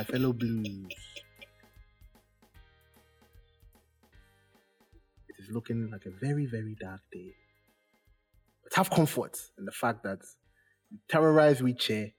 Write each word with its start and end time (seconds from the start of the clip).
my 0.00 0.04
fellow 0.04 0.32
blues. 0.32 0.86
It 5.28 5.36
is 5.38 5.50
looking 5.50 5.90
like 5.90 6.06
a 6.06 6.10
very, 6.10 6.46
very 6.46 6.74
dark 6.80 7.02
day. 7.12 7.34
But 8.62 8.74
have 8.76 8.90
comfort 8.90 9.38
in 9.58 9.66
the 9.66 9.72
fact 9.72 10.02
that 10.04 10.20
we 10.90 10.98
terrorize 11.06 11.62
we 11.62 11.74
chair. 11.74 12.12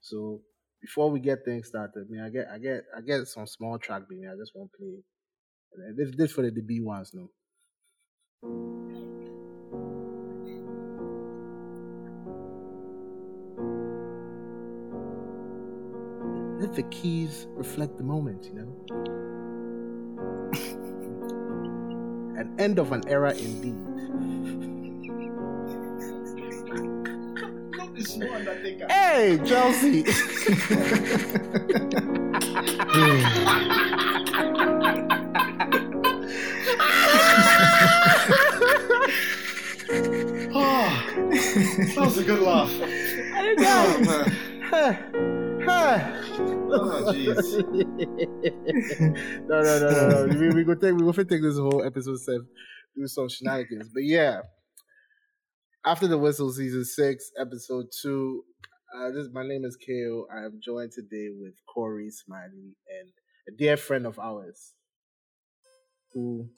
So 0.00 0.40
before 0.80 1.10
we 1.10 1.20
get 1.20 1.44
things 1.44 1.68
started, 1.68 2.06
I 2.08 2.12
mean, 2.12 2.20
I 2.20 2.30
get, 2.30 2.46
I 2.52 2.58
get, 2.58 2.84
I 2.96 3.00
get 3.00 3.28
some 3.28 3.46
small 3.46 3.78
track, 3.78 4.02
baby. 4.08 4.26
I 4.26 4.36
just 4.36 4.52
want 4.56 4.72
to 4.72 4.78
play. 4.78 5.94
This, 5.96 6.16
this 6.16 6.32
for 6.32 6.42
the 6.42 6.50
DB 6.50 6.82
ones, 6.82 7.12
no. 7.14 8.79
Let 16.70 16.76
the 16.76 16.96
keys 16.96 17.48
reflect 17.56 17.96
the 17.96 18.04
moment, 18.04 18.44
you 18.44 18.52
know. 18.54 18.68
An 22.38 22.54
end 22.60 22.78
of 22.78 22.92
an 22.92 23.02
era 23.08 23.34
indeed. 23.34 23.74
hey, 28.88 29.40
Chelsea. 29.44 30.04
Ah, 40.54 41.04
that 41.16 41.96
was 41.96 42.18
a 42.18 42.22
good 42.22 42.38
laugh. 42.38 42.70
Oh, 46.72 47.12
jeez. 47.12 47.64
no, 49.48 49.60
no, 49.60 49.78
no, 49.80 49.90
no, 49.90 50.26
no. 50.26 50.38
We, 50.38 50.48
we 50.50 50.64
go 50.64 50.74
take 50.74 50.94
we 50.94 51.02
go 51.02 51.12
take 51.12 51.42
this 51.42 51.58
whole 51.58 51.82
episode 51.84 52.18
seven, 52.20 52.46
do 52.96 53.06
some 53.06 53.28
shenanigans. 53.28 53.90
But 53.92 54.04
yeah, 54.04 54.42
after 55.84 56.06
the 56.06 56.18
whistle, 56.18 56.52
season 56.52 56.84
six, 56.84 57.30
episode 57.38 57.86
two. 58.02 58.44
Uh, 58.92 59.10
this 59.12 59.28
my 59.32 59.46
name 59.46 59.64
is 59.64 59.76
Ko. 59.76 60.26
I 60.34 60.44
am 60.44 60.60
joined 60.64 60.90
today 60.92 61.28
with 61.38 61.54
Corey 61.72 62.10
Smiley 62.10 62.74
and 63.00 63.08
a 63.48 63.56
dear 63.56 63.76
friend 63.76 64.04
of 64.04 64.18
ours 64.18 64.74
who 66.12 66.48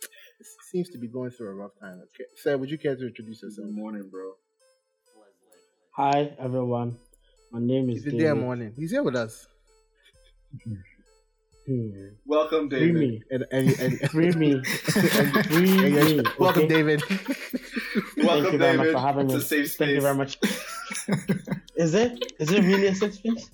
seems 0.71 0.89
to 0.91 0.99
be 0.99 1.09
going 1.09 1.31
through 1.31 1.51
a 1.51 1.55
rough 1.55 1.73
time. 1.81 2.01
Okay. 2.05 2.25
Sir, 2.37 2.57
would 2.57 2.71
you 2.71 2.79
care 2.79 2.97
to 2.97 3.07
introduce 3.07 3.43
yourself? 3.43 3.67
Good 3.67 3.77
morning, 3.77 4.09
bro. 4.11 4.33
Hi, 5.97 6.33
everyone. 6.39 6.97
My 7.51 7.61
name 7.61 7.91
is 7.91 8.07
It's 8.07 8.15
a 8.15 8.17
dear 8.17 8.35
morning. 8.35 8.73
He's 8.77 8.93
here 8.93 9.03
with 9.03 9.15
us. 9.15 9.47
Hmm. 11.67 12.09
Welcome, 12.27 12.69
Free 12.69 12.93
David. 12.93 12.95
me. 13.01 13.23
And, 13.31 13.47
and, 13.53 13.69
and, 13.81 14.11
Free 14.11 14.33
me. 14.33 14.63
Free 14.65 15.85
and 15.87 15.95
yes, 15.95 16.11
me. 16.11 16.23
welcome, 16.39 16.65
okay? 16.65 16.67
David. 16.69 17.03
Thank 17.03 18.27
Welcome, 18.29 18.53
you 18.53 18.59
very 18.59 18.77
much 18.77 18.87
David. 18.87 18.93
for 18.95 18.99
having 19.01 19.27
it's 19.27 19.35
me. 19.35 19.39
a 19.39 19.43
safe 19.43 19.71
space. 19.71 19.77
Thank 19.77 19.91
you 19.93 20.01
very 20.01 20.15
much. 20.17 20.39
Is 21.77 21.95
it? 21.95 22.33
Is 22.39 22.51
it 22.51 22.63
really 22.65 22.87
a 22.89 22.95
safe 22.95 23.15
space? 23.15 23.51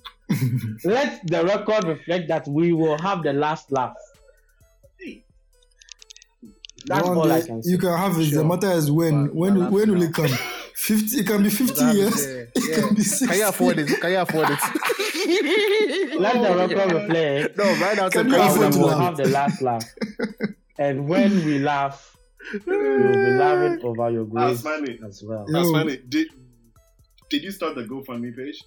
Let 0.83 1.25
the 1.27 1.43
record 1.45 1.83
reflect 1.85 2.27
that 2.29 2.47
we 2.47 2.73
will 2.73 2.97
have 2.99 3.23
the 3.23 3.33
last 3.33 3.71
laugh. 3.71 3.93
That's 6.85 7.07
One 7.07 7.17
all 7.17 7.31
I 7.31 7.41
can 7.41 7.61
say. 7.61 7.71
You 7.71 7.77
can 7.77 7.95
have 7.97 8.17
it. 8.19 8.25
Sure. 8.27 8.39
The 8.43 8.47
matter 8.47 8.71
is 8.71 8.89
when. 8.91 9.27
But- 9.27 9.35
when 9.35 9.71
when 9.71 9.91
will 9.91 10.01
it 10.03 10.13
come? 10.13 10.31
Fifty. 10.87 11.19
It 11.19 11.27
can 11.27 11.43
be 11.43 11.49
fifty 11.49 11.83
years. 11.85 12.25
Yeah, 12.25 12.31
It 12.55 12.63
yeah. 12.69 12.75
can 12.87 12.95
be 12.95 13.03
Can 13.03 13.37
you 13.37 13.47
afford 13.47 13.79
it? 13.79 13.87
Can 14.01 14.11
you 14.11 14.17
afford 14.19 14.47
it? 14.49 16.19
Let 16.19 16.33
the 16.41 16.55
record 16.57 16.91
reflect 16.93 17.57
No, 17.57 17.63
right 17.85 17.97
now, 17.97 18.09
Can 18.09 18.23
can 18.23 18.25
you 18.27 18.37
that 18.37 18.51
afford 18.51 18.75
we'll 18.75 18.97
have 18.97 19.17
the 19.17 19.27
last 19.27 19.61
laugh. 19.61 19.83
And 20.77 21.07
when 21.09 21.45
we 21.45 21.59
laugh, 21.59 22.15
we 22.65 22.77
will 22.77 23.13
be 23.13 23.31
laughing 23.31 23.79
over 23.83 24.09
your 24.09 24.25
grave 24.25 24.47
grace 24.47 24.59
Smiley. 24.61 24.99
as 25.05 25.21
well. 25.23 25.45
That's 25.51 25.67
Yo. 25.67 25.73
funny. 25.73 25.97
Did 26.07 26.27
Did 27.29 27.43
you 27.43 27.51
start 27.51 27.75
the 27.75 27.83
GoFundMe 27.83 28.35
page? 28.35 28.63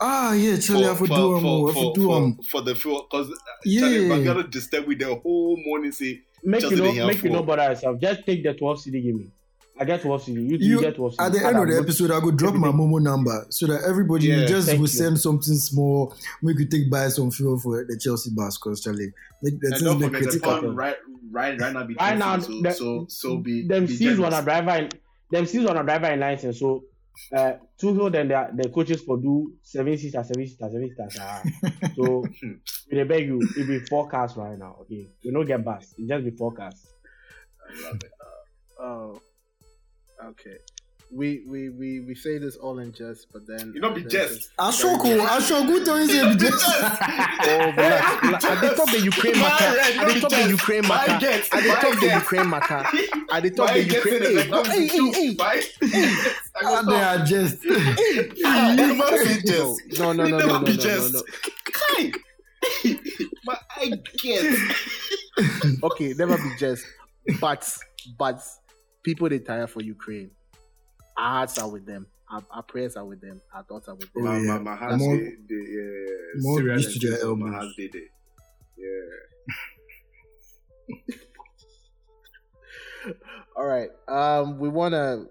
Ah 0.00 0.32
yeah, 0.34 0.56
Charlie. 0.58 0.84
I 0.84 0.88
have 0.90 0.98
to 0.98 1.06
do 1.08 1.12
um, 1.14 1.44
I 1.44 1.72
have 1.72 1.74
to 1.74 1.92
do 1.94 2.06
for, 2.06 2.16
um. 2.16 2.38
for 2.50 2.60
the 2.62 2.74
film 2.76 3.02
because 3.10 3.28
Yeah. 3.64 3.80
Charlie, 3.80 4.12
I 4.12 4.24
gotta 4.24 4.44
disturb 4.44 4.86
with 4.86 5.00
the 5.00 5.12
whole 5.16 5.56
morning. 5.66 5.90
Say 5.90 6.20
Make 6.44 6.60
Just 6.60 6.70
you 6.76 6.78
know, 6.78 6.92
didn't 6.92 7.06
make 7.08 7.16
you 7.16 7.22
for- 7.22 7.28
know 7.36 7.42
bother 7.42 7.64
yourself. 7.64 8.00
Just 8.00 8.24
take 8.24 8.44
the 8.44 8.54
12 8.54 8.80
CD 8.82 9.00
give 9.02 9.16
me. 9.16 9.32
I 9.80 9.84
get 9.84 10.02
12 10.02 10.22
CD. 10.24 10.40
You, 10.40 10.46
you, 10.56 10.58
You, 10.58 10.80
get 10.80 10.96
12 10.96 11.14
CD. 11.14 11.24
at 11.24 11.32
the 11.32 11.46
end 11.46 11.56
of 11.56 11.68
the 11.68 11.78
episode, 11.78 12.10
I 12.10 12.20
go 12.20 12.30
drop 12.32 12.54
my 12.54 12.68
Momo 12.68 13.00
number 13.00 13.46
so 13.50 13.66
that 13.68 13.84
everybody 13.84 14.26
Yeah, 14.26 14.44
just 14.46 14.68
will 14.72 14.80
you. 14.80 14.86
send 14.88 15.20
something 15.20 15.54
small. 15.54 16.14
Make 16.42 16.58
you 16.58 16.66
take 16.66 16.90
buy 16.90 17.08
some 17.08 17.30
fuel 17.30 17.58
for 17.58 17.84
the 17.84 17.96
Chelsea 17.98 18.30
bus, 18.30 18.58
cause 18.58 18.80
Charlie, 18.82 19.12
make 19.42 19.60
the 19.60 19.66
and 19.68 19.76
things 19.76 19.82
don't 19.82 19.98
be 19.98 20.04
forget 20.06 20.22
critical. 20.22 20.74
right, 20.74 20.96
right, 21.30 21.60
right 21.60 21.72
now 21.72 21.84
be 21.84 21.94
Right 21.94 22.18
now, 22.18 22.38
so, 22.40 22.60
the- 22.62 22.72
so 22.72 23.06
so 23.08 23.36
be 23.38 23.66
them 23.66 23.86
be 23.86 23.94
sees 23.94 24.18
on 24.18 24.30
generous. 24.32 24.38
a 24.40 24.42
driver 24.44 24.70
in, 24.82 24.88
them 25.30 25.46
sees 25.46 25.66
on 25.66 25.76
a 25.76 25.84
driver 25.84 26.06
in 26.06 26.20
license. 26.20 26.58
So, 26.58 26.84
uh, 27.36 27.52
two 27.78 27.94
hill 27.94 28.10
then 28.10 28.28
the, 28.28 28.48
the 28.54 28.68
coaches 28.70 29.02
for 29.02 29.16
do 29.16 29.52
seven 29.62 29.96
seater, 29.98 30.24
seven 30.24 30.46
seater, 30.46 30.68
seven 30.70 30.88
seater. 30.88 31.08
ah. 31.20 31.42
so, 31.96 32.24
we 32.90 32.96
dey 32.96 33.04
beg 33.04 33.26
you, 33.26 33.40
it 33.56 33.66
be 33.66 33.78
forecast 33.86 34.36
right 34.36 34.58
now. 34.58 34.76
Okay, 34.82 35.08
you 35.22 35.32
don't 35.32 35.46
get 35.46 35.64
bus. 35.64 35.94
It 35.98 36.08
just 36.08 36.24
be 36.24 36.30
forecast. 36.32 36.86
I 37.68 37.86
love 37.88 37.96
it. 37.96 38.10
Oh, 38.80 39.20
okay. 40.24 40.56
We, 41.10 41.42
we 41.48 41.70
we 41.70 42.00
we 42.00 42.14
say 42.14 42.36
this 42.36 42.56
all 42.56 42.80
in 42.80 42.92
jest, 42.92 43.28
but 43.32 43.46
then 43.46 43.72
You 43.74 43.80
not 43.80 43.94
be 43.94 44.02
then 44.02 44.10
jest. 44.10 44.50
Ashoko, 44.58 45.24
Ashoko, 45.26 45.82
tell 45.82 45.98
you 46.00 46.06
say 46.06 46.32
be 46.34 46.38
just. 46.38 46.62
Oh, 47.40 47.72
relax. 47.72 48.22
relax. 48.22 48.44
At 48.44 48.60
the 48.60 48.74
top 48.76 48.90
the 48.90 49.00
Ukraine 49.00 49.38
My 49.38 49.48
matter. 49.48 49.76
red, 49.76 49.96
At 49.96 50.06
the 50.08 50.14
no 50.14 50.20
top 50.20 50.30
the 50.30 50.36
jest. 50.36 50.50
Ukraine 50.50 50.82
My 50.82 50.88
matter. 51.06 51.18
guess, 51.18 51.48
At 51.50 51.62
the 51.62 51.68
my 51.68 51.74
top 51.76 51.94
the 51.94 52.00
guess. 52.00 52.14
Ukraine 52.22 52.50
matter. 52.50 52.74
At 53.32 53.42
the 53.42 53.50
top 53.50 53.68
Why 53.68 53.72
the 53.72 53.78
you 53.80 53.84
getting 53.90 54.12
Ukraine. 54.12 54.38
it? 54.38 54.44
Hey, 54.44 54.50
Like, 54.50 54.66
hey, 54.66 54.86
hey, 54.86 55.12
hey. 55.12 55.34
Why? 55.34 55.62
I 56.60 56.60
Ah, 56.60 56.82
go 56.82 56.90
they 56.90 56.98
stop. 56.98 57.20
are 57.20 57.24
just. 57.24 57.56
Ah, 58.44 58.72
you 58.74 58.94
must 58.94 59.24
be 59.24 59.48
jest. 59.50 59.98
No, 59.98 60.12
no, 60.12 60.24
no, 60.24 60.24
You 60.26 60.30
no, 60.30 60.38
never 60.38 60.46
no, 60.52 60.58
no, 60.60 60.66
be 60.66 60.72
no, 60.76 60.82
jest. 60.82 61.14
no. 61.14 61.22
Kai. 61.72 62.12
But 63.46 63.60
I 63.76 63.92
get. 64.18 64.44
Okay, 65.84 66.12
never 66.18 66.36
be 66.36 66.50
just. 66.58 66.84
But 67.40 67.62
but 68.18 68.42
people 69.08 69.26
they 69.30 69.38
tire 69.38 69.66
for 69.66 69.80
Ukraine. 69.82 70.30
Our 71.16 71.30
hearts 71.38 71.56
are 71.58 71.70
with 71.74 71.86
them. 71.86 72.06
Our, 72.30 72.42
our 72.50 72.62
prayers 72.62 72.94
are 72.94 73.06
with 73.06 73.22
them. 73.22 73.40
Our 73.54 73.62
thoughts 73.62 73.88
are 73.88 73.94
with 73.94 74.12
them. 74.12 74.26
Oh, 74.26 74.30
My, 74.30 74.36
yeah. 74.38 74.44
my, 74.52 74.58
my 74.58 74.76
heart, 74.76 74.98
More- 74.98 75.16
they, 75.16 75.30
they, 75.48 75.62
yeah, 75.76 76.36
more 76.46 76.58
serious 76.58 76.86
reach 76.86 77.00
to 77.00 77.08
their 77.08 77.20
and 77.30 77.38
My 77.40 77.46
elbows. 77.46 77.54
heart, 77.64 77.72
they, 77.78 77.86
they. 77.94 78.06
Yeah. 78.76 79.10
All 83.56 83.64
right. 83.66 83.88
Um, 84.08 84.58
we 84.58 84.68
want 84.68 84.92
to 84.92 85.26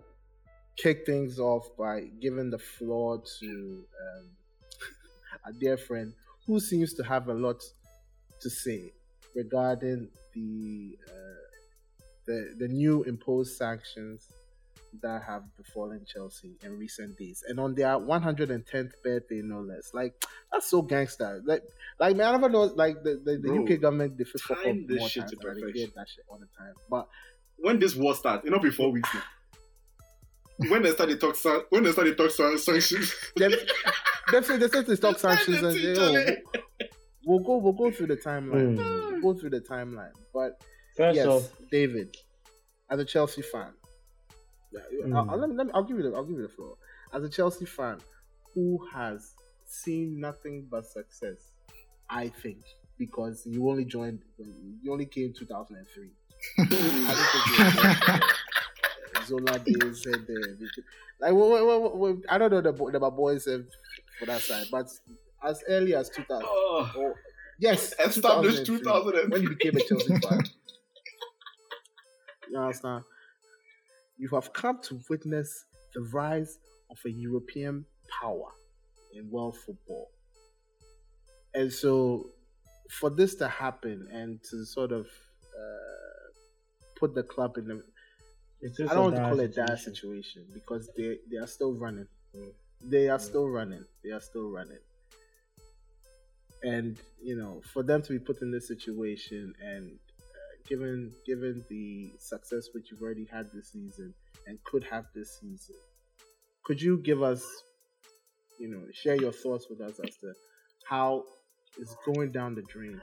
kick 0.76 1.06
things 1.06 1.38
off 1.40 1.68
by 1.78 2.06
giving 2.20 2.50
the 2.50 2.58
floor 2.58 3.22
to 3.40 3.84
um, 4.06 4.26
a 5.46 5.54
dear 5.54 5.78
friend 5.78 6.14
who 6.48 6.60
seems 6.60 6.94
to 6.96 7.04
have 7.04 7.28
a 7.28 7.34
lot 7.34 7.62
to 8.42 8.50
say 8.50 8.92
regarding 9.36 10.10
the 10.34 10.98
uh, 11.08 11.12
the 12.28 12.54
the 12.60 12.68
new 12.68 13.04
imposed 13.04 13.56
sanctions 13.58 14.32
that 15.02 15.22
have 15.24 15.44
befallen 15.58 16.06
Chelsea 16.06 16.58
in 16.64 16.78
recent 16.78 17.18
days, 17.18 17.44
and 17.48 17.60
on 17.60 17.76
their 17.76 17.98
110th 18.00 18.92
birthday, 19.04 19.42
no 19.44 19.60
less. 19.62 19.92
Like 19.94 20.14
that's 20.52 20.70
so 20.70 20.82
gangster. 20.82 21.42
Like, 21.46 21.64
like 22.00 22.16
man, 22.16 22.28
I 22.28 22.32
never 22.34 22.50
know. 22.50 22.64
Like 22.64 23.04
the, 23.04 23.22
the, 23.24 23.38
the 23.38 23.48
Bro, 23.50 23.64
UK 23.64 23.82
government, 23.82 24.18
they 24.18 24.24
fuck 24.24 24.58
up 24.58 24.76
this 24.88 25.00
more 25.00 25.10
shit 25.10 25.22
times, 25.22 25.32
to 25.32 25.48
and 25.48 25.58
they 25.58 25.62
perfection. 25.62 25.92
that 25.96 26.10
shit 26.10 26.26
all 26.28 26.40
the 26.40 26.48
time. 26.58 26.74
But 26.90 27.08
When 27.58 27.80
this 27.80 27.96
war 27.96 28.16
starts, 28.16 28.46
you 28.46 28.52
know, 28.52 28.60
before 28.60 28.92
weeks 28.92 29.10
now. 29.14 29.22
When 30.70 30.82
they 30.82 30.92
start 30.92 31.10
the 31.10 31.18
talk, 31.18 31.36
san- 31.36 31.62
when 31.70 31.84
they 31.84 31.92
start 31.92 32.08
the 32.08 32.16
talk 32.16 32.32
san- 32.32 32.58
sanctions, 32.58 33.14
They 33.38 33.50
they 33.50 34.42
say 34.42 34.58
they 34.58 34.68
to 34.68 34.96
stop 34.96 35.18
sanctions 35.20 35.62
and 35.62 35.96
Charlie. 35.96 36.38
oh, 36.58 36.62
we'll 37.26 37.40
go 37.40 37.58
we'll 37.58 37.74
go 37.74 37.92
through 37.92 38.08
the 38.08 38.18
timeline. 38.18 38.76
Hmm. 38.80 39.22
We'll 39.22 39.34
go 39.34 39.40
through 39.40 39.52
the 39.52 39.62
timeline. 39.62 40.14
But 40.34 40.60
First 40.98 41.16
yes, 41.16 41.28
off, 41.28 41.52
David, 41.72 42.18
as 42.90 43.00
a 43.00 43.06
Chelsea 43.06 43.42
fan, 43.44 43.72
yeah, 44.72 44.82
I'll, 45.16 45.24
Hmm. 45.24 45.30
I'll, 45.30 45.38
let 45.38 45.50
me, 45.50 45.56
let 45.56 45.68
me, 45.68 45.72
I'll 45.76 45.84
give 45.84 45.98
you 45.98 46.04
the 46.04 46.16
I'll 46.16 46.26
give 46.26 46.38
you 46.38 46.42
the 46.44 46.50
floor. 46.54 46.76
As 47.14 47.24
a 47.24 47.30
Chelsea 47.30 47.66
fan 47.66 48.00
who 48.54 48.86
has 48.92 49.34
seen 49.66 50.20
nothing 50.20 50.68
but 50.70 50.86
success, 50.86 51.52
I 52.10 52.30
think 52.30 52.58
because 52.98 53.46
you 53.46 53.70
only 53.70 53.86
joined 53.86 54.22
you 54.82 54.92
only 54.92 55.06
came 55.06 55.34
2003. 55.34 56.10
I 56.60 56.64
don't 56.66 56.70
think 56.70 57.60
you 57.60 58.14
were- 58.20 58.28
Zola 59.26 59.60
days 59.60 60.06
and 60.06 60.28
uh, 60.30 60.66
like 61.20 61.34
what, 61.34 61.50
what, 61.66 61.82
what, 61.82 61.98
what, 61.98 62.16
I 62.30 62.38
don't 62.38 62.52
know 62.52 62.62
the 62.62 62.72
bo- 62.72 62.92
the 62.92 63.00
boys 63.12 63.46
have 63.46 63.66
for 64.20 64.26
that 64.26 64.42
side, 64.42 64.68
but 64.72 64.88
as 65.44 65.64
early 65.68 65.94
as 65.96 66.10
2000, 66.10 66.46
oh, 66.48 66.92
or 66.98 67.16
yes, 67.60 67.94
Established 68.00 68.66
2003, 68.66 68.78
2003. 68.78 69.30
when 69.30 69.42
you 69.44 69.50
became 69.50 69.76
a 69.76 69.82
Chelsea 69.84 70.18
fan. 70.20 70.44
You 72.50 72.58
understand? 72.60 73.04
You 74.18 74.30
have 74.30 74.54
come 74.54 74.82
to 74.84 75.00
witness 75.10 75.66
the 75.94 76.02
rise 76.14 76.60
of 76.90 77.00
a 77.06 77.12
European 77.12 77.86
power 78.22 78.52
in 79.14 79.30
world 79.32 79.58
football. 79.58 80.10
and 81.54 81.72
so 81.72 82.32
for 82.90 83.10
this 83.10 83.36
to 83.36 83.48
happen 83.48 84.08
and 84.12 84.42
to 84.44 84.66
sort 84.66 84.92
of 84.92 85.06
uh, 85.06 86.28
put 86.96 87.14
the 87.16 87.24
club 87.24 87.58
in 87.58 87.68
the 87.68 87.84
I 88.90 88.94
don't 88.94 89.04
want 89.04 89.16
to 89.18 89.22
call 89.22 89.40
it 89.40 89.56
that 89.56 89.80
situation. 89.80 89.96
situation 89.96 90.48
because 90.54 90.90
they 90.98 91.18
they 91.30 91.38
are 91.38 91.48
still 91.48 91.74
running. 91.74 92.08
They 92.82 93.10
are 93.10 93.20
still 93.20 93.48
running. 93.48 93.86
They 94.04 94.12
are 94.12 94.20
still 94.20 94.50
running. 94.52 94.80
And 96.64 96.98
you 97.22 97.38
know, 97.38 97.62
for 97.74 97.84
them 97.84 98.02
to 98.04 98.14
be 98.14 98.20
put 98.20 98.42
in 98.42 98.52
this 98.52 98.68
situation, 98.68 99.54
and 99.62 100.00
given 100.68 101.12
given 101.26 101.64
the 101.70 102.12
success 102.20 102.68
which 102.74 102.92
you've 102.92 103.02
already 103.02 103.28
had 103.32 103.48
this 103.54 103.72
season 103.72 104.14
and 104.46 104.58
could 104.64 104.84
have 104.84 105.06
this 105.16 105.40
season, 105.40 105.76
could 106.64 106.82
you 106.82 106.98
give 106.98 107.24
us, 107.24 107.44
you 108.60 108.70
know, 108.70 108.82
share 108.94 109.16
your 109.16 109.32
thoughts 109.32 109.68
with 109.70 109.82
us 109.82 110.00
as 110.00 110.16
to 110.18 110.34
how 110.86 111.24
it's 111.80 111.96
going 112.06 112.32
down 112.32 112.56
the 112.56 112.62
drain, 112.64 113.00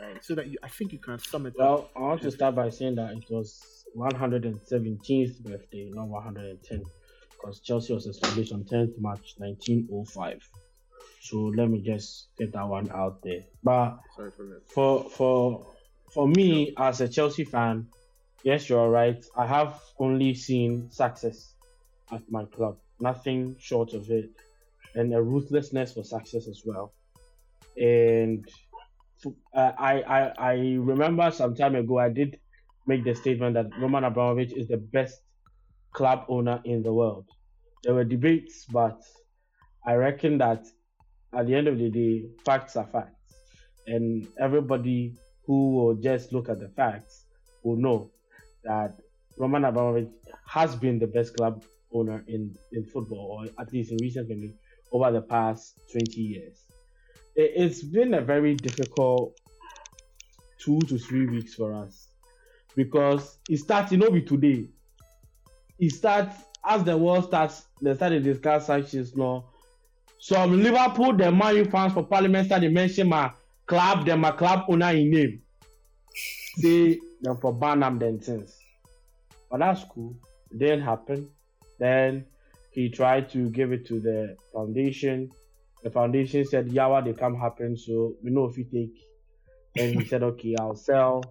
right? 0.00 0.24
So 0.24 0.34
that 0.34 0.48
you, 0.48 0.58
I 0.62 0.68
think 0.68 0.92
you 0.92 0.98
can 0.98 1.18
sum 1.18 1.46
it 1.46 1.54
up. 1.54 1.58
Well, 1.58 1.90
I 1.96 2.00
want 2.00 2.22
to 2.22 2.30
start 2.30 2.54
by 2.54 2.70
saying 2.70 2.96
that 2.96 3.12
it 3.12 3.24
was 3.30 3.84
117th 3.96 5.40
birthday, 5.44 5.90
not 5.92 6.08
110, 6.08 6.82
because 7.30 7.60
Chelsea 7.60 7.92
was 7.92 8.06
established 8.06 8.52
on 8.52 8.64
10th 8.64 8.98
March 8.98 9.34
1905. 9.38 10.40
So 11.20 11.36
let 11.56 11.68
me 11.70 11.80
just 11.80 12.28
get 12.36 12.52
that 12.52 12.66
one 12.66 12.90
out 12.90 13.22
there. 13.22 13.42
But 13.62 13.98
Sorry 14.16 14.30
for 14.32 14.44
that. 14.46 14.62
for 14.68 15.08
for 15.10 15.66
for 16.12 16.28
me 16.28 16.74
as 16.78 17.00
a 17.00 17.08
Chelsea 17.08 17.44
fan, 17.44 17.88
yes, 18.44 18.68
you're 18.68 18.90
right. 18.90 19.24
I 19.36 19.46
have 19.46 19.80
only 19.98 20.34
seen 20.34 20.90
success 20.90 21.54
at 22.12 22.22
my 22.30 22.44
club, 22.44 22.76
nothing 23.00 23.56
short 23.58 23.94
of 23.94 24.10
it, 24.10 24.30
and 24.94 25.14
a 25.14 25.22
ruthlessness 25.22 25.94
for 25.94 26.04
success 26.04 26.46
as 26.48 26.62
well. 26.64 26.92
And 27.76 28.46
uh, 29.54 29.72
I 29.78 30.02
I 30.02 30.32
I 30.38 30.52
remember 30.78 31.30
some 31.30 31.54
time 31.54 31.74
ago 31.76 31.98
I 31.98 32.10
did 32.10 32.38
make 32.86 33.04
the 33.04 33.14
statement 33.14 33.54
that 33.54 33.66
Roman 33.80 34.04
Abramovich 34.04 34.52
is 34.52 34.68
the 34.68 34.76
best 34.76 35.22
club 35.92 36.26
owner 36.28 36.60
in 36.64 36.82
the 36.82 36.92
world. 36.92 37.26
There 37.84 37.94
were 37.94 38.04
debates, 38.04 38.66
but 38.66 39.00
I 39.86 39.94
reckon 39.94 40.38
that 40.38 40.66
at 41.34 41.46
the 41.46 41.54
end 41.54 41.68
of 41.68 41.78
the 41.78 41.90
day, 41.90 42.26
facts 42.44 42.76
are 42.76 42.86
facts 42.86 43.16
and 43.86 44.28
everybody 44.38 45.16
who 45.46 45.72
will 45.72 45.94
just 45.94 46.32
look 46.32 46.48
at 46.48 46.60
the 46.60 46.68
facts 46.68 47.24
will 47.62 47.76
know 47.76 48.10
that 48.64 48.98
Roman 49.36 49.64
Abramovich 49.64 50.08
has 50.46 50.76
been 50.76 50.98
the 50.98 51.06
best 51.06 51.36
club 51.36 51.64
owner 51.92 52.24
in, 52.28 52.54
in 52.72 52.84
football, 52.84 53.38
or 53.40 53.62
at 53.62 53.72
least 53.72 53.90
in 53.92 53.98
recent 54.00 54.28
memory, 54.28 54.54
over 54.92 55.10
the 55.10 55.22
past 55.22 55.80
20 55.90 56.20
years. 56.20 56.58
It, 57.34 57.52
it's 57.56 57.82
been 57.82 58.14
a 58.14 58.20
very 58.20 58.54
difficult 58.54 59.38
two 60.58 60.78
to 60.80 60.98
three 60.98 61.26
weeks 61.26 61.54
for 61.54 61.74
us 61.74 62.08
because 62.76 63.38
it 63.48 63.58
starts, 63.58 63.92
you 63.92 64.10
be 64.10 64.22
today. 64.22 64.68
It 65.78 65.90
starts 65.90 66.36
as 66.64 66.84
the 66.84 66.96
world 66.96 67.24
starts, 67.24 67.66
they 67.80 67.94
start 67.94 68.12
to 68.12 68.20
discuss 68.20 68.66
sanctions 68.66 69.16
law. 69.16 69.44
Some 70.18 70.62
Liverpool, 70.62 71.16
the 71.16 71.32
Man 71.32 71.56
U 71.56 71.64
fans 71.64 71.92
for 71.92 72.04
Parliament 72.04 72.46
start 72.46 72.62
to 72.62 72.70
mention 72.70 73.08
my 73.08 73.32
club, 73.66 74.06
them 74.06 74.20
my 74.20 74.32
club 74.32 74.64
owner 74.68 74.90
in 74.90 75.10
name. 75.10 75.42
Say 76.58 76.98
them 77.20 77.36
for 77.38 77.52
ban 77.52 77.80
then 77.98 78.18
things. 78.18 78.58
But 79.50 79.60
that's 79.60 79.84
cool. 79.84 80.14
Didn't 80.56 80.82
happen. 80.82 81.28
Then 81.78 82.26
he 82.70 82.88
tried 82.88 83.30
to 83.30 83.50
give 83.50 83.72
it 83.72 83.86
to 83.86 84.00
the 84.00 84.36
foundation. 84.52 85.30
The 85.82 85.90
foundation 85.90 86.44
said, 86.44 86.68
Yawa, 86.68 87.04
they 87.04 87.12
can't 87.12 87.38
happen, 87.38 87.76
so 87.76 88.14
we 88.22 88.30
know 88.30 88.44
if 88.44 88.56
you 88.56 88.64
take. 88.64 88.96
And 89.76 90.00
he 90.00 90.06
said, 90.06 90.22
Okay, 90.22 90.54
I'll 90.58 90.76
sell. 90.76 91.24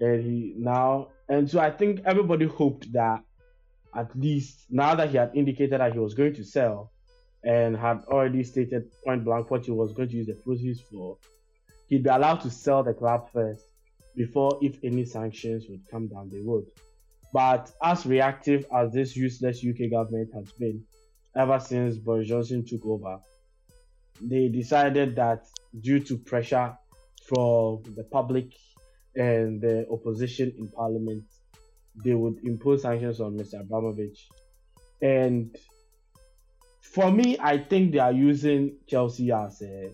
And 0.00 0.22
he 0.22 0.54
now 0.56 1.08
and 1.28 1.50
so 1.50 1.60
I 1.60 1.70
think 1.70 2.00
everybody 2.04 2.46
hoped 2.46 2.92
that 2.92 3.22
at 3.94 4.14
least 4.18 4.66
now 4.70 4.94
that 4.94 5.10
he 5.10 5.16
had 5.16 5.30
indicated 5.34 5.80
that 5.80 5.92
he 5.92 5.98
was 5.98 6.14
going 6.14 6.34
to 6.34 6.44
sell 6.44 6.90
and 7.42 7.76
had 7.76 8.04
already 8.06 8.42
stated 8.42 8.90
point 9.04 9.24
blank 9.24 9.50
what 9.50 9.64
he 9.64 9.70
was 9.70 9.92
going 9.92 10.08
to 10.08 10.16
use 10.16 10.26
the 10.26 10.34
proceeds 10.34 10.80
for, 10.80 11.16
he'd 11.88 12.02
be 12.02 12.10
allowed 12.10 12.40
to 12.42 12.50
sell 12.50 12.82
the 12.82 12.94
club 12.94 13.28
first 13.32 13.64
before 14.16 14.58
if 14.62 14.78
any 14.84 15.04
sanctions 15.04 15.66
would 15.68 15.80
come 15.90 16.08
down 16.08 16.30
the 16.30 16.40
road. 16.42 16.64
But 17.32 17.72
as 17.82 18.06
reactive 18.06 18.66
as 18.72 18.92
this 18.92 19.16
useless 19.16 19.64
UK 19.64 19.90
government 19.90 20.30
has 20.34 20.52
been 20.52 20.84
ever 21.36 21.58
since 21.58 21.96
Boris 21.96 22.28
Johnson 22.28 22.64
took 22.64 22.86
over, 22.86 23.18
they 24.20 24.48
decided 24.48 25.16
that 25.16 25.44
due 25.80 25.98
to 26.00 26.16
pressure 26.16 26.76
from 27.26 27.82
the 27.96 28.04
public 28.04 28.52
and 29.16 29.60
the 29.60 29.86
opposition 29.90 30.52
in 30.58 30.68
parliament, 30.68 31.24
they 32.04 32.14
would 32.14 32.38
impose 32.44 32.82
sanctions 32.82 33.20
on 33.20 33.36
Mr. 33.36 33.60
Abramovich. 33.60 34.28
And 35.02 35.56
for 36.80 37.10
me, 37.10 37.36
I 37.40 37.58
think 37.58 37.92
they 37.92 37.98
are 37.98 38.12
using 38.12 38.76
Chelsea 38.86 39.32
as 39.32 39.60
a 39.62 39.90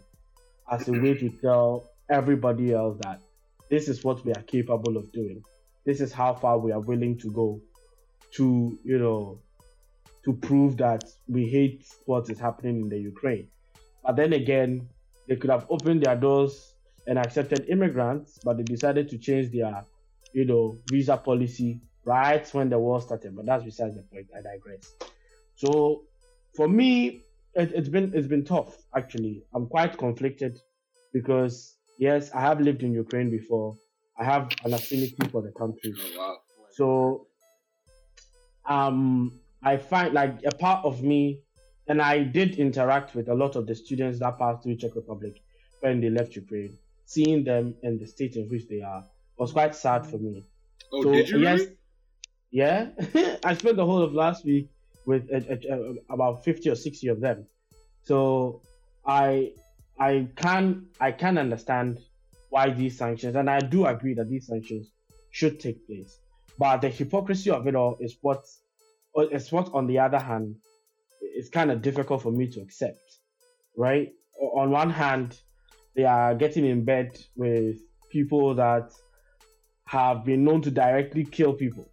as 0.71 0.89
a 0.89 0.93
way 0.93 1.15
to 1.15 1.29
tell 1.43 1.91
everybody 2.09 2.73
else 2.73 2.99
that 3.03 3.21
this 3.69 3.89
is 3.89 4.05
what 4.05 4.25
we 4.25 4.33
are 4.33 4.43
capable 4.43 4.97
of 4.97 5.13
doing. 5.13 5.43
This 5.85 6.01
is 6.01 6.13
how 6.13 6.35
far 6.35 6.59
we 6.59 6.73
are 6.73 6.81
willing 6.81 7.19
to 7.19 7.31
go 7.33 7.61
to, 8.33 8.79
you 8.85 8.99
know, 8.99 9.39
to 10.25 10.33
prove 10.35 10.77
that 10.77 11.05
we 11.29 11.49
hate 11.49 11.87
what 12.05 12.29
is 12.31 12.39
happening 12.39 12.81
in 12.81 12.89
the 12.89 12.99
Ukraine. 12.99 13.49
But 14.05 14.17
then 14.17 14.33
again, 14.33 14.89
they 15.29 15.37
could 15.37 15.51
have 15.51 15.67
opened 15.71 16.03
their 16.03 16.17
doors 16.17 16.75
and 17.07 17.19
accepted 17.19 17.67
immigrants, 17.69 18.39
but 18.45 18.57
they 18.57 18.63
decided 18.63 19.09
to 19.11 19.19
change 19.19 19.51
their, 19.53 19.85
you 20.33 20.45
know, 20.45 20.79
visa 20.91 21.17
policy 21.17 21.81
right 22.05 22.47
when 22.55 22.69
the 22.69 22.79
war 22.79 23.01
started. 23.01 23.35
But 23.37 23.47
that's 23.47 23.65
besides 23.65 23.97
the 23.97 24.03
point. 24.03 24.27
I 24.37 24.43
digress. 24.43 24.95
So 25.55 26.03
for 26.55 26.69
me, 26.69 27.23
it, 27.55 27.73
it's 27.73 27.89
been 27.89 28.13
it's 28.15 28.29
been 28.29 28.45
tough 28.45 28.77
actually. 28.97 29.45
I'm 29.55 29.67
quite 29.67 29.99
conflicted 29.99 30.61
because 31.13 31.77
yes, 31.99 32.31
I 32.33 32.41
have 32.41 32.61
lived 32.61 32.83
in 32.83 32.93
Ukraine 32.93 33.31
before. 33.31 33.79
I 34.19 34.25
have 34.25 34.51
an 34.65 34.75
affinity 34.75 35.29
for 35.31 35.43
the 35.43 35.53
country. 35.53 35.95
Oh, 35.99 36.19
wow. 36.19 36.37
So 36.69 37.27
um 38.69 39.41
I 39.63 39.77
find 39.77 40.15
like 40.15 40.41
a 40.45 40.55
part 40.55 40.85
of 40.85 41.03
me 41.03 41.43
and 41.89 42.01
I 42.01 42.23
did 42.23 42.57
interact 42.57 43.15
with 43.15 43.29
a 43.29 43.35
lot 43.35 43.57
of 43.57 43.67
the 43.67 43.75
students 43.75 44.21
that 44.21 44.39
passed 44.39 44.63
through 44.63 44.77
Czech 44.77 44.95
Republic 44.95 45.43
when 45.81 46.01
they 46.01 46.11
left 46.11 46.37
Ukraine. 46.37 46.79
Seeing 47.05 47.43
them 47.43 47.75
in 47.83 47.99
the 47.99 48.07
state 48.07 48.37
in 48.37 48.49
which 48.49 48.69
they 48.69 48.81
are 48.81 49.05
was 49.37 49.53
quite 49.53 49.75
sad 49.75 50.07
for 50.07 50.19
me. 50.19 50.47
Oh, 50.93 51.03
so 51.03 51.13
did 51.13 51.29
you 51.29 51.39
yes, 51.39 51.61
really? 51.61 51.77
yeah, 52.51 52.91
I 53.45 53.55
spent 53.55 53.77
the 53.77 53.87
whole 53.87 54.03
of 54.03 54.13
last 54.13 54.45
week 54.45 54.71
with 55.07 55.29
uh, 55.33 55.41
uh, 55.53 55.75
uh, 55.75 55.93
about 56.11 56.45
fifty 56.45 56.71
or 56.71 56.75
sixty 56.75 57.09
of 57.09 57.21
them. 57.21 57.47
So 58.03 58.63
I 59.07 59.53
I 59.99 60.29
can 60.37 60.87
I 61.01 61.13
can 61.13 61.39
understand 61.39 61.99
why 62.49 62.71
these 62.71 62.99
sanctions, 62.99 63.37
and 63.37 63.49
I 63.49 63.61
do 63.61 63.87
agree 63.87 64.15
that 64.15 64.29
these 64.29 64.47
sanctions 64.47 64.91
should 65.31 65.61
take 65.61 65.87
place. 65.87 66.19
But 66.59 66.83
the 66.83 66.89
hypocrisy 66.89 67.51
of 67.51 67.67
it 67.67 67.75
all 67.75 67.97
is 68.01 68.17
what 68.21 68.45
is 69.31 69.53
what 69.53 69.73
on 69.73 69.87
the 69.87 69.99
other 69.99 70.19
hand 70.19 70.57
is 71.37 71.49
kind 71.49 71.71
of 71.71 71.83
difficult 71.83 72.23
for 72.23 72.33
me 72.33 72.49
to 72.49 72.61
accept. 72.61 72.99
Right? 73.77 74.13
On 74.39 74.71
one 74.71 74.91
hand, 74.91 75.39
they 75.95 76.05
are 76.05 76.35
getting 76.35 76.65
in 76.65 76.85
bed 76.85 77.19
with 77.37 77.77
people 78.11 78.55
that 78.55 78.91
have 79.87 80.25
been 80.25 80.45
known 80.45 80.63
to 80.63 80.71
directly 80.71 81.25
kill 81.25 81.53
people 81.53 81.91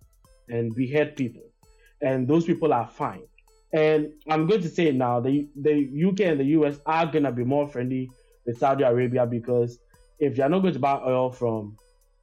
and 0.49 0.73
behead 0.75 1.15
people, 1.15 1.43
and 2.01 2.27
those 2.27 2.45
people 2.45 2.73
are 2.73 2.87
fine. 2.87 3.23
And 3.73 4.13
I'm 4.29 4.47
going 4.47 4.61
to 4.61 4.69
say 4.69 4.91
now: 4.91 5.19
the 5.19 5.47
the 5.55 5.73
UK 6.09 6.21
and 6.21 6.39
the 6.39 6.45
US 6.57 6.79
are 6.85 7.05
gonna 7.05 7.31
be 7.31 7.43
more 7.43 7.67
friendly 7.67 8.09
with 8.45 8.57
Saudi 8.57 8.83
Arabia 8.83 9.25
because 9.25 9.79
if 10.19 10.37
you're 10.37 10.49
not 10.49 10.59
going 10.59 10.73
to 10.73 10.79
buy 10.79 10.99
oil 11.05 11.31
from 11.31 11.77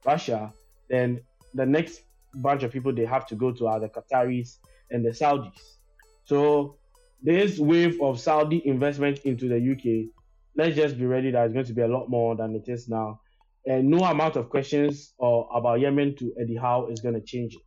Russia, 0.05 0.53
then 0.89 1.21
the 1.53 1.65
next 1.65 2.01
bunch 2.35 2.63
of 2.63 2.71
people 2.71 2.93
they 2.93 3.05
have 3.05 3.25
to 3.27 3.35
go 3.35 3.51
to 3.51 3.67
are 3.67 3.79
the 3.79 3.87
Qataris 3.89 4.57
and 4.91 5.05
the 5.05 5.11
Saudis. 5.11 5.77
So 6.25 6.77
this 7.21 7.59
wave 7.59 8.01
of 8.01 8.19
Saudi 8.19 8.65
investment 8.67 9.19
into 9.19 9.47
the 9.47 9.71
UK, 9.71 10.11
let's 10.55 10.75
just 10.75 10.97
be 10.97 11.05
ready 11.05 11.31
that 11.31 11.45
it's 11.45 11.53
going 11.53 11.65
to 11.65 11.73
be 11.73 11.81
a 11.81 11.87
lot 11.87 12.09
more 12.09 12.35
than 12.35 12.55
it 12.55 12.67
is 12.67 12.89
now. 12.89 13.21
And 13.65 13.89
no 13.89 13.99
amount 13.99 14.35
of 14.35 14.49
questions 14.49 15.13
or 15.17 15.47
about 15.53 15.79
Yemen 15.79 16.15
to 16.17 16.33
Eddie 16.39 16.57
Howe 16.57 16.87
is 16.87 16.99
going 16.99 17.15
to 17.15 17.21
change 17.21 17.55
it, 17.55 17.61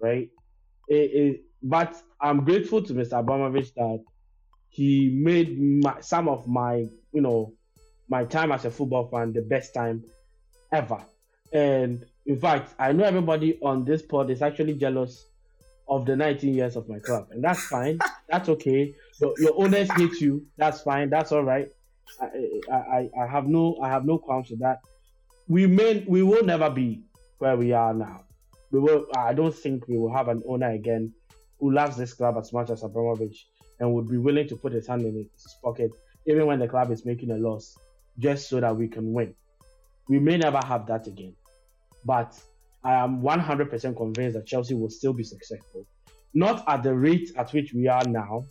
right? 0.00 0.28
It, 0.88 0.94
it, 0.94 1.44
but 1.62 1.96
I'm 2.20 2.44
grateful 2.44 2.82
to 2.82 2.94
Mr. 2.94 3.18
Abramovich 3.18 3.74
that 3.74 4.02
he 4.68 5.10
made 5.22 5.58
my, 5.60 6.00
some 6.00 6.28
of 6.28 6.46
my, 6.46 6.86
you 7.12 7.20
know, 7.20 7.52
my 8.08 8.24
time 8.24 8.52
as 8.52 8.64
a 8.64 8.70
football 8.70 9.08
fan 9.08 9.32
the 9.32 9.42
best 9.42 9.74
time 9.74 10.04
ever. 10.72 11.04
And 11.52 12.04
in 12.26 12.38
fact, 12.38 12.74
I 12.78 12.92
know 12.92 13.04
everybody 13.04 13.58
on 13.62 13.84
this 13.84 14.02
pod 14.02 14.30
is 14.30 14.42
actually 14.42 14.74
jealous 14.74 15.26
of 15.88 16.04
the 16.04 16.14
19 16.14 16.54
years 16.54 16.76
of 16.76 16.88
my 16.88 16.98
club, 16.98 17.28
and 17.30 17.42
that's 17.42 17.64
fine. 17.66 17.98
that's 18.28 18.48
okay. 18.50 18.94
Your, 19.20 19.34
your 19.38 19.52
owners 19.56 19.90
hate 19.92 20.20
you. 20.20 20.46
That's 20.58 20.82
fine. 20.82 21.08
That's 21.08 21.32
all 21.32 21.44
right. 21.44 21.68
I, 22.20 22.26
I, 22.72 23.10
I, 23.22 23.26
have 23.26 23.46
no 23.46 23.78
I 23.82 23.88
have 23.88 24.04
no 24.04 24.18
qualms 24.18 24.50
with 24.50 24.60
that. 24.60 24.80
We 25.46 25.66
may 25.66 26.04
we 26.06 26.22
will 26.22 26.42
never 26.44 26.70
be 26.70 27.02
where 27.38 27.56
we 27.56 27.72
are 27.72 27.92
now. 27.92 28.24
We 28.70 28.80
will 28.80 29.06
I 29.16 29.32
don't 29.34 29.54
think 29.54 29.88
we 29.88 29.96
will 29.98 30.12
have 30.12 30.28
an 30.28 30.42
owner 30.46 30.70
again 30.70 31.12
who 31.58 31.72
loves 31.72 31.96
this 31.96 32.14
club 32.14 32.36
as 32.38 32.52
much 32.52 32.70
as 32.70 32.82
Abramovich 32.82 33.46
and 33.80 33.92
would 33.94 34.08
be 34.08 34.18
willing 34.18 34.48
to 34.48 34.56
put 34.56 34.72
his 34.72 34.86
hand 34.86 35.02
in 35.02 35.14
his 35.14 35.56
pocket 35.62 35.92
even 36.26 36.46
when 36.46 36.58
the 36.58 36.68
club 36.68 36.90
is 36.90 37.06
making 37.06 37.30
a 37.30 37.36
loss 37.36 37.76
just 38.18 38.48
so 38.48 38.60
that 38.60 38.76
we 38.76 38.88
can 38.88 39.12
win. 39.12 39.34
We 40.08 40.18
may 40.18 40.36
never 40.36 40.60
have 40.64 40.86
that 40.86 41.06
again. 41.06 41.34
But 42.04 42.38
I 42.84 42.94
am 42.94 43.22
100% 43.22 43.96
convinced 43.96 44.36
that 44.36 44.46
Chelsea 44.46 44.74
will 44.74 44.90
still 44.90 45.12
be 45.12 45.24
successful. 45.24 45.86
Not 46.34 46.64
at 46.68 46.82
the 46.82 46.94
rate 46.94 47.32
at 47.36 47.52
which 47.52 47.72
we 47.72 47.88
are 47.88 48.04
now. 48.04 48.46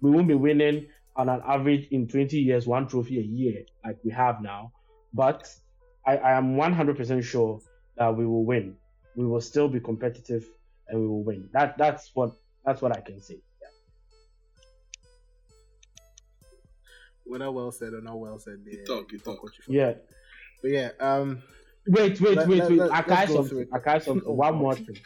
We 0.00 0.10
won't 0.10 0.28
be 0.28 0.34
winning 0.34 0.88
on 1.16 1.28
an 1.28 1.40
average 1.46 1.88
in 1.90 2.08
20 2.08 2.38
years 2.38 2.66
one 2.66 2.88
trophy 2.88 3.18
a 3.18 3.22
year 3.22 3.62
like 3.84 3.96
we 4.04 4.10
have 4.10 4.42
now. 4.42 4.72
But 5.12 5.48
I, 6.06 6.16
I 6.16 6.32
am 6.32 6.56
100% 6.56 7.22
sure 7.22 7.60
that 7.96 8.14
we 8.16 8.26
will 8.26 8.44
win. 8.44 8.76
We 9.16 9.26
will 9.26 9.40
still 9.40 9.68
be 9.68 9.80
competitive 9.80 10.44
and 10.88 11.00
we 11.00 11.06
will 11.06 11.22
win. 11.22 11.48
That 11.52 11.78
that's 11.78 12.10
what 12.14 12.32
that's 12.64 12.82
what 12.82 12.96
I 12.96 13.00
can 13.00 13.20
say. 13.20 13.40
Whether 17.24 17.50
well 17.50 17.72
said 17.72 17.94
or 17.94 18.02
not 18.02 18.18
well 18.18 18.38
said, 18.38 18.58
You 18.64 18.78
yeah, 18.78 18.84
talk, 18.84 19.10
you 19.12 19.18
talk. 19.18 19.42
what 19.42 19.52
you 19.58 19.74
Yeah. 19.74 19.94
But 20.62 20.70
yeah, 20.70 20.90
um, 21.00 21.42
Wait, 21.86 22.20
wait, 22.20 22.36
Let- 22.36 22.48
wait, 22.48 22.58
let- 22.58 22.70
wait. 22.70 22.78
let- 22.78 22.90
I 22.92 22.96
let's 22.96 23.08
can't 23.08 23.28
go 23.28 23.34
some, 23.36 23.48
through 23.48 23.58
it. 23.60 23.68
I 23.72 23.78
can't 23.78 24.02
some, 24.02 24.18
one 24.24 24.54
more 24.56 24.74
thing. 24.74 24.96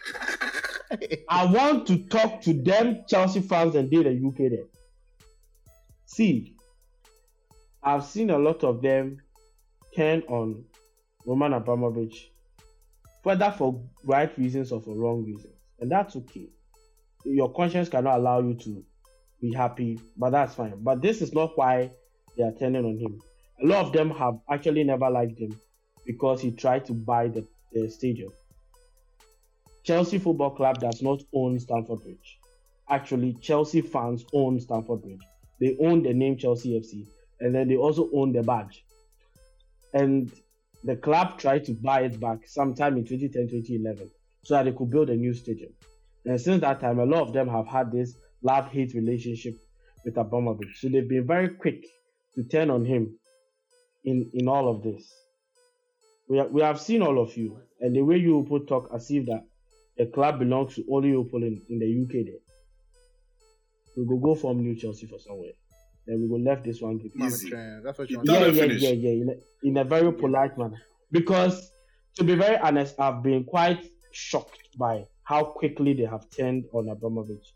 I 1.29 1.45
want 1.47 1.87
to 1.89 1.99
talk 2.05 2.41
to 2.43 2.53
them 2.55 3.05
Chelsea 3.09 3.41
fans 3.41 3.75
and 3.75 3.91
they 3.91 4.03
the 4.03 4.27
UK 4.27 4.51
there. 4.51 4.67
See, 6.07 6.55
I've 7.83 8.05
seen 8.05 8.31
a 8.31 8.39
lot 8.39 8.65
of 8.65 8.81
them 8.81 9.19
turn 9.95 10.23
on 10.29 10.65
Roman 11.27 11.53
Abramovich, 11.53 12.31
whether 13.23 13.51
for 13.51 13.83
right 14.05 14.37
reasons 14.39 14.73
or 14.73 14.81
for 14.81 14.97
wrong 14.97 15.25
reasons, 15.25 15.55
and 15.81 15.91
that's 15.91 16.17
okay. 16.17 16.49
Your 17.25 17.53
conscience 17.53 17.89
cannot 17.89 18.19
allow 18.19 18.41
you 18.41 18.55
to 18.55 18.85
be 19.41 19.53
happy, 19.53 20.01
but 20.17 20.31
that's 20.31 20.55
fine. 20.55 20.75
But 20.83 21.03
this 21.03 21.21
is 21.23 21.33
not 21.33 21.57
why 21.57 21.91
they 22.37 22.45
are 22.45 22.53
turning 22.53 22.85
on 22.85 22.99
him. 22.99 23.21
A 23.63 23.67
lot 23.67 23.87
of 23.87 23.93
them 23.93 24.11
have 24.11 24.39
actually 24.51 24.85
never 24.85 25.11
liked 25.11 25.39
him 25.39 25.59
because 26.07 26.41
he 26.41 26.53
tried 26.53 26.87
to 26.87 26.93
buy 26.95 27.29
the, 27.29 27.47
the 27.73 27.91
stadium. 27.91 28.31
Chelsea 29.83 30.19
Football 30.19 30.51
Club 30.51 30.81
does 30.81 31.03
not 31.03 31.23
own 31.33 31.59
Stamford 31.59 32.03
Bridge. 32.03 32.39
Actually, 32.91 33.35
Chelsea 33.35 33.81
fans 33.81 34.25
own 34.33 34.61
Stamford 34.61 35.03
Bridge. 35.03 35.23
They 35.61 35.77
own 35.81 36.03
the 36.03 36.15
name 36.15 36.37
Chelsea 36.37 36.79
FC, 36.79 37.07
and 37.41 37.55
then 37.55 37.69
they 37.69 37.77
also 37.77 38.09
own 38.15 38.33
the 38.33 38.43
badge. 38.43 38.85
And 39.93 40.31
the 40.85 40.97
club 40.97 41.39
tried 41.39 41.65
to 41.65 41.73
buy 41.75 42.03
it 42.03 42.21
back 42.21 42.47
sometime 42.47 42.97
in 42.97 43.05
2010 43.05 43.49
2011 43.49 44.11
so 44.45 44.55
that 44.55 44.65
they 44.65 44.73
could 44.73 44.91
build 44.91 45.11
a 45.11 45.17
new 45.17 45.35
stadium. 45.35 45.73
And 46.25 46.41
since 46.41 46.61
that 46.61 46.81
time, 46.81 46.99
a 46.99 47.05
lot 47.05 47.23
of 47.23 47.33
them 47.33 47.49
have 47.49 47.67
had 47.67 47.91
this 47.91 48.17
love 48.43 48.71
hate 48.71 48.95
relationship 48.95 49.55
with 50.05 50.17
Abramovich. 50.17 50.81
So 50.81 50.89
they've 50.89 51.09
been 51.09 51.27
very 51.27 51.49
quick 51.49 51.85
to 52.35 52.45
turn 52.45 52.71
on 52.71 52.85
him 52.85 53.19
in, 54.05 54.31
in 54.35 54.49
all 54.49 54.69
of 54.69 54.83
this. 54.83 55.13
We, 56.29 56.41
we 56.43 56.63
have 56.63 56.81
seen 56.81 57.03
all 57.03 57.21
of 57.21 57.37
you, 57.37 57.59
and 57.81 57.95
the 57.95 58.03
way 58.03 58.17
you 58.17 58.43
people 58.43 58.61
talk 58.61 58.91
as 58.95 59.11
if 59.11 59.27
that 59.27 59.45
the 59.97 60.07
club 60.07 60.39
belongs 60.39 60.77
to 60.77 60.85
only 60.93 61.09
you 61.09 61.25
people 61.25 61.43
in, 61.43 61.61
in 61.69 61.79
the 61.79 62.03
UK 62.03 62.27
there. 62.27 62.41
We 63.97 64.07
go 64.07 64.17
go 64.17 64.35
from 64.35 64.61
New 64.61 64.77
Chelsea 64.77 65.07
for 65.07 65.19
somewhere. 65.19 65.53
Then 66.09 66.23
we 66.23 66.27
will 66.27 66.43
left 66.43 66.65
this 66.65 66.81
one. 66.81 66.99
Keep 66.99 67.21
Easy. 67.23 67.51
That's 67.85 67.99
what 67.99 68.09
you 68.11 68.23
You 68.25 68.33
want. 68.33 68.45
Tell 68.45 68.55
yeah, 68.55 68.65
yeah, 68.65 68.89
yeah, 68.89 68.91
yeah, 68.91 69.23
in 69.23 69.29
a, 69.29 69.69
in 69.69 69.77
a 69.77 69.85
very 69.85 70.11
polite 70.11 70.57
manner. 70.57 70.81
Because 71.13 71.71
to 72.17 72.25
be 72.25 72.35
very 72.35 72.57
honest, 72.57 72.99
I've 72.99 73.23
been 73.23 73.45
quite 73.45 73.87
shocked 74.11 74.79
by 74.79 75.05
how 75.25 75.45
quickly 75.45 75.93
they 75.93 76.05
have 76.05 76.25
turned 76.31 76.65
on 76.73 76.89
Abramovich. 76.89 77.55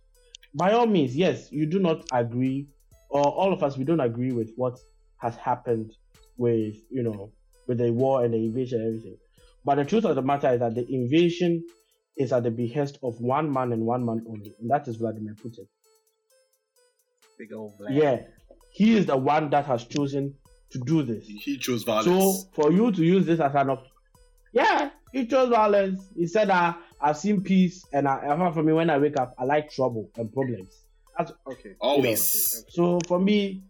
By 0.55 0.73
all 0.73 0.87
means, 0.87 1.17
yes, 1.17 1.51
you 1.51 1.65
do 1.65 1.79
not 1.79 2.05
agree, 2.13 2.69
or 3.09 3.25
all 3.25 3.55
of 3.55 3.63
us 3.63 3.79
we 3.79 3.85
don't 3.85 4.01
agree 4.01 4.33
with 4.33 4.53
what 4.57 4.79
has 5.17 5.35
happened 5.37 5.93
with 6.37 6.75
you 6.91 7.03
know 7.03 7.33
with 7.67 7.79
the 7.79 7.91
war 7.91 8.23
and 8.25 8.35
the 8.35 8.39
invasion 8.39 8.81
and 8.81 8.89
everything. 8.89 9.17
But 9.65 9.77
the 9.77 9.85
truth 9.87 10.05
of 10.05 10.15
the 10.15 10.23
matter 10.23 10.53
is 10.53 10.61
that 10.61 10.75
the 10.75 10.87
invasion 10.93 11.65
is 12.19 12.33
at 12.33 12.43
the 12.43 12.51
behest 12.51 12.99
of 13.03 13.19
one 13.19 13.51
man 13.51 13.73
and 13.73 13.87
one 13.87 14.05
man 14.05 14.23
only, 14.29 14.55
and 14.61 14.71
that 14.71 14.87
is 14.89 14.97
Vladimir 14.97 15.35
Putin. 15.43 15.67
Big 17.39 17.53
old 17.55 17.77
black. 17.79 17.93
Yeah, 17.95 18.21
he 18.73 18.97
is 18.97 19.07
the 19.07 19.17
one 19.17 19.51
that 19.51 19.67
has 19.67 19.85
chosen 19.85 20.35
to 20.71 20.79
do 20.81 21.03
this. 21.03 21.27
He 21.27 21.59
chose 21.59 21.83
violence. 21.85 22.07
So 22.07 22.49
for 22.53 22.73
you 22.73 22.91
to 22.91 23.05
use 23.05 23.27
this 23.27 23.41
as 23.41 23.55
an 23.55 23.71
option, 23.71 23.91
yeah, 24.53 24.91
he 25.13 25.27
chose 25.27 25.51
violence. 25.51 26.03
He 26.17 26.27
said, 26.27 26.51
uh, 26.51 26.75
"I've 27.01 27.17
seen 27.19 27.43
peace, 27.43 27.85
and 27.93 28.09
I, 28.09 28.19
apart 28.27 28.55
from 28.55 28.67
me, 28.67 28.73
when 28.73 28.91
I 28.91 28.99
wake 28.99 29.19
up, 29.19 29.35
I 29.39 29.45
like 29.45 29.71
trouble 29.71 30.11
and 30.17 30.33
problems." 30.33 30.85
That's 31.17 31.33
Okay. 31.47 31.75
Always. 31.81 32.65
so 32.69 32.99
for 33.07 33.19
me. 33.21 33.63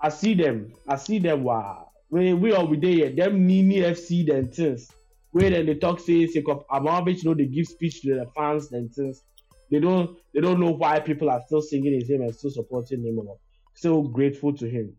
I 0.00 0.10
see 0.10 0.34
them. 0.34 0.74
I 0.86 0.96
see 0.96 1.18
them. 1.18 1.44
Wow, 1.44 1.88
we 2.10 2.34
we 2.34 2.52
all 2.52 2.66
we 2.66 2.76
there. 2.78 3.10
Them 3.10 3.46
Nini 3.46 3.76
FC 3.80 4.26
then 4.26 4.50
things. 4.50 4.90
Where 5.30 5.48
then 5.48 5.64
they 5.64 5.76
talk 5.76 5.98
say 5.98 6.26
say 6.26 6.42
of 6.46 6.62
Abramovich, 6.70 7.22
you 7.24 7.30
know, 7.30 7.34
they 7.34 7.46
give 7.46 7.66
speech 7.66 8.02
to 8.02 8.14
the 8.14 8.26
fans 8.36 8.70
and 8.72 8.92
things. 8.92 9.22
They 9.70 9.80
don't 9.80 10.16
they 10.34 10.40
don't 10.40 10.60
know 10.60 10.72
why 10.72 11.00
people 11.00 11.30
are 11.30 11.40
still 11.46 11.62
singing 11.62 11.94
his 11.94 12.10
name 12.10 12.20
and 12.20 12.34
still 12.34 12.50
supporting 12.50 13.02
him 13.02 13.18
or 13.18 13.38
still 13.74 14.02
grateful 14.02 14.52
to 14.54 14.68
him. 14.68 14.94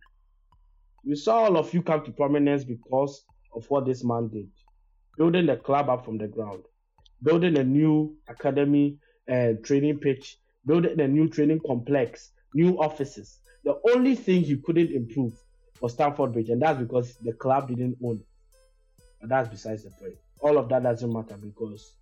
We 1.05 1.15
saw 1.15 1.43
all 1.43 1.57
of 1.57 1.73
you 1.73 1.81
come 1.81 2.03
to 2.05 2.11
prominence 2.11 2.63
because 2.63 3.25
of 3.53 3.65
what 3.69 3.85
this 3.85 4.03
man 4.03 4.29
did. 4.29 4.49
Building 5.17 5.45
the 5.45 5.55
club 5.57 5.89
up 5.89 6.03
from 6.03 6.17
the 6.17 6.27
ground, 6.27 6.63
building 7.23 7.57
a 7.57 7.63
new 7.63 8.15
academy 8.27 8.97
and 9.27 9.63
training 9.63 9.99
pitch, 9.99 10.37
building 10.65 10.99
a 10.99 11.07
new 11.07 11.29
training 11.29 11.61
complex, 11.65 12.31
new 12.53 12.77
offices. 12.79 13.39
The 13.63 13.79
only 13.93 14.15
thing 14.15 14.43
he 14.43 14.57
couldn't 14.57 14.91
improve 14.91 15.33
was 15.79 15.93
Stamford 15.93 16.33
Bridge, 16.33 16.49
and 16.49 16.61
that's 16.61 16.79
because 16.79 17.15
the 17.23 17.33
club 17.33 17.69
didn't 17.69 17.97
own 18.03 18.17
it. 18.17 18.25
But 19.21 19.29
that's 19.29 19.49
besides 19.49 19.83
the 19.83 19.91
point. 19.91 20.15
All 20.41 20.57
of 20.57 20.69
that 20.69 20.83
doesn't 20.83 21.11
matter 21.11 21.37
because 21.37 21.95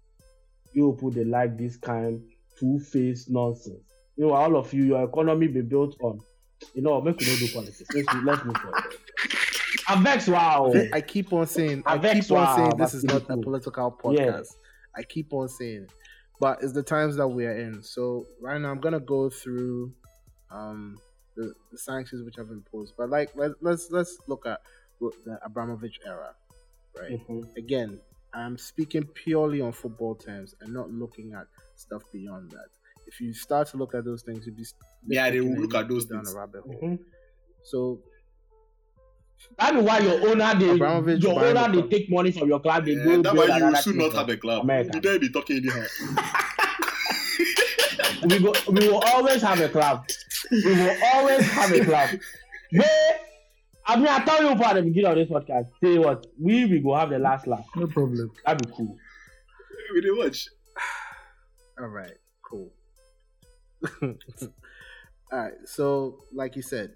you 0.73 0.91
people 0.93 1.11
they 1.11 1.23
like 1.23 1.57
this 1.57 1.77
kind 1.77 2.21
two-faced 2.59 3.29
nonsense. 3.29 3.83
You 4.15 4.27
know, 4.27 4.33
all 4.33 4.55
of 4.55 4.73
you, 4.73 4.83
your 4.83 5.03
economy 5.03 5.47
be 5.47 5.61
built 5.61 5.95
on. 6.01 6.19
You 6.73 6.81
know, 6.81 7.01
make 7.01 7.19
we 7.19 7.25
not 7.27 7.39
do 7.39 7.47
politics. 7.49 7.83
Let's, 7.93 8.23
let's 8.23 8.45
move 8.45 8.55
vexed. 10.03 10.27
Wow. 10.27 10.73
I 10.93 11.01
keep 11.01 11.33
on 11.33 11.47
saying, 11.47 11.83
I 11.85 11.97
keep 11.97 12.31
on 12.31 12.37
wow, 12.37 12.55
saying 12.55 12.73
this 12.77 12.93
is 12.93 13.03
not 13.03 13.29
a 13.29 13.37
political 13.37 13.91
podcast. 13.91 14.17
Yeah. 14.17 14.41
I 14.95 15.03
keep 15.03 15.33
on 15.33 15.49
saying, 15.49 15.83
it. 15.83 15.91
but 16.39 16.59
it's 16.61 16.73
the 16.73 16.83
times 16.83 17.15
that 17.17 17.27
we 17.27 17.45
are 17.45 17.57
in. 17.57 17.81
So 17.83 18.25
right 18.41 18.59
now, 18.59 18.71
I'm 18.71 18.79
gonna 18.79 18.99
go 18.99 19.29
through 19.29 19.93
um, 20.51 20.97
the, 21.35 21.53
the 21.71 21.77
sanctions 21.77 22.23
which 22.23 22.35
have 22.35 22.47
been 22.47 22.57
imposed. 22.57 22.93
But 22.97 23.09
like, 23.09 23.31
let, 23.35 23.51
let's 23.61 23.89
let's 23.91 24.17
look 24.27 24.45
at 24.45 24.61
the 24.99 25.39
Abramovich 25.43 25.99
era, 26.05 26.33
right? 26.99 27.19
Mhm. 27.27 27.55
Again, 27.57 27.99
I'm 28.33 28.57
speaking 28.57 29.03
purely 29.03 29.61
on 29.61 29.71
football 29.71 30.15
terms 30.15 30.55
and 30.61 30.73
not 30.73 30.91
looking 30.91 31.33
at 31.33 31.47
stuff 31.75 32.03
beyond 32.11 32.51
that. 32.51 32.67
If 33.13 33.21
you 33.21 33.33
start 33.33 33.67
to 33.69 33.77
look 33.77 33.93
at 33.93 34.05
those 34.05 34.23
things, 34.23 34.45
you'll 34.45 34.55
be 34.55 34.65
Yeah, 35.07 35.29
they 35.29 35.39
will 35.41 35.59
look 35.61 35.75
at 35.75 35.87
those 35.87 36.05
down 36.05 36.23
things. 36.23 36.33
a 36.33 36.37
rabbit 36.39 36.61
hole. 36.61 36.79
Mhm. 36.81 36.99
So 37.63 38.01
That 39.59 39.75
is 39.75 39.83
why 39.83 39.99
your 39.99 40.29
owner 40.29 40.53
they 40.59 40.69
Abramovich 40.71 41.21
your 41.21 41.43
owner 41.43 41.53
the 41.67 41.71
they 41.73 41.77
club. 41.79 41.91
take 41.91 42.09
money 42.09 42.31
from 42.31 42.47
your 42.47 42.59
club. 42.61 42.85
They 42.85 42.93
Yeah, 42.93 43.03
go 43.03 43.21
that 43.23 43.35
why 43.35 43.43
you 43.45 43.49
will 43.51 43.57
another 43.67 43.81
soon 43.81 43.97
not 43.97 44.13
have 44.13 44.29
a 44.29 44.37
club. 44.37 44.63
America. 44.63 44.91
You 44.95 45.01
dare 45.01 45.19
be 45.19 45.29
talking 45.29 45.57
anyhow. 45.57 45.83
we 48.29 48.39
go, 48.39 48.53
we 48.71 48.87
will 48.89 49.03
always 49.05 49.41
have 49.41 49.59
a 49.59 49.69
club. 49.69 50.05
We 50.51 50.63
will 50.65 50.97
always 51.13 51.41
have 51.51 51.71
a 51.71 51.85
club. 51.85 52.09
Hey, 52.71 53.17
I 53.85 53.97
mean, 53.97 54.07
I 54.07 54.25
tell 54.25 54.41
you 54.41 54.57
for 54.57 54.73
the 54.73 54.81
beginning 54.81 55.11
of 55.11 55.15
this 55.15 55.29
podcast. 55.29 55.67
Say 55.83 55.99
what 55.99 56.25
we 56.41 56.65
we 56.65 56.79
go 56.79 56.95
have 56.95 57.11
the 57.11 57.19
last 57.19 57.45
laugh. 57.45 57.67
No 57.75 57.85
problem. 57.85 58.31
That'd 58.43 58.67
be 58.67 58.73
cool. 58.75 58.97
we 59.93 60.01
did 60.01 60.17
watch. 60.17 60.47
All 61.79 61.87
right, 61.89 62.07
cool. 62.07 62.17
All 64.01 64.09
right, 65.31 65.53
so 65.65 66.23
like 66.33 66.55
you 66.55 66.61
said, 66.61 66.93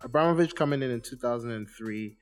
Abramovich 0.00 0.54
coming 0.54 0.82
in 0.82 0.90
in 0.90 1.00
2003, 1.00 2.16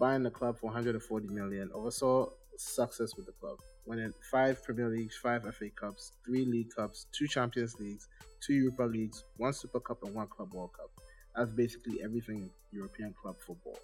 buying 0.00 0.22
the 0.22 0.30
club 0.30 0.58
for 0.58 0.66
140 0.66 1.28
million, 1.28 1.70
oversaw 1.74 2.28
success 2.56 3.16
with 3.16 3.26
the 3.26 3.32
club, 3.32 3.58
winning 3.86 4.12
five 4.30 4.62
Premier 4.64 4.88
Leagues, 4.88 5.16
five 5.16 5.42
FA 5.42 5.70
Cups, 5.70 6.12
three 6.24 6.44
League 6.44 6.70
Cups, 6.74 7.06
two 7.12 7.26
Champions 7.26 7.76
Leagues, 7.78 8.08
two 8.40 8.54
Europa 8.54 8.82
Leagues, 8.82 9.24
one 9.36 9.52
Super 9.52 9.80
Cup, 9.80 10.02
and 10.04 10.14
one 10.14 10.26
Club 10.28 10.52
World 10.54 10.72
Cup. 10.72 10.90
That's 11.36 11.52
basically 11.52 12.02
everything 12.02 12.36
in 12.36 12.50
European 12.72 13.14
club 13.20 13.36
football, 13.46 13.78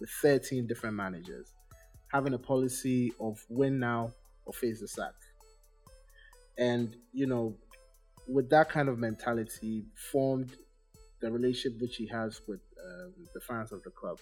with 0.00 0.10
13 0.22 0.66
different 0.66 0.96
managers, 0.96 1.52
having 2.12 2.34
a 2.34 2.38
policy 2.38 3.12
of 3.20 3.44
win 3.48 3.78
now 3.78 4.12
or 4.46 4.52
face 4.52 4.80
the 4.80 4.88
sack 4.88 5.14
and 6.58 6.96
you 7.12 7.26
know 7.26 7.56
with 8.28 8.50
that 8.50 8.70
kind 8.70 8.88
of 8.88 8.98
mentality 8.98 9.84
formed 10.12 10.56
the 11.20 11.30
relationship 11.30 11.80
which 11.80 11.96
he 11.96 12.06
has 12.06 12.40
with 12.46 12.60
um, 12.84 13.12
the 13.34 13.40
fans 13.40 13.72
of 13.72 13.82
the 13.82 13.90
club, 13.90 14.18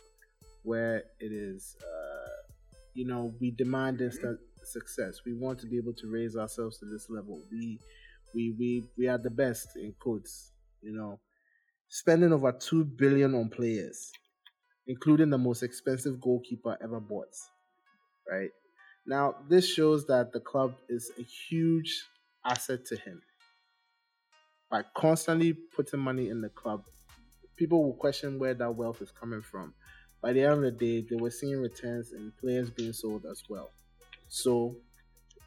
where 0.62 1.04
it 1.20 1.32
is, 1.32 1.76
uh, 1.82 2.52
you 2.94 3.06
know, 3.06 3.34
we 3.40 3.50
demand 3.50 4.00
instant 4.00 4.38
success. 4.64 5.20
We 5.26 5.34
want 5.34 5.58
to 5.60 5.66
be 5.66 5.76
able 5.76 5.94
to 5.94 6.06
raise 6.10 6.36
ourselves 6.36 6.78
to 6.78 6.86
this 6.86 7.08
level. 7.10 7.42
We, 7.50 7.80
we, 8.34 8.54
we, 8.58 8.84
we 8.96 9.08
are 9.08 9.18
the 9.18 9.30
best 9.30 9.76
in 9.76 9.94
quotes. 9.98 10.52
You 10.80 10.92
know, 10.92 11.20
spending 11.88 12.32
over 12.32 12.52
two 12.52 12.84
billion 12.84 13.34
on 13.34 13.48
players, 13.48 14.10
including 14.86 15.30
the 15.30 15.38
most 15.38 15.62
expensive 15.62 16.20
goalkeeper 16.20 16.76
ever 16.82 17.00
bought. 17.00 17.34
Right 18.30 18.50
now, 19.06 19.34
this 19.48 19.68
shows 19.68 20.06
that 20.06 20.32
the 20.32 20.40
club 20.40 20.74
is 20.88 21.10
a 21.18 21.22
huge 21.22 22.04
asset 22.44 22.84
to 22.86 22.96
him. 22.96 23.22
By 24.72 24.84
constantly 24.96 25.54
putting 25.54 26.00
money 26.00 26.30
in 26.30 26.42
the 26.42 26.50
club, 26.50 26.86
people 27.56 27.84
will 27.84 27.94
question 27.94 28.40
where 28.40 28.54
that 28.54 28.76
wealth 28.76 29.02
is 29.02 29.12
coming 29.12 29.42
from. 29.42 29.74
By 30.22 30.34
the 30.34 30.42
end 30.42 30.54
of 30.54 30.62
the 30.62 30.72
day, 30.72 31.06
they 31.08 31.16
were 31.16 31.30
seeing 31.30 31.60
returns 31.60 32.12
and 32.12 32.36
players 32.38 32.70
being 32.70 32.94
sold 32.94 33.26
as 33.26 33.44
well. 33.50 33.72
So, 34.28 34.78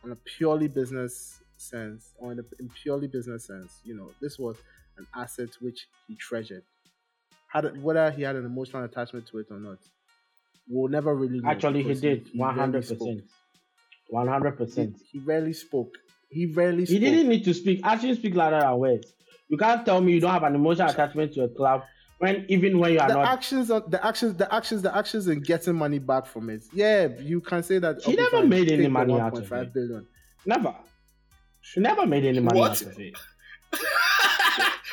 on 0.03 0.11
a 0.11 0.17
purely 0.17 0.69
business 0.69 1.41
sense, 1.57 2.13
or 2.17 2.33
in 2.33 2.39
a 2.39 2.43
in 2.59 2.69
purely 2.69 3.07
business 3.07 3.47
sense, 3.47 3.81
you 3.83 3.95
know, 3.95 4.11
this 4.21 4.39
was 4.39 4.57
an 4.97 5.07
asset 5.15 5.49
which 5.61 5.87
he 6.07 6.15
treasured. 6.17 6.65
Had 7.47 7.81
whether 7.81 8.11
he 8.11 8.23
had 8.23 8.37
an 8.37 8.45
emotional 8.45 8.85
attachment 8.85 9.27
to 9.29 9.39
it 9.39 9.47
or 9.51 9.59
not, 9.59 9.79
we'll 10.67 10.89
never 10.91 11.15
really 11.15 11.41
know. 11.41 11.51
Actually, 11.51 11.83
he 11.83 11.95
did 11.95 12.27
he 12.33 12.43
one 12.43 12.55
rarely 12.55 12.81
hundred 12.81 12.83
spoke. 12.83 13.15
percent, 13.15 13.23
one 14.09 14.27
hundred 14.27 14.57
He, 14.75 14.87
percent. 14.87 14.97
he 15.11 15.19
rarely 15.19 15.53
spoke. 15.53 15.97
He 16.35 16.47
rarely 16.47 16.83
He 16.83 16.99
didn't 16.99 17.29
need 17.29 17.45
to 17.45 17.53
speak. 17.53 17.79
Actions 17.85 18.17
speak 18.17 18.35
louder 18.35 18.59
than 18.59 18.77
words. 18.77 19.13
You 19.47 19.57
can't 19.57 19.85
tell 19.85 20.01
me 20.01 20.13
you 20.13 20.19
don't 20.19 20.31
have 20.31 20.43
an 20.43 20.53
emotional 20.55 20.89
attachment 20.89 21.33
to 21.35 21.43
a 21.43 21.47
club 21.47 21.83
when 22.19 22.45
even 22.49 22.77
when 22.77 22.91
you 22.91 22.99
are 22.99 23.07
the 23.07 23.13
not. 23.13 23.27
actions, 23.27 23.71
of, 23.71 23.89
the 23.89 24.05
actions, 24.05 24.35
the 24.35 24.53
actions, 24.53 24.81
the 24.81 24.93
actions, 24.97 25.27
in 25.29 25.39
getting 25.39 25.75
money 25.75 25.99
back 25.99 26.25
from 26.25 26.49
it. 26.49 26.63
Yeah, 26.73 27.07
you 27.21 27.39
can 27.39 27.63
say 27.63 27.79
that. 27.79 28.01
He 28.03 28.15
never 28.15 28.45
made 28.45 28.69
any 28.69 28.87
money 28.89 29.17
out 29.17 29.37
of 29.37 29.47
1.5 29.49 29.61
it. 29.61 29.73
billion. 29.73 30.07
Never. 30.45 30.75
she 31.61 31.79
never 31.79 32.05
made 32.05 32.25
any 32.25 32.41
money 32.41 32.59
What? 32.59 32.71
out 32.71 32.81
of 32.81 32.99
it. 32.99 33.15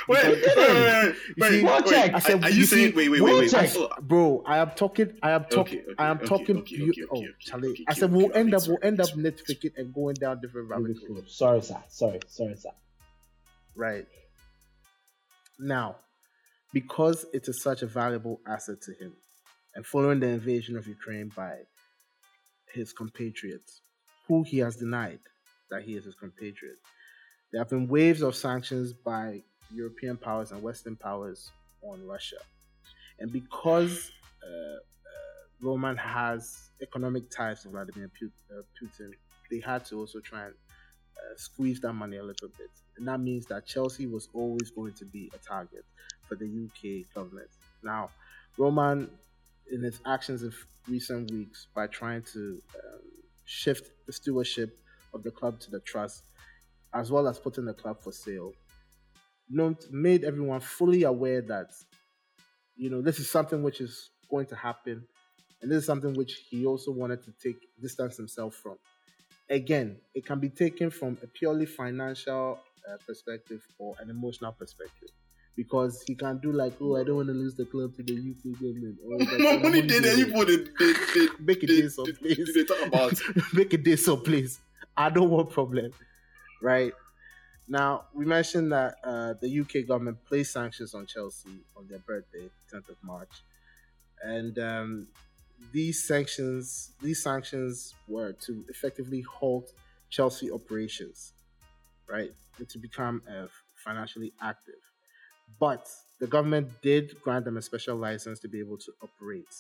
wait, 0.09 0.25
wait, 0.25 0.43
wait, 0.45 0.57
wait, 0.57 1.05
You 1.05 1.35
wait, 1.39 1.51
see- 1.51 1.65
wait, 1.65 1.85
Go 1.85 1.91
check. 1.91 2.15
I 2.15 2.19
said, 2.19 2.43
Are, 2.43 2.47
are 2.47 2.51
you 2.51 2.57
you 2.61 2.65
see, 2.65 2.77
saying? 2.77 2.95
Wait, 2.97 3.09
wait, 3.09 3.19
go 3.19 3.25
wait, 3.27 3.39
wait. 3.41 3.51
check. 3.51 3.71
Oh, 3.77 3.89
Bro, 4.01 4.43
I 4.47 4.59
am 4.59 4.71
talking. 4.71 5.13
I 5.23 5.31
am 5.33 5.45
talking. 5.45 5.79
Okay, 5.81 5.91
okay, 5.91 5.95
I 5.99 6.07
am 6.09 6.17
okay, 6.19 6.27
talking. 6.27 6.59
okay, 6.59 6.77
you, 6.77 6.91
okay, 6.91 7.03
oh, 7.11 7.17
okay, 7.19 7.29
Charlie. 7.41 7.69
okay, 7.71 7.85
I 7.89 7.95
said 7.95 8.05
okay, 8.05 8.15
we'll 8.17 8.27
okay, 8.27 8.39
end 8.41 8.55
up. 8.55 8.63
okay, 8.63 8.71
We'll 8.71 8.79
end 8.83 9.01
up 9.01 9.07
sorry. 9.09 9.23
nitpicking 9.23 9.73
and 9.77 9.95
going 9.95 10.15
down 10.15 10.41
different 10.41 10.69
rabbit 10.69 10.97
holes. 11.09 11.37
Sorry, 11.37 11.61
sir. 11.63 11.83
Sorry, 11.89 12.21
sorry, 12.29 12.57
sir. 12.57 12.71
Right. 13.75 14.07
Now, 15.59 15.97
because 16.73 17.25
it 17.33 17.49
is 17.49 17.63
such 17.63 17.83
a 17.83 17.87
valuable 17.87 18.41
asset 18.47 18.81
to 18.83 18.93
him, 18.93 19.13
and 19.75 19.87
following 19.87 20.21
the 20.21 20.27
invasion 20.29 20.77
of 20.77 20.87
Ukraine 20.87 21.31
by 21.35 21.59
his 22.73 22.93
compatriots, 22.93 23.81
who 24.29 24.43
he 24.43 24.59
has 24.59 24.77
denied 24.77 25.21
that 25.71 25.83
he 25.83 25.95
is 25.97 26.05
his 26.05 26.15
compatriot, 26.15 26.77
there 27.53 27.61
have 27.61 27.69
been 27.71 27.87
waves 27.89 28.23
of 28.23 28.35
sanctions 28.35 28.93
by 28.93 29.43
European 29.75 30.17
powers 30.17 30.53
and 30.53 30.63
Western 30.63 30.97
powers 30.97 31.51
on 31.83 32.07
Russia. 32.07 32.39
And 33.19 33.33
because 33.33 34.11
uh, 34.43 34.49
uh, 34.49 34.81
Roman 35.61 35.97
has 35.97 36.71
economic 36.81 37.31
ties 37.31 37.63
to 37.63 37.69
Vladimir 37.69 38.11
uh, 38.51 38.63
Putin, 38.81 39.11
they 39.51 39.61
had 39.61 39.85
to 39.87 39.99
also 39.99 40.21
try 40.21 40.47
and 40.47 40.55
uh, 41.17 41.37
squeeze 41.37 41.81
that 41.81 41.93
money 41.93 42.17
a 42.17 42.23
little 42.23 42.49
bit. 42.49 42.71
And 42.97 43.07
that 43.09 43.21
means 43.21 43.47
that 43.47 43.67
Chelsea 43.67 44.07
was 44.07 44.29
always 44.35 44.71
going 44.71 44.95
to 44.95 45.05
be 45.05 45.31
a 45.35 45.39
target 45.39 45.85
for 46.29 46.35
the 46.37 46.47
UK 46.47 47.15
government. 47.15 47.49
Now, 47.83 48.11
Roman, 48.59 49.11
in 49.71 49.83
his 49.83 50.01
actions 50.07 50.43
in 50.43 50.53
recent 50.89 51.31
weeks, 51.31 51.67
by 51.75 51.87
trying 51.87 52.23
to 52.33 52.61
um, 52.75 53.01
shift 53.45 53.91
the 54.07 54.13
stewardship 54.13 54.79
of 55.15 55.23
the 55.23 55.31
club 55.31 55.61
to 55.61 55.71
the 55.71 55.81
trust, 55.81 56.25
as 56.95 57.11
well 57.11 57.27
as 57.29 57.39
putting 57.39 57.65
the 57.65 57.75
club 57.75 58.01
for 58.01 58.13
sale, 58.13 58.53
made 59.49 60.25
everyone 60.25 60.61
fully 60.61 61.03
aware 61.05 61.43
that, 61.43 61.71
you 62.77 62.91
know, 62.91 63.03
this 63.03 63.19
is 63.19 63.31
something 63.31 63.63
which 63.63 63.81
is 63.81 64.11
going 64.31 64.47
to 64.47 64.57
happen. 64.57 65.07
And 65.61 65.71
this 65.71 65.79
is 65.79 65.87
something 65.87 66.15
which 66.15 66.45
he 66.51 66.67
also 66.67 66.91
wanted 66.91 67.23
to 67.25 67.33
take 67.43 67.57
distance 67.81 68.17
himself 68.17 68.55
from 68.55 68.79
again, 69.53 69.99
it 70.15 70.27
can 70.27 70.41
be 70.41 70.49
taken 70.49 70.91
from 70.91 71.19
a 71.23 71.27
purely 71.27 71.67
financial 71.67 72.59
uh, 72.89 72.97
perspective 73.07 73.63
or 73.79 73.95
an 74.01 74.11
emotional 74.11 74.53
perspective. 74.53 75.11
Because 75.55 76.03
he 76.07 76.15
can 76.15 76.39
do 76.39 76.51
like, 76.51 76.73
oh, 76.81 76.97
I 76.97 77.05
don't 77.05 77.17
want 77.17 77.29
to 77.29 77.35
lose 77.35 77.55
the 77.55 77.67
club 77.67 77.95
to 77.97 78.03
the 78.03 78.15
UK 78.15 78.59
government. 78.59 78.99
Or 79.05 79.19
like, 79.53 79.63
money 79.63 79.83
did 79.83 80.03
doing 80.03 80.19
you 80.19 80.27
it." 80.29 80.35
put 80.35 80.49
it? 80.49 80.69
They, 80.79 80.93
they, 80.93 81.29
Make 81.41 81.63
it 81.63 81.67
they, 81.67 81.81
this 81.83 81.99
or 81.99 82.07
they, 82.07 82.13
please. 82.13 82.55
they 82.55 82.65
talk 82.65 82.87
about. 82.87 83.21
Make 83.53 83.75
it 83.75 83.85
this 83.85 84.09
or 84.09 84.17
please. 84.17 84.59
I 84.97 85.11
don't 85.11 85.29
want 85.29 85.51
problem. 85.51 85.93
Right? 86.63 86.95
Now, 87.69 88.05
we 88.13 88.25
mentioned 88.27 88.73
that 88.73 88.97
uh, 89.05 89.35
the 89.41 89.61
UK 89.61 89.87
government 89.87 90.19
placed 90.25 90.53
sanctions 90.53 90.95
on 90.95 91.07
Chelsea 91.07 91.65
on 91.77 91.87
their 91.89 92.01
birthday, 92.01 92.51
10th 92.73 92.89
of 92.91 92.97
March. 93.03 93.31
And 94.23 94.59
um, 94.59 95.09
these 95.73 96.05
sanctions, 96.05 96.93
these 97.01 97.23
sanctions 97.23 97.95
were 98.09 98.33
to 98.33 98.65
effectively 98.69 99.23
halt 99.23 99.73
Chelsea 100.11 100.51
operations, 100.51 101.33
right, 102.09 102.33
and 102.59 102.69
to 102.69 102.79
become 102.79 103.23
uh, 103.29 103.47
financially 103.75 104.33
active. 104.41 104.75
But 105.59 105.89
the 106.21 106.27
government 106.27 106.69
did 106.83 107.21
grant 107.23 107.45
them 107.45 107.57
a 107.57 107.63
special 107.63 107.97
license 107.97 108.41
to 108.41 108.49
be 108.49 108.59
able 108.59 108.79
to 108.79 108.93
operate. 109.03 109.55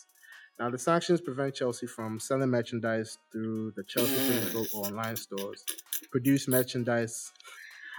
Now, 0.58 0.70
the 0.70 0.78
sanctions 0.78 1.20
prevent 1.20 1.54
Chelsea 1.54 1.86
from 1.86 2.20
selling 2.20 2.50
merchandise 2.50 3.18
through 3.30 3.72
the 3.72 3.84
Chelsea 3.84 4.14
physical 4.14 4.66
or 4.74 4.86
online 4.86 5.16
stores, 5.16 5.64
produce 6.10 6.46
merchandise 6.46 7.32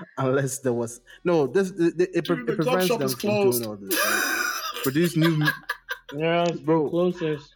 unless 0.18 0.60
there 0.60 0.74
was 0.74 1.02
no. 1.24 1.48
This 1.48 1.72
it, 1.72 2.00
it, 2.00 2.10
it, 2.16 2.26
Dude, 2.26 2.50
it 2.50 2.60
club 2.62 2.82
prevents 2.82 2.88
shop 2.88 3.00
them 3.00 3.06
is 3.06 3.14
from 3.16 3.20
closed. 3.20 3.64
doing 3.64 3.70
all 3.70 3.76
this. 3.78 4.00
Right? 4.06 4.52
Produce 4.84 5.16
new. 5.18 5.44
Yes, 6.16 6.60
Bro. 6.60 6.90
Close 6.90 7.20
since, 7.20 7.50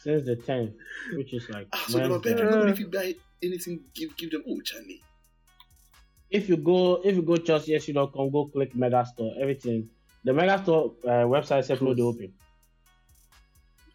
since 0.00 0.24
the 0.26 0.36
10th, 0.36 0.74
which 1.14 1.32
is 1.34 1.48
like 1.50 1.68
Ah, 1.72 1.84
so 1.88 1.98
they 1.98 2.08
were 2.08 2.18
Wednesday. 2.18 2.34
begging 2.34 2.68
if 2.68 2.78
you 2.78 2.86
buy 2.88 3.14
anything, 3.42 3.80
give 3.94 4.16
give 4.16 4.30
them. 4.30 4.44
Oh, 4.48 4.60
Charlie. 4.60 5.02
if 6.30 6.48
you 6.48 6.56
go 6.56 6.96
if 7.04 7.16
you 7.16 7.22
go 7.22 7.34
chelseafc.com 7.34 8.30
go 8.30 8.46
click 8.46 8.74
Mega 8.74 9.04
Store, 9.06 9.32
everything 9.40 9.88
the 10.24 10.32
megastore 10.32 10.92
uh, 11.04 11.24
website 11.26 11.64
said 11.64 11.80
no 11.80 11.94
dey 11.94 12.02
open 12.02 12.32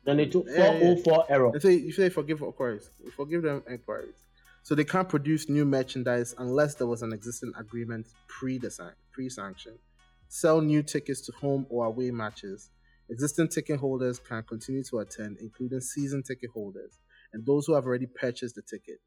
then 0.05 0.17
they 0.17 0.25
took 0.25 0.45
Yeah, 0.47 0.73
yeah. 0.73 0.95
404 0.95 1.25
error 1.29 1.51
They 1.53 1.59
say 1.59 1.73
you 1.75 1.91
say 1.93 2.09
forgive 2.09 2.41
inquiries. 2.41 2.89
You 3.03 3.11
forgive 3.11 3.43
them 3.43 3.63
inquiries. 3.69 4.15
So 4.63 4.75
they 4.75 4.85
can't 4.85 5.09
produce 5.09 5.49
new 5.49 5.65
merchandise 5.65 6.33
unless 6.37 6.75
there 6.75 6.87
was 6.87 7.01
an 7.01 7.13
existing 7.13 7.51
agreement 7.57 8.07
pre-sanction. 8.27 9.77
Sell 10.29 10.61
new 10.61 10.81
tickets 10.81 11.21
to 11.21 11.33
home 11.33 11.67
or 11.69 11.85
away 11.85 12.11
matches. 12.11 12.71
Existing 13.09 13.49
ticket 13.49 13.79
holders 13.79 14.19
can 14.19 14.41
continue 14.43 14.83
to 14.85 14.99
attend, 14.99 15.37
including 15.41 15.81
season 15.81 16.23
ticket 16.23 16.49
holders 16.53 16.97
and 17.33 17.45
those 17.45 17.65
who 17.65 17.73
have 17.73 17.85
already 17.85 18.05
purchased 18.05 18.55
the 18.55 18.61
ticket. 18.61 18.99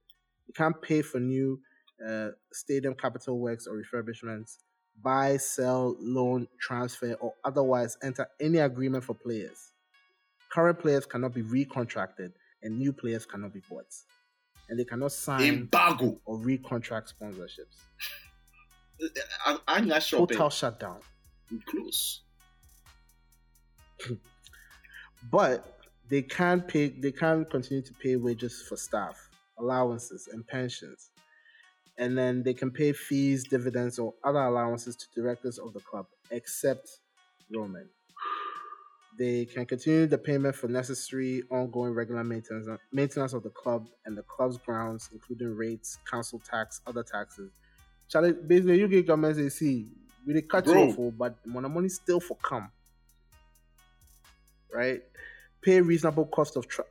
You 0.47 0.55
can't 0.55 0.81
pay 0.83 1.03
for 1.03 1.19
new 1.21 1.61
uh, 2.07 2.31
stadium 2.53 2.95
capital 2.95 3.38
works 3.38 3.66
or 3.66 3.81
refurbishments, 3.83 4.59
buy, 5.03 5.37
sell, 5.38 5.97
loan, 6.01 6.49
transfer, 6.61 7.14
or 7.14 7.33
otherwise 7.45 7.97
enter 8.03 8.29
any 8.40 8.59
agreement 8.59 9.05
for 9.05 9.14
players. 9.14 9.73
Current 10.53 10.79
players 10.79 11.07
cannot 11.07 11.35
be 11.35 11.42
recontracted, 11.42 12.33
and 12.62 12.79
new 12.79 12.92
players 12.92 13.27
cannot 13.27 13.53
be 13.53 13.61
bought. 13.69 13.87
And 14.68 14.79
they 14.79 14.85
cannot 14.85 15.12
sign 15.12 15.42
Embargo. 15.42 16.20
or 16.24 16.38
recontract 16.38 17.12
sponsorships. 17.14 17.76
I, 19.44 19.59
I'm 19.68 19.88
not 19.88 20.02
sure. 20.02 20.26
Total 20.26 20.50
shutdown. 20.50 21.00
Close. 21.66 22.22
But 25.31 25.76
they 26.09 26.22
can 26.22 26.61
pay. 26.61 26.88
They 26.88 27.11
can 27.11 27.44
continue 27.46 27.83
to 27.83 27.92
pay 27.94 28.16
wages 28.16 28.62
for 28.68 28.76
staff, 28.76 29.29
allowances, 29.59 30.29
and 30.33 30.46
pensions, 30.46 31.11
and 31.98 32.16
then 32.16 32.42
they 32.42 32.55
can 32.55 32.70
pay 32.70 32.92
fees, 32.92 33.44
dividends, 33.44 33.98
or 33.98 34.14
other 34.22 34.38
allowances 34.38 34.94
to 34.96 35.07
directors 35.20 35.59
of 35.59 35.72
the 35.72 35.81
club, 35.81 36.07
except 36.31 37.00
Roman. 37.52 37.88
They 39.18 39.46
can 39.46 39.64
continue 39.64 40.07
the 40.07 40.18
payment 40.18 40.55
for 40.55 40.68
necessary 40.68 41.42
ongoing 41.50 41.94
regular 41.94 42.22
maintenance 42.22 42.68
maintenance 42.92 43.33
of 43.33 43.42
the 43.42 43.50
club 43.50 43.88
and 44.05 44.16
the 44.16 44.22
club's 44.22 44.59
grounds, 44.59 45.09
including 45.12 45.57
rates, 45.57 45.98
council 46.11 46.40
tax, 46.40 46.81
other 46.87 47.02
taxes. 47.02 47.50
Charlie, 48.09 48.33
basically, 48.33 48.83
UK 48.83 49.07
government 49.07 49.37
say, 49.37 49.48
see, 49.48 49.88
we 50.26 50.35
dey 50.35 50.42
cut 50.42 50.66
you 50.66 50.72
Bro. 50.72 50.88
off, 50.88 50.96
oh, 50.98 51.11
but 51.11 51.35
money 51.46 51.68
money 51.68 51.88
still 51.88 52.20
for 52.20 52.37
come. 52.37 52.70
Right? 54.72 55.02
Pay 55.62 55.81
reasonable 55.81 56.26
cost 56.26 56.57
of 56.57 56.68
tra- 56.68 56.85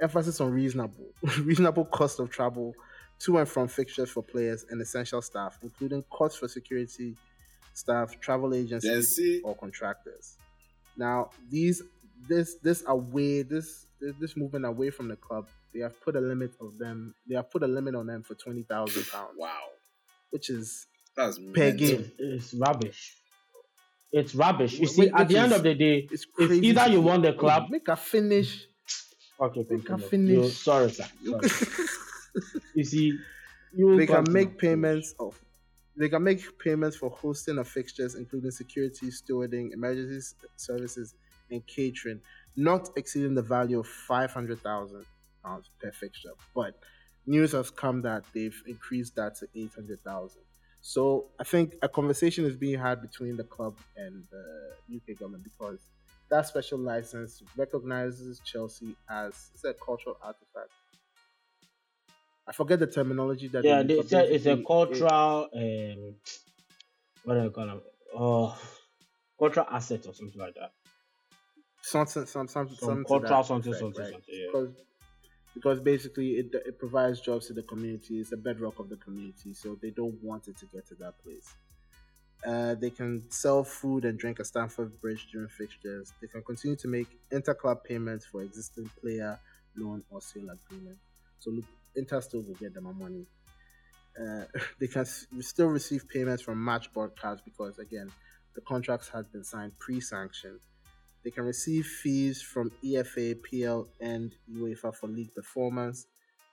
emphasis 0.00 0.40
on 0.40 0.50
reasonable, 0.52 1.12
reasonable 1.40 1.84
cost 1.84 2.18
of 2.18 2.30
travel 2.30 2.74
to 3.20 3.38
and 3.38 3.48
from 3.48 3.68
fixtures 3.68 4.10
for 4.10 4.22
players 4.22 4.66
and 4.70 4.80
essential 4.80 5.22
staff, 5.22 5.58
including 5.62 6.02
costs 6.10 6.38
for 6.38 6.48
security 6.48 7.16
staff, 7.72 8.18
travel 8.20 8.54
agencies, 8.54 9.16
see, 9.16 9.40
or 9.42 9.54
contractors. 9.54 10.36
Now 10.96 11.30
these 11.50 11.82
this 12.28 12.56
this 12.62 12.84
away 12.86 13.42
this 13.42 13.86
this, 14.00 14.14
this 14.20 14.36
movement 14.36 14.64
away 14.64 14.90
from 14.90 15.08
the 15.08 15.16
club, 15.16 15.48
they 15.72 15.80
have 15.80 16.00
put 16.00 16.16
a 16.16 16.20
limit 16.20 16.52
of 16.60 16.78
them. 16.78 17.14
They 17.28 17.34
have 17.36 17.50
put 17.50 17.62
a 17.62 17.66
limit 17.66 17.94
on 17.94 18.06
them 18.06 18.22
for 18.22 18.34
twenty 18.34 18.62
thousand 18.62 19.06
pounds, 19.08 19.32
Wow, 19.36 19.60
which 20.30 20.50
is 20.50 20.86
that's 21.16 21.38
Per 21.54 21.72
game. 21.72 22.12
It's, 22.18 22.52
it's 22.52 22.54
rubbish. 22.54 23.16
It's 24.12 24.34
rubbish. 24.34 24.74
You 24.74 24.80
Wait, 24.80 24.88
see, 24.88 25.02
wait, 25.02 25.12
at 25.14 25.28
the 25.28 25.34
which 25.34 25.42
end 25.42 25.52
of 25.52 25.62
the 25.62 25.74
day, 25.74 26.08
it's 26.10 26.26
it's 26.38 26.52
either 26.62 26.88
you 26.88 27.00
want 27.00 27.22
the 27.22 27.30
Wait, 27.32 27.38
club. 27.38 27.70
make 27.70 27.88
a 27.88 27.96
finish. 27.96 28.66
Okay, 29.40 29.62
They 29.68 29.76
can 29.78 29.98
continue. 29.98 30.42
You- 30.42 30.42
finish. 30.42 30.56
sorry, 30.62 30.90
sir. 30.90 31.06
Sorry. 31.24 31.48
You 32.74 32.84
see, 32.84 33.18
you 33.72 33.96
they 33.96 34.06
can 34.06 34.24
make 34.30 34.58
payments 34.58 35.14
of 35.18 35.40
they 35.96 36.08
can 36.08 36.22
make 36.22 36.58
payments 36.58 36.96
for 36.96 37.10
hosting 37.10 37.58
of 37.58 37.68
fixtures 37.68 38.14
including 38.14 38.50
security 38.50 39.06
stewarding 39.08 39.72
emergency 39.72 40.36
services 40.56 41.14
and 41.50 41.66
catering 41.66 42.20
not 42.56 42.88
exceeding 42.96 43.34
the 43.34 43.42
value 43.42 43.78
of 43.78 43.86
500000 43.86 45.06
pounds 45.44 45.70
per 45.80 45.92
fixture. 45.92 46.30
But 46.54 46.78
news 47.26 47.52
has 47.52 47.70
come 47.70 48.02
that 48.02 48.24
they've 48.32 48.62
increased 48.66 49.14
that 49.16 49.34
to 49.36 49.48
800000 49.54 50.42
so 50.80 51.30
i 51.40 51.44
think 51.44 51.74
a 51.82 51.88
conversation 51.88 52.44
is 52.44 52.54
being 52.54 52.78
had 52.78 53.00
between 53.00 53.36
the 53.36 53.44
club 53.44 53.76
and 53.96 54.26
the 54.30 54.76
uk 54.96 55.18
government 55.18 55.42
because 55.42 55.86
that 56.28 56.46
special 56.46 56.78
license 56.78 57.42
recognizes 57.56 58.40
chelsea 58.44 58.94
as 59.08 59.50
it's 59.54 59.64
a 59.64 59.74
cultural 59.74 60.16
artifact 60.22 60.70
I 62.46 62.52
forget 62.52 62.78
the 62.80 62.86
terminology 62.86 63.48
that 63.48 63.66
Yeah, 63.66 63.82
they 63.82 63.82
they 63.82 63.94
use, 63.94 63.94
but 63.94 64.08
said 64.08 64.30
it's 64.30 64.46
a 64.46 64.56
basically, 64.56 64.76
it- 64.86 65.10
cultural. 65.12 65.50
Um, 65.54 66.16
what 67.24 67.34
do 67.34 67.42
you 67.42 67.50
call 67.50 67.76
it? 67.76 67.82
Oh, 68.14 68.58
cultural 69.38 69.66
asset 69.68 70.06
or 70.06 70.14
something 70.14 70.40
like 70.40 70.54
that. 70.54 70.72
something, 71.80 72.26
some, 72.26 72.48
some, 72.48 72.68
Some 72.78 72.98
something 73.02 73.04
cultural 73.06 73.40
something, 73.42 73.72
effect, 73.72 73.74
something, 73.74 74.04
right? 74.04 74.04
something. 74.04 74.34
Yeah. 74.34 74.52
Because, 74.52 74.74
because 75.54 75.80
basically 75.80 76.32
it, 76.38 76.54
it 76.54 76.78
provides 76.78 77.20
jobs 77.20 77.46
to 77.48 77.54
the 77.54 77.62
community. 77.62 78.20
It's 78.20 78.30
the 78.30 78.36
bedrock 78.36 78.78
of 78.78 78.88
the 78.88 78.96
community, 78.96 79.54
so 79.54 79.76
they 79.76 79.90
don't 79.90 80.22
want 80.22 80.48
it 80.48 80.58
to 80.58 80.66
get 80.66 80.86
to 80.88 80.94
that 80.96 81.18
place. 81.18 81.56
Uh, 82.46 82.74
they 82.76 82.90
can 82.90 83.30
sell 83.30 83.64
food 83.64 84.04
and 84.04 84.18
drink 84.18 84.40
at 84.40 84.46
Stamford 84.46 85.00
Bridge 85.00 85.28
during 85.32 85.48
fixtures. 85.48 86.14
They 86.20 86.28
can 86.28 86.44
continue 86.44 86.76
to 86.78 86.88
make 86.88 87.18
interclub 87.32 87.84
payments 87.84 88.26
for 88.26 88.42
existing 88.42 88.90
player 89.00 89.40
loan 89.76 90.04
or 90.10 90.22
sale 90.22 90.50
agreement. 90.50 91.00
So 91.38 91.50
look, 91.50 91.66
Inter 91.96 92.20
still 92.20 92.42
will 92.42 92.54
get 92.54 92.74
them 92.74 92.88
money. 92.98 93.26
Uh, 94.20 94.44
they 94.80 94.86
can 94.86 95.04
still 95.04 95.68
receive 95.68 96.08
payments 96.08 96.42
from 96.42 96.62
match 96.62 96.92
broadcast 96.92 97.44
because 97.44 97.78
again, 97.78 98.10
the 98.54 98.60
contracts 98.62 99.08
had 99.08 99.30
been 99.32 99.44
signed 99.44 99.72
pre-sanctioned. 99.78 100.60
They 101.24 101.30
can 101.30 101.44
receive 101.44 101.86
fees 101.86 102.40
from 102.40 102.70
EFA, 102.84 103.36
PL, 103.42 103.88
and 104.00 104.32
UEFA 104.50 104.94
for 104.94 105.08
league 105.08 105.34
performance. 105.34 106.06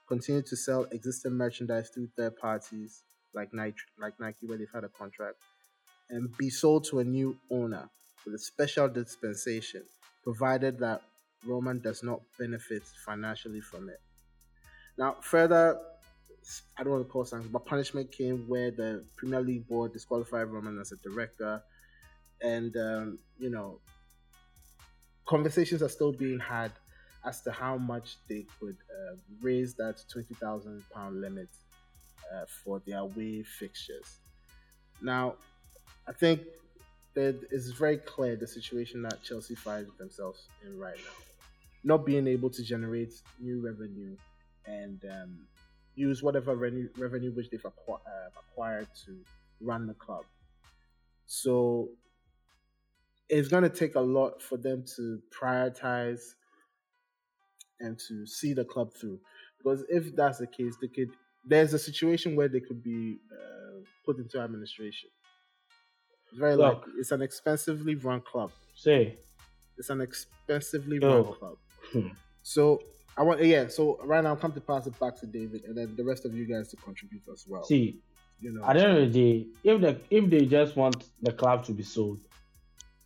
Continue 0.08 0.42
to 0.42 0.56
sell 0.56 0.84
existing 0.90 1.32
merchandise 1.32 1.90
through 1.90 2.08
third 2.16 2.36
parties 2.36 3.04
like 3.34 3.54
Nike, 3.54 3.76
like 3.98 4.18
Nike, 4.20 4.46
where 4.46 4.58
they've 4.58 4.68
had 4.72 4.84
a 4.84 4.88
contract, 4.88 5.36
and 6.10 6.36
be 6.36 6.50
sold 6.50 6.84
to 6.90 6.98
a 6.98 7.04
new 7.04 7.36
owner 7.50 7.88
with 8.24 8.34
a 8.34 8.38
special 8.38 8.88
dispensation, 8.88 9.82
provided 10.22 10.78
that 10.80 11.02
Roman 11.46 11.80
does 11.80 12.02
not 12.02 12.20
benefit 12.38 12.82
financially 13.04 13.60
from 13.60 13.88
it. 13.88 14.00
Now, 14.96 15.16
further, 15.20 15.80
I 16.76 16.82
don't 16.82 16.92
want 16.92 17.06
to 17.06 17.10
call 17.10 17.24
something, 17.24 17.50
but 17.50 17.64
punishment 17.64 18.12
came 18.12 18.46
where 18.48 18.70
the 18.70 19.04
Premier 19.16 19.40
League 19.40 19.66
board 19.66 19.92
disqualified 19.92 20.46
Roman 20.48 20.78
as 20.78 20.92
a 20.92 20.96
director, 20.96 21.62
and 22.40 22.76
um, 22.76 23.18
you 23.38 23.50
know, 23.50 23.80
conversations 25.26 25.82
are 25.82 25.88
still 25.88 26.12
being 26.12 26.38
had 26.38 26.72
as 27.24 27.40
to 27.42 27.50
how 27.50 27.76
much 27.78 28.18
they 28.28 28.46
could 28.60 28.76
uh, 28.90 29.16
raise 29.40 29.74
that 29.74 30.04
twenty 30.08 30.34
thousand 30.34 30.84
pound 30.90 31.20
limit 31.20 31.48
uh, 32.32 32.44
for 32.62 32.80
their 32.86 32.98
away 32.98 33.42
fixtures. 33.42 34.18
Now, 35.00 35.34
I 36.06 36.12
think 36.12 36.42
that 37.14 37.40
it's 37.50 37.70
very 37.70 37.96
clear 37.96 38.36
the 38.36 38.46
situation 38.46 39.02
that 39.02 39.22
Chelsea 39.22 39.54
find 39.54 39.86
themselves 39.98 40.48
in 40.64 40.78
right 40.78 40.96
now, 40.96 41.24
not 41.82 42.04
being 42.04 42.26
able 42.28 42.50
to 42.50 42.62
generate 42.62 43.14
new 43.40 43.64
revenue 43.64 44.16
and 44.66 45.04
um, 45.10 45.46
use 45.94 46.22
whatever 46.22 46.54
revenue, 46.56 46.88
revenue 46.98 47.32
which 47.32 47.50
they've 47.50 47.62
acqu- 47.62 48.00
uh, 48.06 48.30
acquired 48.38 48.88
to 49.06 49.24
run 49.60 49.86
the 49.86 49.94
club. 49.94 50.24
So 51.26 51.90
it's 53.28 53.48
going 53.48 53.62
to 53.62 53.70
take 53.70 53.94
a 53.94 54.00
lot 54.00 54.42
for 54.42 54.56
them 54.56 54.84
to 54.96 55.20
prioritize 55.38 56.34
and 57.80 57.98
to 58.08 58.26
see 58.26 58.52
the 58.52 58.64
club 58.64 58.92
through. 58.94 59.20
Because 59.58 59.84
if 59.88 60.14
that's 60.14 60.38
the 60.38 60.46
case, 60.46 60.76
they 60.80 60.88
could. 60.88 61.10
There's 61.46 61.74
a 61.74 61.78
situation 61.78 62.36
where 62.36 62.48
they 62.48 62.60
could 62.60 62.82
be 62.82 63.18
uh, 63.32 63.80
put 64.04 64.18
into 64.18 64.40
administration. 64.40 65.10
It's 66.30 66.38
very 66.38 66.56
Look. 66.56 66.78
likely. 66.78 66.92
It's 66.98 67.12
an 67.12 67.22
expensively 67.22 67.94
run 67.94 68.20
club. 68.20 68.50
Say, 68.74 69.18
It's 69.76 69.90
an 69.90 70.00
expensively 70.00 70.98
run 70.98 71.24
club. 71.24 71.58
Hmm. 71.92 72.08
So 72.42 72.82
I 73.16 73.22
want, 73.22 73.44
yeah. 73.44 73.68
So 73.68 74.00
right 74.04 74.22
now, 74.22 74.32
I'm 74.32 74.38
come 74.38 74.52
to 74.52 74.60
pass 74.60 74.86
it 74.86 74.98
back 74.98 75.16
to 75.20 75.26
David, 75.26 75.64
and 75.64 75.76
then 75.76 75.94
the 75.96 76.04
rest 76.04 76.24
of 76.24 76.34
you 76.34 76.46
guys 76.46 76.68
to 76.70 76.76
contribute 76.76 77.22
as 77.32 77.44
well. 77.48 77.64
see, 77.64 78.00
you 78.40 78.52
know, 78.52 78.64
at 78.64 78.74
the 78.74 78.84
end 78.84 78.98
of 78.98 79.12
the 79.12 79.18
day, 79.18 79.46
if 79.62 79.80
the 79.80 80.00
if 80.10 80.30
they 80.30 80.46
just 80.46 80.76
want 80.76 81.04
the 81.22 81.32
club 81.32 81.64
to 81.64 81.72
be 81.72 81.82
sold, 81.82 82.18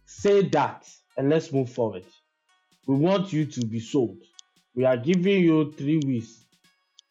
say 0.07 0.43
that 0.49 0.89
and 1.17 1.29
let's 1.29 1.53
move 1.53 1.71
forward. 1.71 2.05
We 2.87 2.97
want 2.97 3.33
you 3.33 3.45
to 3.45 3.67
be 3.67 3.81
sold. 3.81 4.17
We 4.75 4.85
are 4.85 4.97
giving 4.97 5.43
you 5.43 5.73
three 5.73 6.01
weeks. 6.07 6.45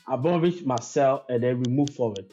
Abramovich 0.07 0.63
must 0.65 0.91
sell 0.91 1.25
and 1.29 1.43
then 1.43 1.61
we 1.61 1.71
move 1.71 1.89
forward. 1.91 2.25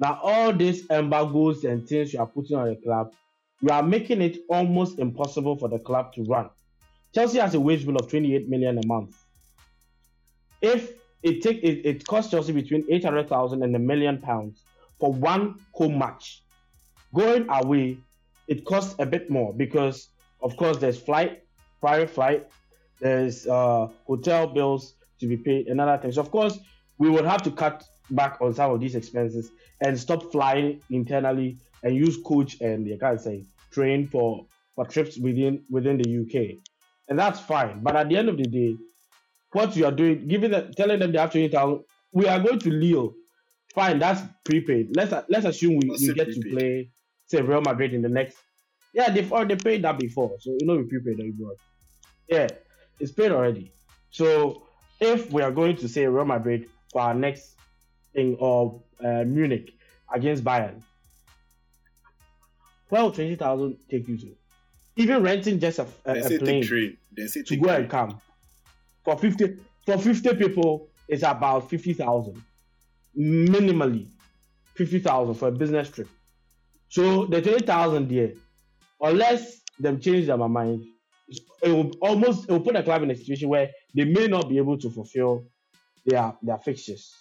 Now, 0.00 0.18
all 0.22 0.52
these 0.54 0.88
embargoes 0.90 1.64
and 1.64 1.86
things 1.86 2.14
you 2.14 2.20
are 2.20 2.26
putting 2.26 2.56
on 2.56 2.68
the 2.68 2.76
club, 2.76 3.12
you 3.60 3.68
are 3.68 3.82
making 3.82 4.22
it 4.22 4.38
almost 4.48 4.98
impossible 4.98 5.56
for 5.56 5.68
the 5.68 5.78
club 5.78 6.14
to 6.14 6.24
run. 6.24 6.48
Chelsea 7.14 7.38
has 7.38 7.54
a 7.54 7.60
wage 7.60 7.84
bill 7.84 7.96
of 7.96 8.08
28 8.08 8.48
million 8.48 8.78
a 8.78 8.86
month. 8.86 9.14
If 10.60 10.92
it 11.22 11.42
take 11.42 11.62
it, 11.62 11.86
it 11.86 12.06
costs 12.06 12.30
Chelsea 12.30 12.52
between 12.52 12.84
800,000 12.88 13.62
and 13.62 13.74
a 13.74 13.78
million 13.78 14.18
pounds 14.18 14.62
for 14.98 15.12
one 15.12 15.56
home 15.72 15.98
match. 15.98 16.42
Going 17.14 17.46
away, 17.48 17.98
it 18.48 18.64
costs 18.64 18.94
a 18.98 19.06
bit 19.06 19.30
more 19.30 19.52
because, 19.52 20.08
of 20.42 20.56
course, 20.56 20.76
there's 20.78 20.98
flight, 20.98 21.42
private 21.80 22.10
flight, 22.10 22.46
there's 23.00 23.46
uh, 23.46 23.88
hotel 24.06 24.46
bills 24.46 24.94
to 25.20 25.26
be 25.26 25.36
paid, 25.36 25.68
and 25.68 25.80
other 25.80 26.00
things. 26.00 26.18
Of 26.18 26.30
course, 26.30 26.58
we 26.98 27.08
would 27.10 27.24
have 27.24 27.42
to 27.42 27.50
cut 27.50 27.84
back 28.10 28.40
on 28.40 28.54
some 28.54 28.70
of 28.70 28.80
these 28.80 28.94
expenses 28.94 29.50
and 29.80 29.98
stop 29.98 30.30
flying 30.30 30.80
internally 30.90 31.58
and 31.82 31.94
use 31.94 32.18
coach 32.24 32.60
and 32.60 32.86
you 32.86 32.98
can't 32.98 33.20
say 33.20 33.44
train 33.70 34.06
for 34.06 34.46
for 34.74 34.84
trips 34.84 35.16
within 35.18 35.62
within 35.70 35.96
the 35.96 36.20
UK, 36.20 36.58
and 37.08 37.18
that's 37.18 37.40
fine. 37.40 37.80
But 37.82 37.96
at 37.96 38.08
the 38.08 38.16
end 38.16 38.28
of 38.28 38.36
the 38.36 38.44
day, 38.44 38.76
what 39.52 39.76
you 39.76 39.84
are 39.84 39.92
doing, 39.92 40.26
giving 40.28 40.50
them, 40.50 40.72
telling 40.74 40.98
them 40.98 41.12
they 41.12 41.18
have 41.18 41.32
twenty 41.32 41.48
thousand, 41.48 41.84
we 42.12 42.26
are 42.26 42.40
going 42.40 42.58
to 42.60 42.70
Lille. 42.70 43.14
Fine, 43.74 43.98
that's 44.00 44.22
prepaid. 44.44 44.96
Let's 44.96 45.12
let's 45.28 45.46
assume 45.46 45.76
we, 45.78 45.88
we 45.90 46.10
it 46.10 46.14
get 46.14 46.32
to 46.32 46.40
prepaid? 46.40 46.52
play 46.52 46.90
say 47.26 47.40
Real 47.42 47.60
Madrid 47.60 47.94
in 47.94 48.02
the 48.02 48.08
next. 48.08 48.36
Yeah, 48.92 49.10
they've 49.10 49.32
already 49.32 49.56
paid 49.56 49.82
that 49.84 49.98
before, 49.98 50.36
so 50.40 50.50
you 50.58 50.66
know 50.66 50.76
we 50.76 50.84
prepaid 50.84 51.18
that. 51.18 51.56
Yeah, 52.28 52.48
it's 52.98 53.12
paid 53.12 53.30
already. 53.32 53.72
So 54.10 54.66
if 55.00 55.30
we 55.32 55.42
are 55.42 55.52
going 55.52 55.76
to 55.76 55.88
say 55.88 56.06
Real 56.06 56.24
Madrid 56.24 56.68
for 56.92 57.02
our 57.02 57.14
next 57.14 57.56
thing 58.12 58.36
or 58.40 58.82
uh, 59.04 59.24
Munich 59.24 59.70
against 60.12 60.42
Bayern, 60.42 60.82
well, 62.90 63.12
twenty 63.12 63.36
thousand 63.36 63.78
take 63.88 64.08
you 64.08 64.18
to. 64.18 64.36
Even 64.96 65.22
renting 65.22 65.60
just 65.60 65.78
a, 65.78 65.86
a, 66.04 66.14
They 66.14 66.20
a 66.22 66.22
say 66.22 66.38
plane 66.38 66.62
train. 66.62 66.96
They 67.16 67.26
say 67.28 67.42
to 67.44 67.56
take 67.56 67.62
go 67.62 67.68
train. 67.68 67.80
and 67.82 67.88
come 67.90 68.20
for 69.10 69.18
50 69.18 69.56
for 69.86 69.98
50 69.98 70.34
people 70.36 70.88
it's 71.08 71.22
about 71.22 71.68
50,000 71.68 72.42
minimally 73.18 74.06
50,000 74.74 75.34
for 75.34 75.48
a 75.48 75.52
business 75.52 75.90
trip. 75.90 76.08
So 76.88 77.26
the 77.26 77.42
20,000 77.42 78.08
there 78.08 78.32
unless 79.00 79.60
them 79.78 80.00
change 80.00 80.26
their 80.26 80.36
mind 80.36 80.84
it 81.62 81.68
will 81.68 81.90
almost 82.00 82.48
it 82.48 82.52
will 82.52 82.60
put 82.60 82.74
the 82.74 82.82
club 82.82 83.02
in 83.02 83.10
a 83.10 83.16
situation 83.16 83.48
where 83.48 83.70
they 83.94 84.04
may 84.04 84.26
not 84.28 84.48
be 84.48 84.58
able 84.58 84.78
to 84.78 84.90
fulfill 84.90 85.44
their 86.06 86.32
their 86.42 86.58
fixtures 86.58 87.12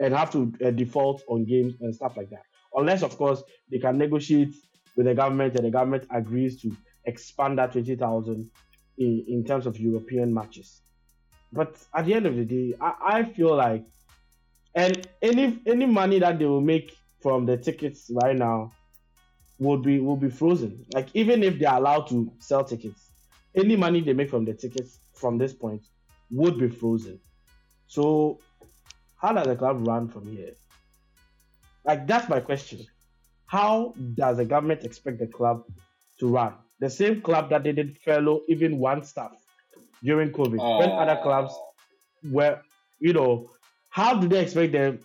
and 0.00 0.14
have 0.14 0.32
to 0.32 0.52
uh, 0.64 0.70
default 0.70 1.22
on 1.28 1.44
games 1.44 1.74
and 1.80 1.94
stuff 1.94 2.16
like 2.16 2.30
that. 2.30 2.42
Unless 2.74 3.02
of 3.02 3.16
course 3.16 3.42
they 3.70 3.78
can 3.78 3.98
negotiate 3.98 4.54
with 4.96 5.06
the 5.06 5.14
government 5.14 5.54
and 5.54 5.64
the 5.64 5.70
government 5.70 6.06
agrees 6.10 6.60
to 6.62 6.76
expand 7.04 7.58
that 7.58 7.72
20,000 7.72 8.50
in, 8.98 9.24
in 9.28 9.44
terms 9.44 9.66
of 9.66 9.78
European 9.78 10.32
matches. 10.34 10.82
But 11.52 11.84
at 11.94 12.06
the 12.06 12.14
end 12.14 12.26
of 12.26 12.36
the 12.36 12.44
day, 12.44 12.74
I, 12.80 12.94
I 13.02 13.24
feel 13.24 13.56
like, 13.56 13.86
and 14.74 15.08
any 15.22 15.60
any 15.66 15.86
money 15.86 16.20
that 16.20 16.38
they 16.38 16.46
will 16.46 16.60
make 16.60 16.92
from 17.22 17.46
the 17.46 17.56
tickets 17.56 18.10
right 18.12 18.36
now 18.36 18.76
will 19.58 19.78
be 19.78 20.00
will 20.00 20.16
be 20.16 20.30
frozen. 20.30 20.86
Like 20.90 21.10
even 21.14 21.42
if 21.42 21.58
they 21.58 21.66
are 21.66 21.78
allowed 21.78 22.08
to 22.08 22.32
sell 22.38 22.64
tickets, 22.64 23.12
any 23.56 23.76
money 23.76 24.00
they 24.00 24.12
make 24.12 24.30
from 24.30 24.44
the 24.44 24.54
tickets 24.54 25.00
from 25.14 25.38
this 25.38 25.54
point 25.54 25.86
would 26.30 26.58
be 26.58 26.68
frozen. 26.68 27.20
So, 27.86 28.44
how 29.16 29.32
does 29.32 29.46
the 29.46 29.56
club 29.56 29.86
run 29.86 30.08
from 30.08 30.28
here? 30.28 30.54
Like 31.84 32.06
that's 32.06 32.28
my 32.28 32.40
question. 32.40 32.86
How 33.46 33.94
does 34.14 34.36
the 34.38 34.44
government 34.44 34.84
expect 34.84 35.18
the 35.18 35.26
club 35.26 35.64
to 36.20 36.28
run? 36.28 36.58
The 36.78 36.90
same 36.90 37.22
club 37.22 37.50
that 37.50 37.64
they 37.64 37.72
did 37.72 37.98
furlough 37.98 38.42
even 38.48 38.78
one 38.78 39.02
staff 39.04 39.32
during 40.02 40.32
COVID, 40.32 40.78
when 40.78 40.90
other 40.90 41.20
clubs 41.22 41.54
were, 42.24 42.60
you 42.98 43.12
know, 43.12 43.50
how 43.90 44.14
do 44.14 44.28
they 44.28 44.40
expect 44.42 44.72
them? 44.72 45.00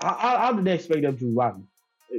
How, 0.00 0.14
how 0.14 0.38
how 0.38 0.52
do 0.52 0.62
they 0.62 0.74
expect 0.74 1.02
them 1.02 1.16
to 1.18 1.34
run? 1.34 1.66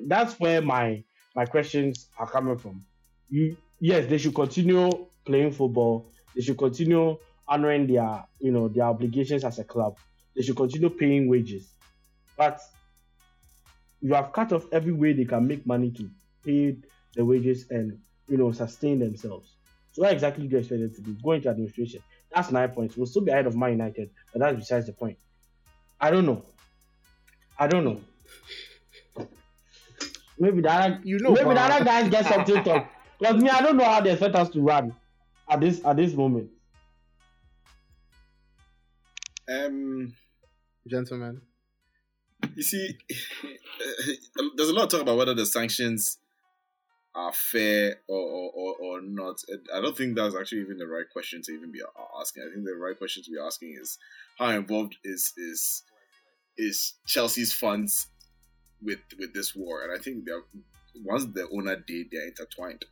That's 0.08 0.39
where 0.39 0.62
my 0.62 1.04
my 1.36 1.46
questions 1.46 2.10
are 2.17 2.28
coming 2.30 2.58
from. 2.58 2.86
You 3.30 3.58
yes, 3.80 4.08
they 4.10 4.17
should 4.17 4.36
continue 4.36 5.08
playing 5.26 5.52
football. 5.52 6.12
They 6.36 6.41
should 6.41 6.58
continue 6.58 7.17
honoring 7.48 7.88
their 7.88 8.26
you 8.39 8.52
know 8.52 8.67
their 8.67 8.86
obligations 8.86 9.43
as 9.43 9.60
a 9.60 9.63
club. 9.63 9.98
They 10.36 10.41
should 10.41 10.58
continue 10.58 10.89
paying 10.89 11.28
wages, 11.28 11.74
but 12.38 12.60
you 14.02 14.13
have 14.13 14.32
cut 14.34 14.52
off 14.54 14.65
every 14.72 14.93
way 14.93 15.13
they 15.13 15.26
can 15.26 15.48
make 15.48 15.65
money 15.65 15.91
to 15.91 16.10
pay 16.43 16.78
the 17.15 17.26
wages 17.26 17.67
and 17.70 18.00
you 18.28 18.38
know 18.38 18.52
sustain 18.52 19.00
themselves. 19.00 19.57
So 19.97 20.03
what 20.03 20.13
exactly 20.13 20.45
do 20.47 20.51
you 20.51 20.60
expect 20.60 20.79
them 20.79 20.93
to 20.93 21.01
do? 21.01 21.17
Go 21.23 21.31
into 21.31 21.49
administration. 21.49 22.03
That's 22.31 22.51
nine 22.51 22.69
points. 22.69 22.95
We'll 22.95 23.07
still 23.07 23.23
be 23.23 23.31
ahead 23.31 23.47
of 23.47 23.55
Man 23.55 23.71
United, 23.71 24.12
but 24.31 24.41
that's 24.41 24.55
besides 24.55 24.86
the 24.86 24.93
point. 24.93 25.17
I 25.99 26.12
don't 26.12 26.27
know. 26.27 26.45
I 27.57 27.65
don't 27.65 27.83
know. 27.83 27.99
Maybe 30.38 30.62
the 30.62 30.71
other, 30.71 31.01
You 31.03 31.17
know, 31.17 31.31
maybe 31.31 31.49
the 31.49 31.62
other 31.62 31.83
guys 31.83 32.12
get 32.12 32.25
something 32.31 32.57
to 32.57 32.63
talk. 32.63 32.91
Because 33.17 33.41
me, 33.41 33.49
I 33.49 33.63
don't 33.63 33.75
know 33.75 33.86
how 33.86 33.99
they 33.99 34.12
expect 34.12 34.36
us 34.36 34.51
to 34.51 34.62
run 34.62 34.93
at 35.49 35.62
this 35.62 35.83
at 35.83 35.97
this 35.97 36.13
moment. 36.13 36.51
Um, 39.49 40.13
Gentlemen, 40.88 41.41
you 42.53 42.62
see, 42.62 42.99
there's 44.57 44.69
a 44.69 44.73
lot 44.73 44.83
of 44.83 44.89
talk 44.89 45.01
about 45.01 45.17
whether 45.17 45.33
the 45.33 45.47
sanctions 45.47 46.19
are 47.17 47.34
fair 47.34 47.95
or, 48.08 48.19
or, 48.19 48.51
or, 48.53 48.75
or 48.75 49.01
not. 49.01 49.41
I 49.73 49.82
don't 49.82 49.97
think 49.97 50.15
that's 50.15 50.36
actually 50.36 50.62
even 50.62 50.77
the 50.77 50.88
right 50.88 51.10
question 51.12 51.41
to 51.41 51.51
even 51.51 51.71
be 51.71 51.82
asking. 52.19 52.43
I 52.43 52.53
think 52.53 52.65
the 52.65 52.75
right 52.75 52.97
question 52.97 53.23
to 53.23 53.32
be 53.32 53.38
asking 53.43 53.75
is 53.82 53.97
how 54.38 54.49
involved 54.49 54.95
is 55.03 55.34
is 55.36 55.84
is 56.58 56.93
Chelsea's 57.08 57.51
funds 57.51 58.08
with 58.84 58.99
with 59.17 59.34
this 59.34 59.56
war? 59.56 59.84
And 59.84 59.99
I 59.99 60.01
think 60.01 60.25
they're 60.25 60.43
once 61.03 61.25
the 61.25 61.47
owner 61.51 61.75
did, 61.75 62.08
they're 62.12 62.27
intertwined. 62.27 62.86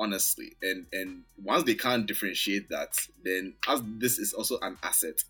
Honestly, 0.00 0.56
and 0.62 0.86
and 0.92 1.24
once 1.42 1.64
they 1.64 1.74
can't 1.74 2.06
differentiate 2.06 2.70
that, 2.70 2.96
then 3.22 3.54
as 3.68 3.82
this 3.98 4.18
is 4.18 4.32
also 4.32 4.58
an 4.62 4.78
asset, 4.82 5.22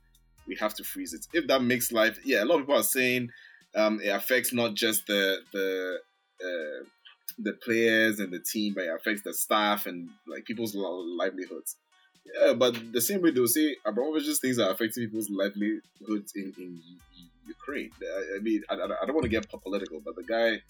we 0.46 0.54
have 0.56 0.74
to 0.74 0.84
freeze 0.84 1.12
it. 1.12 1.26
If 1.32 1.48
that 1.48 1.62
makes 1.62 1.90
life, 1.90 2.18
yeah, 2.24 2.44
a 2.44 2.46
lot 2.46 2.56
of 2.56 2.60
people 2.62 2.76
are 2.78 2.82
saying 2.82 3.30
um, 3.74 4.00
it 4.00 4.08
affects 4.08 4.52
not 4.52 4.74
just 4.74 5.06
the 5.06 5.38
the 5.52 5.98
uh, 6.44 6.84
the 7.38 7.52
players 7.52 8.18
and 8.20 8.32
the 8.32 8.40
team, 8.40 8.74
but 8.74 8.84
it 8.84 8.90
affects 8.94 9.22
the 9.22 9.32
staff 9.34 9.86
and 9.86 10.08
like 10.26 10.44
people's 10.44 10.74
livelihoods. 10.74 11.76
Yeah, 12.40 12.52
but 12.54 12.92
the 12.92 13.00
same 13.00 13.22
way 13.22 13.30
they'll 13.30 13.46
say 13.46 13.76
Abramovich's 13.86 14.40
things 14.40 14.58
are 14.58 14.70
affecting 14.70 15.04
people's 15.04 15.30
livelihoods 15.30 16.32
in, 16.34 16.52
in 16.58 16.82
Ukraine. 17.46 17.90
I, 18.36 18.40
mean, 18.40 18.62
I, 18.68 18.74
I 18.74 19.06
don't 19.06 19.14
want 19.14 19.22
to 19.22 19.28
get 19.30 19.48
political, 19.48 20.00
but 20.04 20.14
the 20.16 20.24
guy 20.24 20.62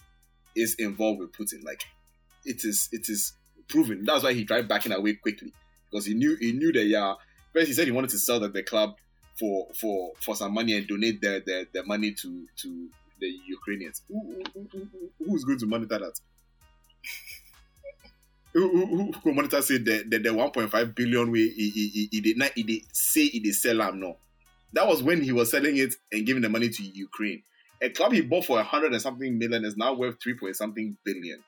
is 0.55 0.75
involved 0.75 1.19
with 1.19 1.31
Putin. 1.33 1.63
Like, 1.63 1.83
it 2.45 2.63
is 2.63 2.87
it 2.91 3.09
is 3.09 3.33
proven. 3.67 4.05
That's 4.05 4.23
why 4.23 4.33
he 4.33 4.45
tried 4.45 4.67
backing 4.67 4.91
away 4.93 5.15
quickly 5.15 5.51
because 5.91 6.05
he 6.05 6.13
knew 6.13 6.37
he 6.39 6.51
knew 6.53 6.71
that 6.71 6.85
yeah. 6.85 7.15
First, 7.53 7.67
he 7.67 7.73
said 7.73 7.85
he 7.85 7.91
wanted 7.91 8.11
to 8.11 8.19
sell 8.19 8.39
the, 8.39 8.47
the 8.49 8.63
club 8.63 8.91
for 9.39 9.67
for 9.79 10.13
for 10.21 10.35
some 10.35 10.53
money 10.53 10.77
and 10.77 10.87
donate 10.87 11.21
their 11.21 11.41
their, 11.45 11.65
their 11.73 11.83
money 11.85 12.13
to 12.13 12.47
to 12.61 12.89
the 13.19 13.27
Ukrainians. 13.47 14.01
Who, 14.07 14.43
who, 14.53 14.65
who- 14.71 14.89
who's 15.25 15.43
going 15.43 15.59
to 15.59 15.65
monitor 15.65 15.99
that? 15.99 16.19
Who, 18.53 19.11
who, 19.23 19.33
monitor 19.33 19.61
say 19.61 19.77
the 19.77 20.03
the, 20.07 20.19
the 20.19 20.29
1.5 20.29 20.95
billion 20.95 21.31
way 21.31 21.49
he, 21.49 21.69
he, 21.69 21.87
he, 21.89 22.09
he 22.11 22.21
did 22.21 22.37
not 22.37 22.51
he 22.55 22.63
did 22.63 22.81
say 22.91 23.27
he 23.27 23.39
did 23.39 23.55
sell 23.55 23.81
am 23.81 23.99
no. 23.99 24.17
That 24.73 24.87
was 24.87 25.01
when 25.01 25.21
he 25.21 25.31
was 25.31 25.51
selling 25.51 25.77
it 25.77 25.93
and 26.11 26.25
giving 26.25 26.41
the 26.41 26.49
money 26.49 26.69
to 26.69 26.83
Ukraine. 26.83 27.43
A 27.81 27.89
club 27.89 28.11
he 28.11 28.21
bought 28.21 28.45
for 28.45 28.61
hundred 28.61 28.93
and 28.93 29.01
something 29.01 29.37
million 29.37 29.65
is 29.65 29.77
now 29.77 29.93
worth 29.93 30.21
three 30.21 30.37
point 30.37 30.55
something 30.55 30.97
billion. 31.03 31.43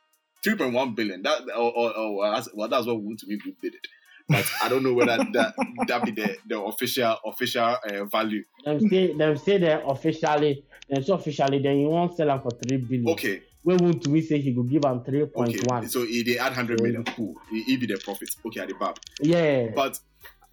3.1 0.46 0.96
billion. 0.96 1.22
That 1.22 1.42
or, 1.56 1.72
or, 1.72 1.98
or 1.98 2.18
well, 2.18 2.34
that's, 2.34 2.50
well, 2.54 2.68
that's 2.68 2.88
what 2.88 2.98
we 2.98 3.06
want 3.06 3.20
to 3.20 3.26
be 3.28 3.38
did 3.38 3.76
it. 3.76 3.88
But 4.30 4.50
I 4.62 4.70
don't 4.70 4.84
know 4.84 4.94
whether 4.94 5.18
that 5.18 5.54
that 5.88 6.06
be 6.06 6.12
the, 6.12 6.38
the 6.48 6.60
official 6.62 7.18
official 7.26 7.64
uh, 7.64 8.06
value. 8.06 8.44
Them 8.64 8.80
say 8.88 9.14
them 9.14 9.38
say 9.38 9.58
that 9.58 9.84
officially, 9.86 10.64
them 10.90 11.04
say 11.04 11.14
officially, 11.14 11.60
then 11.60 11.78
you 11.80 11.88
won't 11.90 12.16
sell 12.16 12.28
them 12.28 12.40
for 12.42 12.52
three 12.52 12.78
billion. 12.78 13.10
Okay, 13.10 13.42
We 13.64 13.76
want 13.76 14.04
to 14.04 14.10
me 14.10 14.22
say 14.22 14.40
he 14.40 14.54
could 14.54 14.70
give 14.70 14.82
them 14.82 15.04
three 15.04 15.26
point 15.26 15.56
okay. 15.56 15.66
one. 15.66 15.88
So 15.90 16.04
he 16.04 16.24
they 16.24 16.38
add 16.38 16.54
hundred 16.54 16.82
million. 16.82 17.04
Cool. 17.04 17.36
He, 17.50 17.64
he 17.64 17.78
be 17.78 17.86
the 17.86 17.98
profit. 17.98 18.30
Okay, 18.46 18.60
at 18.60 18.68
the 18.68 18.74
bab. 18.74 18.98
Yeah. 19.22 19.68
But 19.76 20.00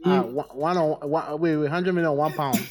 uh, 0.04 0.22
one, 0.22 0.46
one 0.52 0.76
on 0.76 1.10
one, 1.10 1.40
wait, 1.40 1.56
wait, 1.56 1.70
hundred 1.70 1.94
million, 1.94 2.12
one 2.12 2.32
pound. 2.32 2.56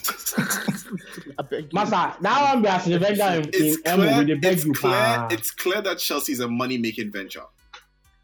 I 1.37 1.43
beg 1.43 1.63
you. 1.65 1.69
Masa, 1.69 2.19
that 2.21 2.53
one 2.53 2.61
be 2.61 2.67
as 2.67 2.85
the 2.85 2.99
vendor 2.99 3.23
in, 3.23 3.49
it's 3.53 3.77
in 3.77 3.83
clear, 3.83 4.17
with 4.17 4.27
the 4.27 4.35
beg 4.35 4.53
it's, 4.53 4.65
you 4.65 4.73
clear, 4.73 4.93
pa. 4.93 5.27
it's 5.31 5.51
clear 5.51 5.81
that 5.81 5.97
Chelsea 5.97 6.33
is 6.33 6.39
a 6.39 6.47
money 6.47 6.77
making 6.77 7.11
venture. 7.11 7.43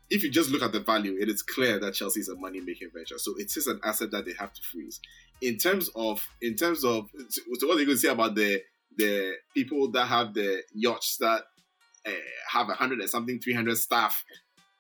If 0.10 0.24
you 0.24 0.32
just 0.32 0.52
look 0.52 0.62
at 0.62 0.72
the 0.72 0.80
value, 0.80 1.18
it 1.20 1.28
is 1.28 1.42
clear 1.42 1.80
that 1.80 1.96
Chelsea 1.96 2.20
is 2.20 2.30
a 2.30 2.36
money 2.36 2.62
making 2.62 2.92
venture. 2.94 3.18
So 3.18 3.34
it 3.38 3.58
is 3.58 3.68
an 3.68 3.80
asset 3.84 4.12
that 4.12 4.26
they 4.26 4.34
have 4.40 4.54
to 4.54 4.62
freeze. 4.72 5.02
In 5.42 5.58
terms 5.58 5.90
of, 5.96 6.26
in 6.42 6.56
terms 6.56 6.86
of, 6.86 7.10
so 7.30 7.42
what 7.68 7.78
are 7.78 7.80
you 7.80 7.86
going 7.86 7.98
to 7.98 7.98
say 7.98 8.10
about 8.10 8.36
the 8.36 8.62
the 8.96 9.34
people 9.54 9.92
that 9.92 10.06
have 10.06 10.34
the 10.34 10.62
yachts 10.74 11.18
that 11.18 11.42
uh, 12.08 12.12
have 12.50 12.70
a 12.70 12.74
hundred 12.74 13.00
and 13.00 13.10
something, 13.10 13.40
three 13.40 13.54
hundred 13.54 13.78
staff? 13.78 14.24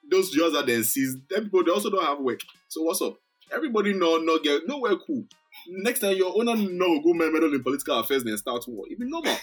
Those 0.09 0.35
yachts 0.35 0.55
are 0.55 0.65
then 0.65 0.83
seized. 0.83 1.17
Them 1.29 1.45
people 1.45 1.63
they 1.63 1.71
also 1.71 1.89
don't 1.89 2.03
have 2.05 2.19
work. 2.19 2.41
So 2.67 2.81
what's 2.81 3.01
up? 3.01 3.15
Everybody 3.53 3.93
know 3.93 4.17
no 4.17 4.39
get 4.39 4.67
nowhere 4.67 4.95
cool. 4.97 5.23
Next 5.67 5.99
time 5.99 6.15
your 6.17 6.35
owner 6.35 6.55
no 6.55 7.01
go 7.01 7.13
meddle 7.13 7.53
in 7.53 7.63
political 7.63 7.99
affairs 7.99 8.23
and 8.23 8.37
start 8.39 8.65
war. 8.67 8.85
It 8.89 8.99
be 8.99 9.05
normal. 9.07 9.35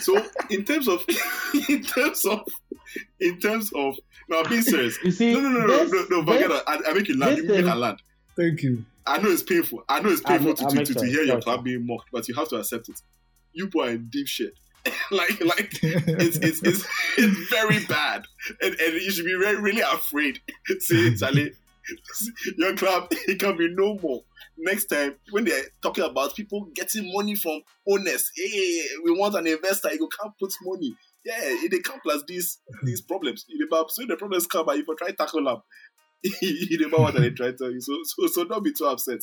So 0.00 0.24
in 0.50 0.64
terms 0.64 0.88
of 0.88 1.04
in 1.68 1.82
terms 1.82 2.24
of 2.24 2.40
in 3.20 3.38
terms 3.40 3.70
of 3.74 3.96
now 4.28 4.42
being 4.44 4.62
serious. 4.62 4.98
You 5.02 5.10
see, 5.10 5.32
No 5.34 5.40
no 5.40 5.48
no 5.50 5.66
no 5.66 5.84
this, 5.84 6.10
no, 6.10 6.20
no 6.20 6.32
forget 6.32 6.48
this, 6.48 6.60
it. 6.60 6.64
I, 6.86 6.90
I 6.90 6.94
make 6.94 7.08
you 7.08 7.18
land. 7.18 7.36
You 7.38 7.44
make 7.44 7.66
a 7.66 7.74
land. 7.74 8.02
Thank 8.36 8.62
you. 8.62 8.84
I 9.06 9.18
know 9.18 9.30
it's 9.30 9.42
painful. 9.42 9.82
I 9.88 10.00
know 10.00 10.10
it's 10.10 10.22
I 10.24 10.38
painful 10.38 10.48
make- 10.48 10.56
to, 10.58 10.66
I 10.66 10.68
to, 10.70 10.84
to, 10.84 10.94
to 11.00 11.06
hear 11.06 11.22
your 11.22 11.40
club 11.40 11.64
being 11.64 11.86
mocked, 11.86 12.08
but 12.12 12.28
you 12.28 12.34
have 12.34 12.48
to 12.50 12.56
accept 12.56 12.88
it. 12.88 13.00
You 13.52 13.66
people 13.66 13.82
are 13.82 13.90
in 13.90 14.08
deep 14.10 14.26
shit. 14.28 14.52
like 15.10 15.44
like 15.44 15.78
it's 15.82 16.36
it's 16.38 16.62
it's, 16.62 16.86
it's 17.18 17.50
very 17.50 17.84
bad. 17.86 18.24
And, 18.60 18.74
and 18.74 18.94
you 18.94 19.10
should 19.10 19.24
be 19.24 19.36
very, 19.40 19.56
really 19.56 19.82
afraid. 19.82 20.40
See, 20.80 21.14
Charlie, 21.16 21.52
your 22.56 22.74
club 22.76 23.08
it 23.10 23.38
can 23.38 23.56
be 23.56 23.68
no 23.74 23.98
more. 24.02 24.22
Next 24.56 24.86
time 24.86 25.14
when 25.30 25.44
they're 25.44 25.64
talking 25.82 26.04
about 26.04 26.34
people 26.34 26.68
getting 26.74 27.12
money 27.12 27.36
from 27.36 27.60
owners, 27.88 28.30
hey, 28.34 28.82
we 29.04 29.12
want 29.12 29.36
an 29.36 29.46
investor, 29.46 29.92
you 29.92 30.08
can't 30.20 30.36
put 30.38 30.52
money. 30.62 30.94
Yeah, 31.24 31.56
they 31.70 31.78
come 31.80 32.00
plus 32.00 32.22
these 32.26 32.58
these 32.82 33.00
problems. 33.00 33.44
So 33.88 34.04
the 34.06 34.16
problems 34.16 34.46
come, 34.46 34.68
and 34.68 34.80
if 34.80 34.86
you 34.88 34.96
try 34.96 35.10
tackle 35.10 35.44
them, 35.44 35.62
you 36.42 36.78
never 36.80 37.02
what 37.02 37.14
they 37.14 37.30
try 37.30 37.52
to 37.52 37.70
you. 37.70 37.80
So, 37.80 37.92
so 38.04 38.26
so 38.26 38.44
don't 38.44 38.64
be 38.64 38.72
too 38.72 38.86
upset. 38.86 39.20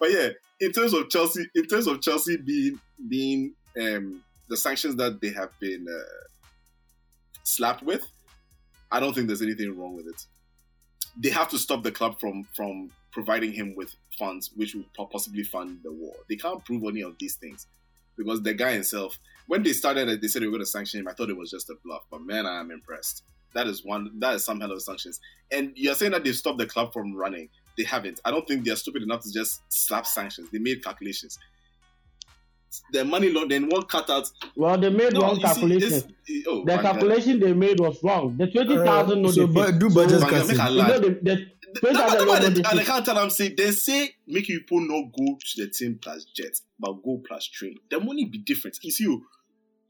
But 0.00 0.10
yeah, 0.10 0.28
in 0.60 0.72
terms 0.72 0.94
of 0.94 1.08
Chelsea, 1.10 1.46
in 1.54 1.66
terms 1.66 1.86
of 1.86 2.00
Chelsea 2.00 2.36
being 2.36 2.80
being 3.08 3.54
um 3.80 4.22
the 4.48 4.56
sanctions 4.56 4.96
that 4.96 5.20
they 5.20 5.30
have 5.30 5.50
been 5.60 5.86
uh, 5.88 6.28
slapped 7.42 7.82
with, 7.82 8.06
I 8.90 9.00
don't 9.00 9.14
think 9.14 9.26
there's 9.26 9.42
anything 9.42 9.78
wrong 9.78 9.94
with 9.94 10.06
it. 10.06 10.26
They 11.16 11.30
have 11.30 11.48
to 11.48 11.58
stop 11.58 11.82
the 11.82 11.92
club 11.92 12.20
from 12.20 12.46
from 12.54 12.90
providing 13.10 13.52
him 13.52 13.74
with 13.76 13.94
funds 14.18 14.50
which 14.54 14.74
would 14.74 14.86
possibly 15.10 15.42
fund 15.42 15.80
the 15.82 15.92
war. 15.92 16.14
They 16.28 16.36
can't 16.36 16.64
prove 16.64 16.84
any 16.84 17.02
of 17.02 17.16
these 17.18 17.36
things 17.36 17.66
because 18.16 18.42
the 18.42 18.54
guy 18.54 18.72
himself, 18.72 19.18
when 19.46 19.62
they 19.62 19.72
started, 19.72 20.08
it, 20.08 20.20
they 20.20 20.28
said 20.28 20.42
they 20.42 20.46
were 20.46 20.52
going 20.52 20.62
to 20.62 20.66
sanction 20.66 21.00
him. 21.00 21.08
I 21.08 21.12
thought 21.12 21.30
it 21.30 21.36
was 21.36 21.50
just 21.50 21.70
a 21.70 21.74
bluff, 21.84 22.02
but 22.10 22.22
man, 22.22 22.46
I 22.46 22.60
am 22.60 22.70
impressed. 22.70 23.22
That 23.54 23.66
is 23.66 23.84
one. 23.84 24.10
That 24.18 24.34
is 24.34 24.44
some 24.44 24.60
hell 24.60 24.72
of 24.72 24.82
sanctions. 24.82 25.20
And 25.50 25.72
you're 25.74 25.94
saying 25.94 26.12
that 26.12 26.24
they've 26.24 26.36
stopped 26.36 26.58
the 26.58 26.66
club 26.66 26.92
from 26.92 27.14
running. 27.14 27.48
They 27.78 27.84
haven't. 27.84 28.20
I 28.24 28.30
don't 28.30 28.46
think 28.46 28.64
they're 28.64 28.76
stupid 28.76 29.02
enough 29.02 29.22
to 29.22 29.32
just 29.32 29.62
slap 29.68 30.06
sanctions. 30.06 30.50
They 30.50 30.58
made 30.58 30.84
calculations. 30.84 31.38
The 32.92 33.04
money 33.04 33.30
law, 33.30 33.46
then 33.46 33.68
one 33.68 33.82
cut 33.84 34.08
out. 34.10 34.28
well, 34.56 34.78
they 34.78 34.90
made 34.90 35.12
No, 35.14 35.20
wrong 35.20 35.30
you 35.30 35.36
see, 35.36 35.42
calculation. 35.42 35.90
this- 35.90 36.04
oh, 36.48 36.64
the 36.64 36.76
my 36.76 36.82
God. 36.82 36.92
calculation 36.92 37.40
they 37.40 37.52
made 37.52 37.80
was 37.80 37.98
wrong. 38.02 38.36
The 38.36 38.46
twenty 38.48 38.76
thousand 38.76 39.22
no 39.22 39.28
Uh, 39.28 39.32
so 39.32 39.46
dey 39.46 39.52
bu- 39.52 39.78
do 39.78 39.90
budget 39.94 40.20
Van, 40.20 40.30
casting. 40.30 40.56
You 40.56 40.62
know 40.62 40.70
lie. 40.70 40.98
the, 40.98 41.18
the 41.22 41.46
No, 41.82 41.90
no, 41.92 42.06
no, 42.08 42.24
no 42.24 42.32
and 42.34 42.54
dey 42.56 42.62
they- 42.62 42.68
and 42.70 42.78
they 42.78 42.84
can't 42.84 43.04
tell 43.04 43.14
them 43.14 43.30
say 43.30 43.48
they 43.54 43.70
say 43.72 44.10
make 44.26 44.46
people 44.46 44.80
not 44.80 45.12
go 45.16 45.36
to 45.38 45.62
the 45.64 45.70
team 45.70 45.98
plus 46.00 46.24
jet, 46.34 46.52
but 46.78 46.92
go 47.04 47.22
plus 47.26 47.46
train. 47.46 47.76
The 47.90 48.00
money 48.00 48.24
be 48.26 48.38
different. 48.38 48.78
You 48.82 48.90
see, 48.90 49.04
you 49.04 49.22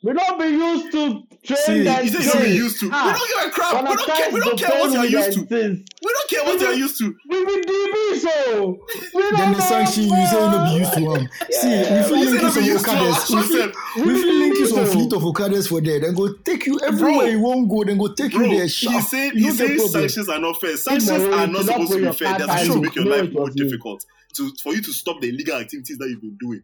We 0.01 0.13
don't 0.13 0.39
be 0.39 0.47
used 0.47 0.93
to 0.93 1.23
train 1.43 1.59
See, 1.59 1.83
them. 1.83 2.05
You 2.05 2.11
say 2.23 2.49
you 2.51 2.63
used 2.65 2.79
to. 2.81 2.91
Ah, 2.93 3.07
we 3.07 3.19
don't 3.19 3.29
give 3.29 3.49
a 3.49 3.51
crap. 3.51 3.83
We 3.83 3.89
when 3.89 3.97
don't 3.97 4.07
care. 4.07 4.31
We 4.33 4.41
don't 4.41 4.59
care 4.59 4.79
what 4.79 4.93
you're 4.93 5.05
used 5.07 5.39
to. 5.39 5.47
things, 5.47 5.89
We 6.05 6.13
don't 6.13 6.31
care 6.31 6.45
what 6.45 6.61
you're 6.61 6.73
used 6.75 6.99
to. 6.99 7.17
We 7.29 7.45
be 7.45 7.63
DB 7.67 8.19
so. 8.21 8.79
We 9.13 9.23
Then 9.37 9.53
the 9.55 9.61
sanction 9.61 10.05
you 10.05 10.11
say 10.11 10.45
you 10.45 10.51
no 10.51 10.65
be 10.67 10.79
used 10.79 10.93
to 10.95 11.15
am. 11.15 11.29
See, 11.51 11.95
we 11.95 12.03
feel 12.05 12.31
link 12.31 12.53
say 12.53 12.65
you 12.65 12.79
some 12.79 12.95
be. 12.95 13.11
Okadas. 13.11 14.05
We 14.07 14.23
feel 14.23 14.35
link 14.35 14.59
you 14.59 14.67
some 14.69 14.87
fleet 14.87 15.13
of 15.13 15.23
Okadas 15.23 15.69
for 15.69 15.81
there. 15.81 15.99
Then 15.99 16.15
go 16.15 16.33
take 16.45 16.67
you 16.67 16.79
everywhere 16.87 17.29
you 17.31 17.41
won't 17.41 17.69
go. 17.69 17.83
Then 17.83 17.99
go 17.99 18.15
take 18.15 18.33
you 18.35 18.43
there 18.49 18.63
he's 18.63 18.75
sharp. 18.75 19.03
saying, 19.05 19.33
You 19.35 19.47
he's 19.47 19.59
no 19.59 19.59
get 19.59 19.67
saying 19.67 19.79
problem. 19.79 20.01
sanctions 20.03 20.29
are 20.29 20.39
not 20.39 20.61
fair. 20.61 20.77
Sanctions 20.77 21.11
are 21.11 21.47
not 21.49 21.51
not 21.51 21.65
supposed 21.65 21.93
to 21.93 21.99
be 21.99 22.13
fair. 22.13 22.39
They're 22.39 22.47
supposed 22.59 22.73
to 22.73 22.81
make 22.83 22.95
your 22.95 23.05
life 23.07 23.33
more 23.33 23.51
difficult. 23.51 24.05
To, 24.37 24.53
for 24.63 24.75
you 24.75 24.83
to 24.83 24.93
stop 24.93 25.21
the 25.21 25.31
illegal 25.31 25.57
activities 25.57 25.99
that 25.99 26.09
you've 26.09 26.21
been 26.21 26.37
doing. 26.39 26.63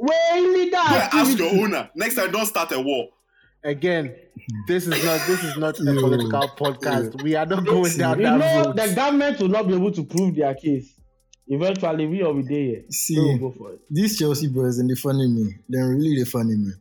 Where 0.00 0.38
illegal 0.38 0.80
Go 0.82 0.94
and 0.94 1.12
ask 1.12 1.38
your 1.38 1.52
owner. 1.62 1.90
Next 1.94 2.14
time, 2.14 2.32
don't 2.32 2.46
start 2.46 2.72
a 2.72 2.80
war. 2.80 3.08
Again, 3.62 4.16
this 4.66 4.86
is 4.86 5.04
not 5.04 5.26
this 5.26 5.44
is 5.44 5.58
not 5.58 5.78
a 5.78 5.84
political 6.00 6.48
podcast. 6.56 7.22
We 7.22 7.34
are 7.34 7.44
not 7.44 7.66
going 7.66 7.94
down 7.98 8.18
You 8.18 8.24
that 8.24 8.38
know, 8.38 8.62
road. 8.64 8.76
the 8.76 8.94
government 8.94 9.38
will 9.40 9.48
not 9.48 9.68
be 9.68 9.74
able 9.74 9.92
to 9.92 10.02
prove 10.04 10.36
their 10.36 10.54
case. 10.54 10.98
Eventually, 11.46 12.06
we 12.06 12.22
will 12.22 12.42
be 12.42 12.42
there. 12.42 12.82
See. 12.90 13.14
So 13.16 13.22
we'll 13.24 13.38
go 13.38 13.50
for 13.50 13.72
it. 13.72 13.80
These 13.90 14.18
Chelsea 14.18 14.46
boys 14.48 14.78
and 14.78 14.88
they 14.88 14.94
funny 14.94 15.28
me. 15.28 15.56
They're 15.68 15.90
really 15.90 16.16
they 16.16 16.24
funny 16.24 16.56
me. 16.56 16.72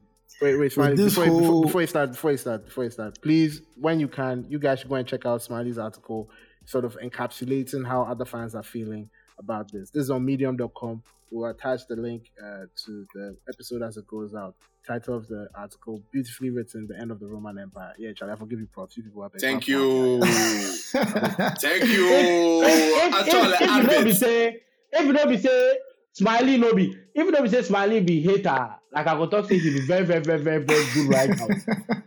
Wait, 0.41 0.57
wait, 0.57 0.71
Smiley. 0.71 0.95
this 0.95 1.15
Before, 1.15 1.41
before, 1.41 1.61
before 1.63 1.81
you 1.81 1.87
start, 1.87 2.11
before 2.11 2.31
you 2.31 2.37
start, 2.37 2.65
before 2.65 2.83
you 2.85 2.89
start, 2.91 3.21
please, 3.21 3.61
when 3.75 3.99
you 3.99 4.07
can, 4.07 4.45
you 4.47 4.59
guys 4.59 4.79
should 4.79 4.87
go 4.87 4.95
and 4.95 5.05
check 5.05 5.25
out 5.25 5.41
Smiley's 5.41 5.77
article, 5.77 6.29
sort 6.63 6.85
of 6.85 6.97
encapsulating 7.03 7.85
how 7.85 8.03
other 8.03 8.23
fans 8.23 8.55
are 8.55 8.63
feeling 8.63 9.09
about 9.39 9.71
this. 9.71 9.89
This 9.89 10.03
is 10.03 10.09
on 10.11 10.25
Medium.com. 10.25 11.01
We'll 11.31 11.49
attach 11.49 11.87
the 11.87 11.95
link 11.95 12.31
uh, 12.43 12.65
to 12.85 13.05
the 13.13 13.37
episode 13.47 13.81
as 13.83 13.97
it 13.97 14.07
goes 14.07 14.33
out. 14.33 14.55
Title 14.85 15.15
of 15.15 15.27
the 15.27 15.47
article, 15.55 16.01
beautifully 16.11 16.49
written, 16.49 16.87
"The 16.87 16.97
End 16.99 17.11
of 17.11 17.19
the 17.19 17.27
Roman 17.27 17.59
Empire." 17.59 17.93
Yeah, 17.99 18.13
Charlie, 18.13 18.33
I 18.33 18.35
forgive 18.37 18.59
you, 18.59 18.67
props. 18.67 18.97
You 18.97 19.03
people 19.03 19.21
are 19.21 19.29
better. 19.29 19.45
Thank 19.45 19.67
you. 19.67 20.19
Thank 20.23 21.85
you. 21.85 22.63
if, 22.63 23.05
if, 23.05 23.13
Actually, 23.13 23.53
if, 23.53 23.61
if 23.61 23.61
you 23.61 23.67
don't 23.67 23.87
be 23.87 23.95
admit. 23.95 24.15
say, 24.15 24.57
if 24.91 25.05
you 25.05 25.13
don't 25.13 25.29
be 25.29 25.37
say, 25.37 25.77
Smiley 26.13 26.57
no 26.57 26.73
be, 26.73 26.97
if 27.13 27.25
you 27.25 27.31
don't 27.31 27.43
be 27.43 27.49
say 27.49 27.61
Smiley 27.61 28.01
be 28.01 28.21
hater, 28.21 28.75
like 28.91 29.05
I 29.05 29.15
go 29.15 29.27
talk 29.27 29.47
say 29.47 29.59
he 29.59 29.69
be 29.69 29.81
very, 29.81 30.05
very, 30.05 30.21
very, 30.21 30.41
very, 30.41 30.63
very 30.63 30.85
good 30.93 31.09
right 31.13 31.29
now. 31.29 31.47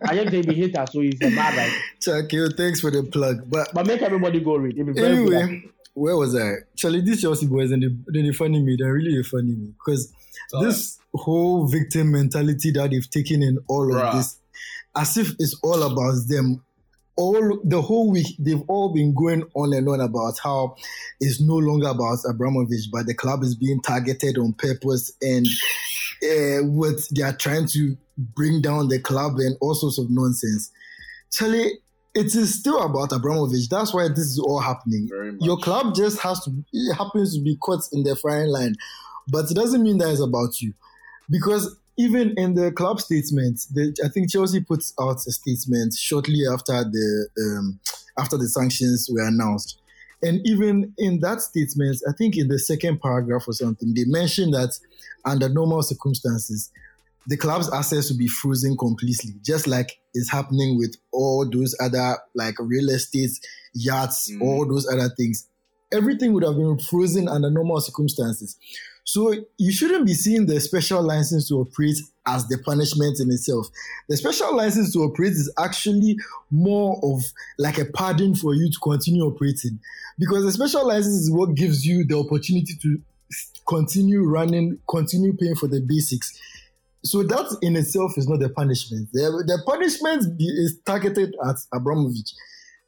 I 0.03 0.17
just 0.17 0.31
say 0.31 0.37
he 0.39 0.43
be 0.43 0.55
hater, 0.55 0.85
so 0.91 1.01
he's 1.01 1.15
a 1.23 1.31
bad 1.31 1.57
right. 1.57 1.73
Chuck, 2.01 2.33
yo, 2.33 2.49
thanks 2.57 2.81
for 2.81 2.91
the 2.91 3.05
plug. 3.05 3.49
But 3.49 3.73
But 3.73 3.87
make 3.87 4.03
everybody 4.03 4.41
go 4.41 4.57
read. 4.57 4.77
He 4.77 4.83
be 4.83 4.93
very 4.93 5.25
good. 5.25 5.63
Where 5.95 6.17
was 6.17 6.35
I? 6.35 6.55
Charlie, 6.77 7.01
these 7.01 7.21
Chelsea 7.21 7.47
boys 7.47 7.71
and 7.71 8.05
they, 8.09 8.23
they 8.23 8.33
funny 8.33 8.61
me. 8.61 8.77
They're 8.79 8.93
really 8.93 9.23
funny 9.23 9.55
me 9.55 9.75
because 9.79 10.13
this 10.61 10.99
whole 11.15 11.67
victim 11.67 12.13
mentality 12.13 12.71
that 12.73 12.91
they've 12.91 13.11
taken 13.11 13.43
in 13.43 13.59
all 13.69 13.95
of 13.95 14.15
this, 14.15 14.39
as 14.97 15.17
if 15.17 15.33
it's 15.39 15.59
all 15.63 15.83
about 15.83 16.15
them. 16.29 16.65
All 17.15 17.61
the 17.63 17.83
whole 17.83 18.11
week, 18.11 18.27
they've 18.39 18.63
all 18.69 18.95
been 18.95 19.15
going 19.15 19.45
on 19.55 19.75
and 19.75 19.87
on 19.87 20.01
about 20.01 20.39
how 20.43 20.77
it's 21.21 21.43
no 21.43 21.57
longer 21.57 21.89
about 21.89 22.19
Abramovich, 22.27 22.89
but 22.91 23.05
the 23.05 23.13
club 23.13 23.43
is 23.43 23.55
being 23.55 23.83
targeted 23.83 24.39
on 24.39 24.55
purpose 24.55 25.13
and 25.21 25.47
uh, 26.25 26.65
what 26.65 26.97
they 27.15 27.23
are 27.23 27.37
trying 27.37 27.67
to 27.67 27.99
bring 28.17 28.63
down 28.63 28.89
the 28.89 28.99
club 28.99 29.35
and 29.37 29.59
all 29.61 29.75
sorts 29.75 29.99
of 29.99 30.07
nonsense. 30.09 30.71
Charlie, 31.31 31.81
it 32.15 32.35
is 32.35 32.59
still 32.59 32.83
about 32.83 33.13
Abramovich. 33.13 33.69
That's 33.69 33.95
why 33.95 34.09
this 34.09 34.27
is 34.27 34.39
all 34.39 34.61
happening. 34.61 35.09
Your 35.41 35.57
club 35.57 35.95
just 35.95 36.19
has 36.21 36.41
to 36.45 36.51
it 36.73 36.95
happens 36.95 37.35
to 37.37 37.43
be 37.43 37.57
caught 37.57 37.85
in 37.93 38.03
the 38.03 38.17
firing 38.17 38.51
line, 38.51 38.75
but 39.29 39.51
it 39.51 39.55
doesn't 39.55 39.83
mean 39.83 39.99
that 39.99 40.11
it's 40.11 40.21
about 40.21 40.61
you, 40.61 40.75
because 41.31 41.77
even 41.97 42.35
in 42.37 42.55
the 42.55 42.73
club 42.73 43.01
statement, 43.01 43.67
the, 43.73 43.95
I 44.05 44.09
think 44.09 44.31
Chelsea 44.31 44.61
puts 44.61 44.95
out 45.01 45.17
a 45.17 45.33
statement 45.33 45.95
shortly 45.95 46.43
after 46.51 46.85
the 46.85 47.29
um, 47.39 47.81
after 48.19 48.37
the 48.37 48.49
sanctions 48.49 49.09
were 49.11 49.27
announced, 49.27 49.79
and 50.23 50.41
even 50.47 50.95
in 50.99 51.21
that 51.21 51.41
statement, 51.41 52.03
I 52.09 52.13
think 52.13 52.37
in 52.37 52.49
the 52.49 52.59
second 52.59 53.01
paragraph 53.01 53.49
or 53.49 53.53
something, 53.53 53.95
they 53.95 54.05
mentioned 54.05 54.53
that 54.55 54.79
under 55.25 55.49
normal 55.49 55.83
circumstances, 55.83 56.71
the 57.27 57.37
club's 57.37 57.73
assets 57.73 58.11
will 58.11 58.19
be 58.19 58.29
frozen 58.29 58.77
completely, 58.77 59.35
just 59.43 59.67
like 59.67 59.99
is 60.15 60.31
happening 60.31 60.79
with 60.79 60.97
all 61.13 61.49
those 61.49 61.75
other 61.81 62.19
like 62.35 62.55
real 62.59 62.91
estates, 62.91 63.41
yachts, 63.75 64.31
Mm. 64.31 64.43
all 64.43 64.67
those 64.67 64.87
other 64.87 65.09
things. 65.17 65.47
Everything 65.93 66.33
would 66.33 66.45
have 66.45 66.57
been 66.57 66.79
frozen 66.79 67.29
under 67.29 67.51
normal 67.51 67.81
circumstances. 67.81 68.57
So 69.05 69.35
you 69.59 69.73
shouldn't 69.73 70.07
be 70.07 70.15
seeing 70.15 70.47
the 70.47 70.61
special 70.61 71.03
license 71.03 71.49
to 71.49 71.57
operate 71.57 71.97
as 72.25 72.47
the 72.49 72.57
punishment 72.59 73.19
in 73.21 73.31
itself. 73.31 73.69
The 74.09 74.17
special 74.17 74.57
license 74.57 74.93
to 74.93 75.01
operate 75.01 75.33
is 75.33 75.53
actually 75.59 76.17
more 76.51 77.01
of 77.03 77.21
like 77.59 77.79
a 77.79 77.85
pardon 77.85 78.35
for 78.35 78.55
you 78.55 78.71
to 78.71 78.79
continue 78.79 79.25
operating. 79.25 79.81
Because 80.19 80.45
the 80.45 80.53
special 80.53 80.87
license 80.87 81.17
is 81.17 81.31
what 81.31 81.55
gives 81.57 81.85
you 81.85 82.05
the 82.05 82.17
opportunity 82.17 82.75
to 82.83 83.01
continue 83.67 84.23
running, 84.23 84.79
continue 84.89 85.33
paying 85.37 85.57
for 85.57 85.67
the 85.67 85.81
basics. 85.81 86.39
So 87.05 87.23
that 87.25 87.57
in 87.63 87.77
itself 87.77 88.17
is 88.17 88.29
not 88.29 88.41
the 88.41 88.49
punishment. 88.49 89.09
The, 89.13 89.43
the 89.47 89.63
punishment 89.67 90.41
is 90.41 90.79
targeted 90.85 91.35
at 91.45 91.57
Abramovich. 91.73 92.33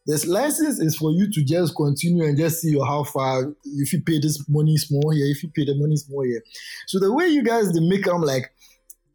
This 0.07 0.27
license 0.27 0.79
is 0.81 0.97
for 0.97 1.11
you 1.13 1.31
to 1.33 1.45
just 1.45 1.75
continue 1.75 2.25
and 2.25 2.37
just 2.37 2.61
see 2.61 2.79
how 2.79 3.05
far 3.05 3.55
if 3.65 3.93
you 3.93 4.03
pay 4.03 4.21
this 4.21 4.47
money 4.49 4.77
small 4.77 5.11
here, 5.11 5.27
if 5.27 5.43
you 5.43 5.49
pay 5.49 5.65
the 5.65 5.75
money 5.75 5.97
small 5.97 6.23
here. 6.23 6.43
So 6.87 6.99
the 7.01 7.13
way 7.13 7.27
you 7.27 7.43
guys 7.43 7.73
they 7.73 7.81
make 7.81 8.05
them 8.05 8.21
like 8.21 8.53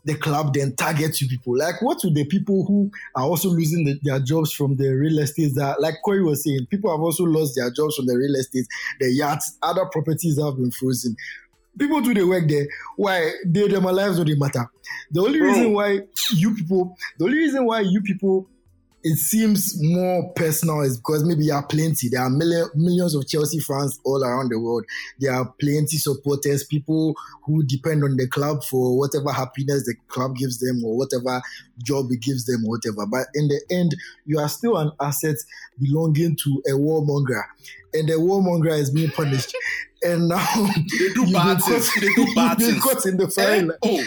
the 0.06 0.16
club 0.16 0.54
then 0.54 0.76
target 0.76 1.22
you 1.22 1.28
people. 1.28 1.56
Like 1.58 1.82
what 1.82 2.02
with 2.04 2.16
the 2.16 2.26
people 2.26 2.66
who 2.66 2.90
are 3.16 3.24
also 3.24 3.50
losing 3.50 3.86
the, 3.86 4.00
their 4.02 4.20
jobs 4.20 4.52
from 4.52 4.78
the 4.78 4.90
real 4.90 5.20
estate 5.20 5.54
that 5.56 5.80
like 5.80 5.96
Corey 6.04 6.24
was 6.24 6.44
saying, 6.44 6.66
people 6.72 6.90
have 6.90 7.02
also 7.02 7.24
lost 7.24 7.56
their 7.56 7.70
jobs 7.70 7.96
from 7.96 8.08
the 8.08 8.18
real 8.18 8.36
estate, 8.36 8.66
the 9.00 9.12
yachts, 9.12 9.58
other 9.62 9.86
properties 9.86 10.42
have 10.42 10.56
been 10.56 10.72
frozen. 10.72 11.16
People 11.78 12.02
do 12.02 12.14
the 12.14 12.24
work 12.24 12.48
there. 12.48 12.68
Why 12.96 13.32
they 13.46 13.68
them 13.68 13.84
lives 13.84 14.18
don't 14.18 14.28
they 14.28 14.36
matter. 14.36 14.70
The 15.12 15.22
only 15.22 15.40
Bro. 15.40 15.48
reason 15.48 15.74
why 15.74 16.00
you 16.36 16.54
people, 16.56 16.98
the 17.18 17.26
only 17.26 17.38
reason 17.38 17.66
why 17.66 17.82
you 17.82 18.02
people 18.02 18.48
it 19.04 19.18
seems 19.18 19.76
more 19.82 20.32
personal 20.34 20.82
is 20.82 20.98
because 20.98 21.24
maybe 21.24 21.46
you 21.46 21.54
are 21.54 21.66
plenty. 21.66 22.10
There 22.10 22.22
are 22.22 22.30
million, 22.30 22.68
millions 22.76 23.16
of 23.16 23.28
Chelsea 23.28 23.60
fans 23.60 24.00
all 24.04 24.24
around 24.24 24.50
the 24.52 24.60
world. 24.60 24.84
There 25.20 25.32
are 25.34 25.54
plenty 25.60 25.98
supporters, 25.98 26.66
people 26.66 27.16
who 27.46 27.64
depend 27.64 28.04
on 28.04 28.18
the 28.18 28.28
club 28.28 28.64
for 28.64 28.98
whatever 28.98 29.32
happiness 29.32 29.86
the 29.86 29.96
club 30.10 30.36
gives 30.36 30.60
them 30.60 30.84
or 30.84 30.98
whatever 30.98 31.42
job 31.84 32.08
it 32.12 32.22
gives 32.22 32.46
them 32.46 32.66
or 32.66 32.72
whatever. 32.72 33.06
But 33.06 33.28
in 33.36 33.48
the 33.48 33.62
end, 33.72 33.96
you 34.26 34.40
are 34.40 34.50
still 34.50 34.78
an 34.78 34.92
asset 35.00 35.38
belonging 35.80 36.36
to 36.44 36.62
a 36.68 36.72
warmonger. 36.72 37.44
And 37.94 38.10
the 38.10 38.14
warmonger 38.14 38.78
is 38.78 38.92
being 38.92 39.12
punished. 39.12 39.56
And 40.02 40.30
now 40.30 40.70
They 40.98 41.10
do 41.14 41.30
bad 41.34 41.58
things. 41.62 41.94
They 42.00 42.08
do 42.14 42.34
bad 42.34 42.58
things. 42.60 42.82
caught 42.82 43.06
in 43.06 43.18
the 43.18 43.28
fire 43.30 43.70
Eh? 43.70 43.76
Oh, 43.84 44.04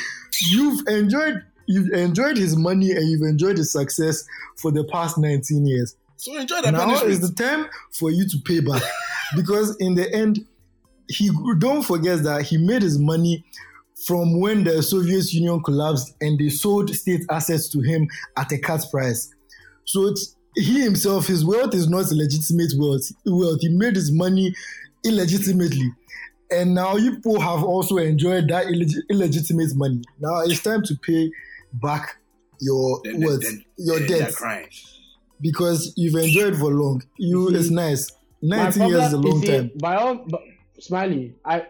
you've 0.51 0.89
enjoyed 0.89 1.43
you've 1.67 1.91
enjoyed 1.93 2.37
his 2.37 2.57
money 2.57 2.91
and 2.93 3.09
you've 3.09 3.23
enjoyed 3.23 3.59
his 3.59 3.73
success 3.73 4.25
for 4.57 4.71
the 4.71 4.85
past 4.85 5.19
19 5.19 5.67
years. 5.67 5.97
so 6.17 6.37
enjoy 6.37 6.61
the 6.63 6.71
now 6.73 6.81
punishment. 6.85 7.11
is 7.11 7.21
the 7.21 7.35
time 7.35 7.67
for 7.91 8.11
you 8.11 8.29
to 8.29 8.39
pay 8.45 8.61
back 8.61 8.83
because 9.37 9.77
in 9.77 9.95
the 9.95 10.13
end, 10.15 10.47
he 11.09 11.31
don't 11.59 11.83
forget 11.83 12.23
that 12.23 12.43
he 12.43 12.57
made 12.59 12.83
his 12.83 12.99
money 12.99 13.45
from 14.07 14.41
when 14.41 14.65
the 14.65 14.83
Soviet 14.83 15.33
Union 15.33 15.63
collapsed 15.63 16.15
and 16.21 16.39
they 16.39 16.49
sold 16.49 16.91
state 16.95 17.25
assets 17.31 17.69
to 17.69 17.81
him 17.81 18.09
at 18.37 18.51
a 18.53 18.59
cut 18.59 18.85
price. 18.91 19.31
So 19.85 20.07
it's, 20.07 20.37
he 20.55 20.81
himself, 20.81 21.27
his 21.27 21.45
wealth 21.45 21.75
is 21.75 21.89
not 21.89 22.11
legitimate 22.11 22.73
wealth. 22.77 23.11
Wealth 23.25 23.61
he 23.61 23.69
made 23.69 23.95
his 23.97 24.13
money 24.13 24.55
illegitimately, 25.05 25.91
and 26.51 26.75
now 26.75 26.97
you 26.97 27.17
people 27.17 27.41
have 27.41 27.63
also 27.65 27.97
enjoyed 27.97 28.49
that 28.49 28.67
illeg- 28.67 29.03
illegitimate 29.11 29.75
money. 29.75 30.03
Now 30.21 30.41
it's 30.41 30.63
time 30.63 30.83
to 30.85 30.95
pay 30.97 31.31
back 31.75 32.19
your 32.61 33.01
Then- 33.05 33.21
then- 33.21 33.39
then- 33.41 33.65
your 33.77 33.99
then 34.01 34.09
debts 34.09 34.37
crying. 34.37 34.69
because 35.41 35.93
you've 35.97 36.15
enjoyed 36.17 36.57
for 36.57 36.71
long. 36.73 37.03
You, 37.19 37.45
You 37.45 37.51
see, 37.51 37.61
it's 37.61 37.71
nice. 37.71 38.11
My 38.43 38.57
19 38.65 38.89
years 38.89 39.05
is 39.05 39.13
a 39.13 39.19
long 39.19 39.41
you 39.41 39.47
see, 39.47 39.47
time. 39.57 39.71
By 39.81 39.97
all, 39.97 40.15
but, 40.29 40.41
Smiley, 40.79 41.35
I, 41.45 41.67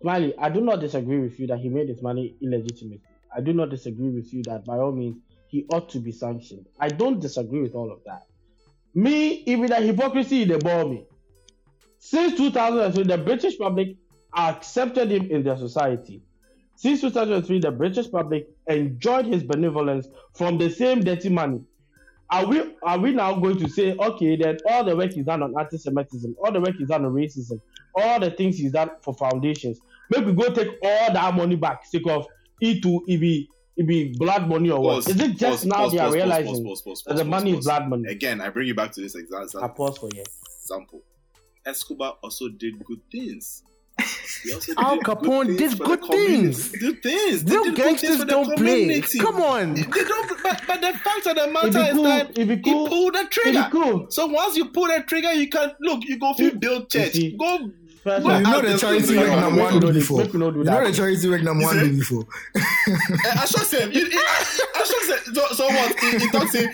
Smiley, 0.00 0.34
I 0.38 0.48
do 0.50 0.60
not 0.60 0.80
disagree 0.80 1.18
with 1.20 1.38
you 1.38 1.46
that 1.48 1.58
he 1.58 1.68
made 1.68 1.88
his 1.88 2.00
money 2.02 2.34
illegitimately. 2.40 3.02
I 3.34 3.40
do 3.40 3.52
not 3.52 3.70
disagree 3.70 4.08
with 4.10 4.32
you 4.32 4.42
that 4.44 4.64
by 4.64 4.78
all 4.78 4.92
means 4.92 5.16
he 5.48 5.66
ought 5.72 5.88
to 5.90 5.98
be 5.98 6.10
sanctioned. 6.12 6.66
I 6.78 6.88
don't 6.88 7.20
disagree 7.20 7.60
with 7.60 7.74
all 7.74 7.90
of 7.92 7.98
that. 8.06 8.22
Me, 8.94 9.42
even 9.46 9.66
the 9.68 9.76
hypocrisy 9.76 10.44
they 10.44 10.56
bore 10.56 10.84
me. 10.88 11.04
Since 11.98 12.36
2003, 12.38 13.04
the 13.04 13.18
British 13.18 13.58
public 13.58 13.96
accepted 14.34 15.10
him 15.10 15.30
in 15.30 15.42
their 15.42 15.56
society. 15.56 16.22
Since 16.80 17.02
2003, 17.02 17.60
the 17.60 17.70
British 17.70 18.10
public 18.10 18.48
enjoyed 18.66 19.26
his 19.26 19.42
benevolence 19.42 20.08
from 20.32 20.56
the 20.56 20.70
same 20.70 21.00
dirty 21.00 21.28
money. 21.28 21.60
Are 22.30 22.46
we 22.46 22.74
are 22.82 22.98
we 22.98 23.12
now 23.12 23.34
going 23.34 23.58
to 23.58 23.68
say, 23.68 23.94
okay, 23.98 24.34
then 24.36 24.56
all 24.66 24.82
the 24.82 24.96
work 24.96 25.12
he's 25.12 25.26
done 25.26 25.42
on 25.42 25.52
anti-Semitism, 25.60 26.34
all 26.42 26.50
the 26.50 26.58
work 26.58 26.76
he's 26.78 26.88
done 26.88 27.04
on 27.04 27.12
racism, 27.12 27.60
all 27.94 28.18
the 28.18 28.30
things 28.30 28.56
he's 28.56 28.72
done 28.72 28.88
for 29.02 29.12
foundations, 29.12 29.78
maybe 30.08 30.32
go 30.32 30.54
take 30.54 30.68
all 30.82 31.12
that 31.12 31.34
money 31.34 31.54
back, 31.54 31.84
sake 31.84 32.06
of 32.06 32.26
it 32.62 32.82
to 32.82 33.04
it 33.06 33.20
be 33.20 33.50
it 33.76 33.86
be 33.86 34.14
blood 34.16 34.48
money 34.48 34.70
or 34.70 34.80
what? 34.80 34.94
Pause, 35.04 35.08
Is 35.08 35.20
it 35.20 35.36
just 35.36 35.42
pause, 35.42 35.66
now 35.66 35.76
pause, 35.76 35.92
they 35.92 35.98
are 35.98 36.10
realizing 36.10 36.64
that 36.64 37.16
the 37.16 37.24
money 37.26 37.58
is 37.58 37.66
blood 37.66 37.90
money? 37.90 38.08
Again, 38.08 38.40
I 38.40 38.48
bring 38.48 38.68
you 38.68 38.74
back 38.74 38.92
to 38.92 39.02
this 39.02 39.16
example. 39.16 39.62
I 39.62 39.68
pause 39.68 39.98
for 39.98 40.08
you. 40.14 40.22
example. 40.62 41.02
Escobar 41.66 42.16
also 42.22 42.48
did 42.48 42.82
good 42.86 43.02
things. 43.12 43.64
Al 44.78 44.98
Capone 45.00 45.56
did 45.58 45.78
good 45.78 46.02
things. 46.04 46.70
Good 46.70 47.02
things. 47.02 47.44
They 47.44 47.52
Real 47.52 47.64
did 47.64 47.76
good 47.76 47.84
things 47.84 48.02
gangsters 48.02 48.24
don't 48.26 48.56
play. 48.56 49.00
Come 49.20 49.42
on. 49.42 49.74
They 49.74 49.82
don't. 49.82 50.42
But, 50.42 50.62
but 50.66 50.80
the 50.80 50.98
fact 50.98 51.26
of 51.26 51.36
the 51.36 51.48
matter 51.48 51.90
is 51.90 51.94
cool. 51.94 52.02
that 52.04 52.34
be 52.34 52.44
he 52.46 52.56
cool. 52.62 52.88
pulled 52.88 53.14
the 53.14 53.26
trigger. 53.30 53.68
cool. 53.70 54.10
So 54.10 54.26
once 54.26 54.56
you 54.56 54.66
pull 54.70 54.86
the 54.86 55.02
trigger, 55.06 55.32
you 55.32 55.48
can 55.48 55.72
look. 55.80 56.02
You 56.04 56.18
go 56.18 56.32
feel 56.34 56.54
build 56.54 56.90
church. 56.90 57.16
Go. 57.38 57.70
Well, 58.02 58.38
you 58.38 58.46
know 58.46 58.62
the 58.62 58.78
charity 58.78 59.14
work 59.18 59.28
number 59.28 59.60
one 59.60 59.72
do 59.74 59.80
no 59.80 59.92
do- 59.92 59.98
before. 59.98 60.18
make 60.22 60.32
we 60.32 60.38
no 60.38 60.50
do 60.50 60.58
You 60.60 60.64
know 60.64 60.86
the 60.86 60.92
charity 60.92 61.28
work 61.28 61.42
number 61.42 61.64
one 61.64 61.78
do 61.78 61.98
before. 61.98 62.24
I 62.56 63.44
should 63.44 63.60
say. 63.60 63.84
I 63.84 64.84
should 64.86 65.02
say. 65.02 65.32
So, 65.34 65.46
so 65.54 65.66
what? 65.66 65.98
He, 66.00 66.18
he 66.18 66.30
talks. 66.30 66.54
It, 66.54 66.70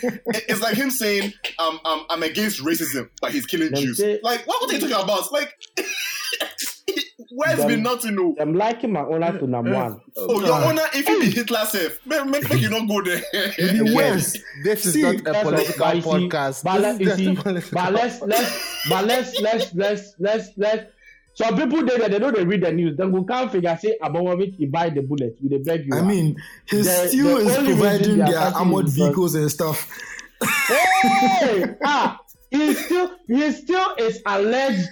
it's 0.49 0.61
like 0.61 0.77
him 0.77 0.91
saying, 0.91 1.33
um, 1.59 1.81
um, 1.85 2.07
"I'm 2.11 2.23
against 2.23 2.63
racism, 2.63 3.11
but 3.21 3.33
he's 3.33 3.45
killing 3.45 3.75
Jews." 3.75 3.99
Like, 4.23 4.47
what, 4.47 4.61
what 4.63 4.71
are 4.71 4.75
you 4.75 4.79
talking 4.81 5.03
about? 5.03 5.33
Like, 5.33 5.53
where's 7.31 7.59
Them- 7.59 7.69
been 7.69 7.83
nothing 7.83 8.15
new? 8.15 8.37
I'm 8.41 8.55
liking 8.55 8.93
my 8.93 9.01
owner 9.03 9.39
to 9.39 9.47
number 9.47 9.73
one. 9.75 10.01
Oh, 10.17 10.41
your 10.45 10.55
owner, 10.65 10.83
if 10.95 11.09
you 11.09 11.21
be 11.21 11.31
Hitler 11.31 11.65
self, 11.67 11.99
make, 12.07 12.27
make, 12.27 12.49
make 12.51 12.61
you 12.63 12.69
not 12.71 12.89
go 12.89 13.03
there. 13.03 13.23
It 13.33 13.85
be 13.85 13.95
worse. 13.95 14.37
This 14.65 14.87
is 14.87 14.93
See, 14.95 15.03
not 15.03 15.15
a 15.27 15.43
political 15.43 15.79
but 15.79 15.95
see- 15.95 16.01
podcast. 16.03 16.65
But, 16.65 16.81
let, 16.81 17.17
see, 17.17 17.35
political 17.37 17.75
but 17.75 17.93
let's 17.93 18.21
let's 18.23 18.89
but 18.89 19.05
let's 19.07 19.41
let's 19.41 19.75
let's 19.75 20.15
let's 20.19 20.49
let's 20.57 20.91
some 21.35 21.55
people 21.55 21.85
there 21.85 21.99
that 21.99 22.11
they 22.11 22.19
know 22.19 22.31
they 22.31 22.45
read 22.45 22.63
the 22.63 22.73
news. 22.73 22.97
Then 22.97 23.13
we 23.13 23.23
can't 23.27 23.53
figure 23.53 23.77
say 23.81 23.99
Abramovich 24.03 24.55
he 24.57 24.67
buy 24.67 24.89
the 24.91 25.03
bullet 25.03 25.37
with 25.43 25.53
the 25.53 25.59
beg 25.59 25.85
you. 25.87 25.95
I 25.95 26.03
mean, 26.03 26.37
his 26.67 26.87
The- 26.87 27.09
steel 27.09 27.37
the 27.39 27.47
is 27.47 27.57
providing 27.57 28.19
their 28.19 28.39
armored 28.39 28.89
vehicles 28.89 29.35
and 29.35 29.51
stuff. 29.51 29.91
hey, 30.41 31.65
ah, 31.85 32.19
he 32.51 32.75
still 32.75 33.11
he 33.27 33.51
still 33.53 33.95
is 33.99 34.23
alleged. 34.27 34.89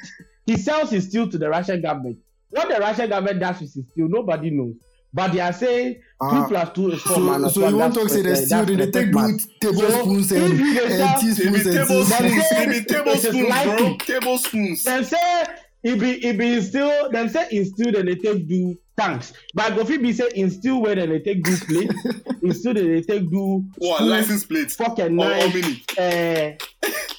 He 0.47 0.57
sells 0.59 0.91
his 0.91 1.09
steel 1.09 1.29
to 1.31 1.39
the 1.39 1.49
Russian 1.49 1.81
government. 1.81 2.19
What 2.55 2.69
the 2.69 2.79
Russian 2.81 3.09
government 3.11 3.41
does 3.41 3.61
with 3.61 3.75
his 3.75 3.85
steel, 3.93 4.09
nobody 4.09 4.51
knows. 4.51 4.75
But 5.13 5.33
they 5.33 5.41
are 5.41 5.53
saying 5.53 5.95
two 5.95 6.01
Ah, 6.21 6.47
plus 6.49 6.71
two 6.75 6.91
is 6.93 7.01
four 7.03 7.15
So, 7.15 7.21
minus 7.21 7.55
so 7.55 7.61
one. 7.63 7.71
you 7.73 7.79
want 7.79 7.95
to 7.95 8.01
That's 8.01 8.13
talk 8.15 8.17
say 8.17 8.23
the 8.23 8.33
uh, 8.33 8.35
steel, 8.35 8.49
that's 8.49 8.67
then 8.69 8.79
they 8.79 8.87
the 8.87 8.93
take 8.93 9.05
third 9.07 9.15
man. 9.15 9.31
good 9.31 9.41
tablespoons 9.61 10.29
So, 10.29 10.37
and, 10.37 10.53
if 10.55 10.59
you 10.61 10.75
dey 10.75 10.85
and 10.85 10.93
sell- 10.95 11.15
It 11.15 11.21
be 11.21 11.53
teaspoons 11.63 11.67
and 11.67 11.77
tablespoons. 11.77 12.09
teaspoons. 12.19 12.75
It 12.75 12.87
be 12.89 12.95
tablespoons, 12.95 13.35
bro. 13.35 13.47
liking. 13.49 13.99
Tablespoons. 13.99 14.83
Dem 14.85 15.05
say 15.05 15.45
e 15.85 15.95
be 15.95 16.11
e 16.29 16.33
be 16.33 16.55
instill 16.55 17.11
dem 17.11 17.29
say 17.29 17.47
instill 17.53 17.93
dem 17.93 18.07
dey 18.07 18.15
take 18.17 18.47
do 18.49 18.77
tanks 18.97 19.33
but 19.55 19.75
go 19.77 19.85
fit 19.85 20.01
be 20.03 20.13
say 20.13 20.29
instill 20.35 20.81
wey 20.83 20.95
dem 20.95 21.11
dey 21.11 21.19
take 21.21 21.43
do 21.43 21.57
plate 21.67 21.91
instill 22.43 22.75
dem 22.75 22.87
dey 22.87 23.03
take 23.03 23.31
do 23.31 23.65
What 23.79 23.97
spoon, 23.99 24.09
license 24.11 24.45
plate? 24.47 24.71
fork 24.71 24.99
and 25.01 25.21
Or, 25.21 25.27
or 25.27 25.29
knife 25.31 25.55
mini? 25.55 25.83
uh, 25.99 26.57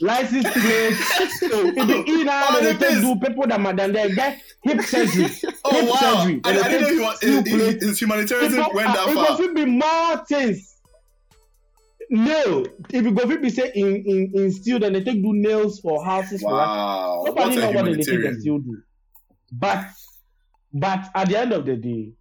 license 0.02 0.52
plate 0.52 0.94
so 1.40 1.68
e 1.68 1.86
be 1.86 2.12
e 2.12 2.24
na 2.24 2.46
Oh, 2.50 2.60
dem 2.62 2.78
dey 2.78 2.88
take 2.90 3.02
do 3.02 3.16
people 3.20 3.48
that 3.48 3.60
ma 3.62 3.72
dem 3.72 3.92
get 3.94 4.42
hip 4.64 4.82
surgery 4.82 5.28
Oh 5.66 5.72
hip 5.72 5.90
wow! 5.90 5.96
surgery 6.02 6.42
I, 6.44 6.54
dem 6.54 6.64
I 6.64 6.70
dey 6.70 6.80
didn't 6.80 6.82
know 6.82 6.90
he 6.90 6.98
take 6.98 7.06
was, 7.08 7.18
steel 7.18 7.44
his, 7.44 7.54
plate 7.54 7.82
his 7.82 8.00
humanitarianism 8.02 8.66
went 8.74 8.94
that 8.94 9.08
e 9.10 9.14
go 9.14 9.26
far. 9.26 9.38
fit 9.38 9.54
be 9.56 9.66
more 9.66 10.26
things 10.28 10.75
nail 12.16 12.66
if 12.90 13.06
e 13.06 13.12
go 13.12 13.28
fit 13.28 13.42
be 13.42 13.50
say 13.50 13.72
in 13.76 13.96
in 14.06 14.32
in 14.34 14.52
steel 14.52 14.80
dem 14.80 14.94
dey 14.94 15.04
take 15.04 15.22
do 15.22 15.34
nails 15.34 15.80
for 15.80 16.04
houses 16.04 16.42
for 16.42 16.52
Wow! 16.52 17.24
Nobody 17.26 17.58
What 17.58 17.60
know 17.60 17.72
what 17.72 17.86
they 17.86 17.96
they 18.04 18.04
humanitarian. 18.04 18.42
still 18.42 18.60
do. 18.60 18.82
But 19.52 19.86
but 20.74 21.10
at 21.16 21.30
the 21.30 21.38
end 21.40 21.54
of 21.54 21.66
the 21.66 21.76
day, 21.78 22.14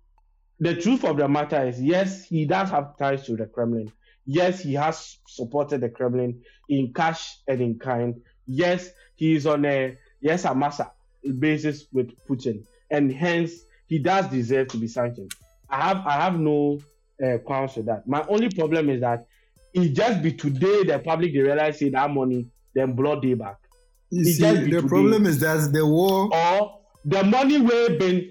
the 0.60 0.76
truth 0.76 1.04
of 1.04 1.16
the 1.16 1.28
matter 1.28 1.66
is 1.66 1.80
yes, 1.80 2.24
he 2.24 2.46
does 2.46 2.70
have 2.70 2.96
ties 2.98 3.24
to 3.26 3.36
the 3.36 3.46
Kremlin. 3.46 3.92
Yes, 4.26 4.60
he 4.60 4.74
has 4.74 5.18
supported 5.26 5.80
the 5.80 5.88
Kremlin 5.90 6.42
in 6.68 6.92
cash 6.94 7.38
and 7.48 7.60
in 7.60 7.78
kind. 7.78 8.14
Yes, 8.46 8.90
he 9.16 9.34
is 9.34 9.46
on 9.46 9.64
a 9.64 9.96
yes 10.20 10.44
a 10.44 10.54
massa 10.54 10.92
basis 11.38 11.86
with 11.92 12.10
Putin, 12.28 12.64
and 12.90 13.12
hence 13.12 13.52
he 13.88 13.98
does 13.98 14.28
deserve 14.28 14.68
to 14.68 14.76
be 14.78 14.86
sanctioned. 14.88 15.32
I 15.68 15.80
have 15.88 16.06
I 16.06 16.12
have 16.12 16.38
no 16.38 16.80
uh, 17.24 17.38
qualms 17.38 17.76
with 17.76 17.86
that. 17.86 18.06
My 18.06 18.24
only 18.28 18.48
problem 18.50 18.88
is 18.90 19.00
that 19.00 19.26
it 19.74 19.92
just 19.94 20.22
be 20.22 20.32
today 20.32 20.84
the 20.84 20.98
public 21.04 21.32
they 21.32 21.40
realize 21.40 21.78
say 21.78 21.90
that 21.90 22.10
money 22.10 22.46
then 22.74 22.94
blood 22.94 23.22
day 23.22 23.34
back. 23.34 23.56
You 24.10 24.24
see, 24.24 24.42
the 24.42 24.64
today. 24.80 24.88
problem 24.88 25.26
is 25.26 25.40
that 25.40 25.70
the 25.72 25.86
war. 25.86 26.28
or 26.34 26.80
the 27.04 27.22
money 27.24 27.60
wey 27.60 27.98
Ben 27.98 28.30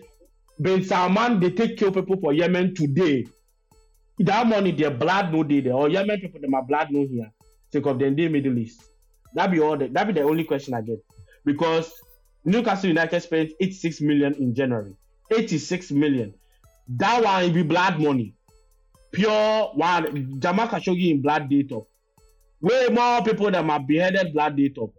bin 0.61 0.83
salman 0.83 1.39
they 1.39 1.49
take 1.51 1.77
kill 1.77 1.91
people 1.91 2.17
for 2.21 2.33
yemen 2.33 2.73
today 2.75 3.25
that 4.19 4.45
money 4.47 4.71
their 4.71 4.91
blood 4.91 5.33
no 5.33 5.43
dey 5.43 5.61
there 5.61 5.73
or 5.73 5.89
yemen 5.89 6.19
people 6.19 6.39
dem 6.39 6.53
are 6.53 6.63
blood 6.63 6.87
no 6.91 7.05
here 7.07 7.31
sake 7.71 7.85
of 7.85 7.97
dem 7.99 8.15
dey 8.15 8.27
middle 8.27 8.57
east 8.57 8.81
that 9.35 9.49
be 9.51 9.59
all 9.59 9.75
the 9.77 9.87
that 9.87 10.05
be 10.07 10.13
the 10.13 10.21
only 10.21 10.43
question 10.43 10.73
i 10.75 10.81
get 10.81 10.99
because 11.43 11.91
newcastle 12.45 12.87
united 12.89 13.19
spent 13.21 13.51
eighty-six 13.59 13.99
million 14.01 14.33
in 14.35 14.53
january 14.53 14.93
eighty-six 15.31 15.91
million 15.91 16.33
that 16.87 17.23
one 17.23 17.51
be 17.51 17.63
blood 17.63 17.99
money 17.99 18.35
pure 19.13 19.71
one 19.75 20.39
jamal 20.39 20.67
khashoggi 20.67 21.11
in 21.11 21.21
blood 21.21 21.49
top 21.69 21.87
way 22.61 22.87
more 22.91 23.23
people 23.23 23.49
dem 23.51 23.69
are 23.69 23.79
beheaded 23.79 24.33
blood 24.33 24.59
top 24.75 24.91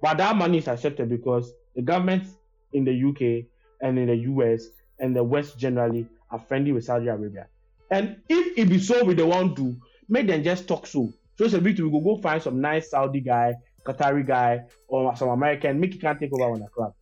but 0.00 0.16
that 0.18 0.36
money 0.36 0.58
is 0.58 0.68
accepted 0.68 1.08
because 1.08 1.52
the 1.74 1.82
government 1.82 2.24
in 2.72 2.84
the 2.84 3.04
UK 3.08 3.46
and 3.80 3.98
in 3.98 4.06
the 4.06 4.16
US 4.16 4.68
and 4.98 5.14
the 5.14 5.22
West 5.22 5.58
generally 5.58 6.06
are 6.30 6.38
friendly 6.38 6.72
with 6.72 6.84
Saudi 6.84 7.08
Arabia. 7.08 7.46
And 7.90 8.16
if 8.28 8.58
it 8.58 8.68
be 8.68 8.78
so 8.78 9.04
we 9.04 9.14
don't 9.14 9.28
want 9.28 9.56
to, 9.56 9.76
make 10.08 10.26
them 10.26 10.42
just 10.42 10.66
talk 10.66 10.86
so. 10.86 11.12
So 11.36 11.44
it's 11.44 11.54
a 11.54 11.60
bit 11.60 11.78
we 11.80 11.90
go 11.90 12.00
go 12.00 12.16
find 12.20 12.42
some 12.42 12.60
nice 12.60 12.90
Saudi 12.90 13.20
guy, 13.20 13.54
Qatari 13.84 14.26
guy, 14.26 14.64
or 14.88 15.14
some 15.16 15.28
American, 15.28 15.78
make 15.78 15.92
he 15.92 15.98
can't 15.98 16.18
take 16.18 16.32
over 16.32 16.50
on 16.52 16.60
the 16.60 16.68
club. 16.68 16.94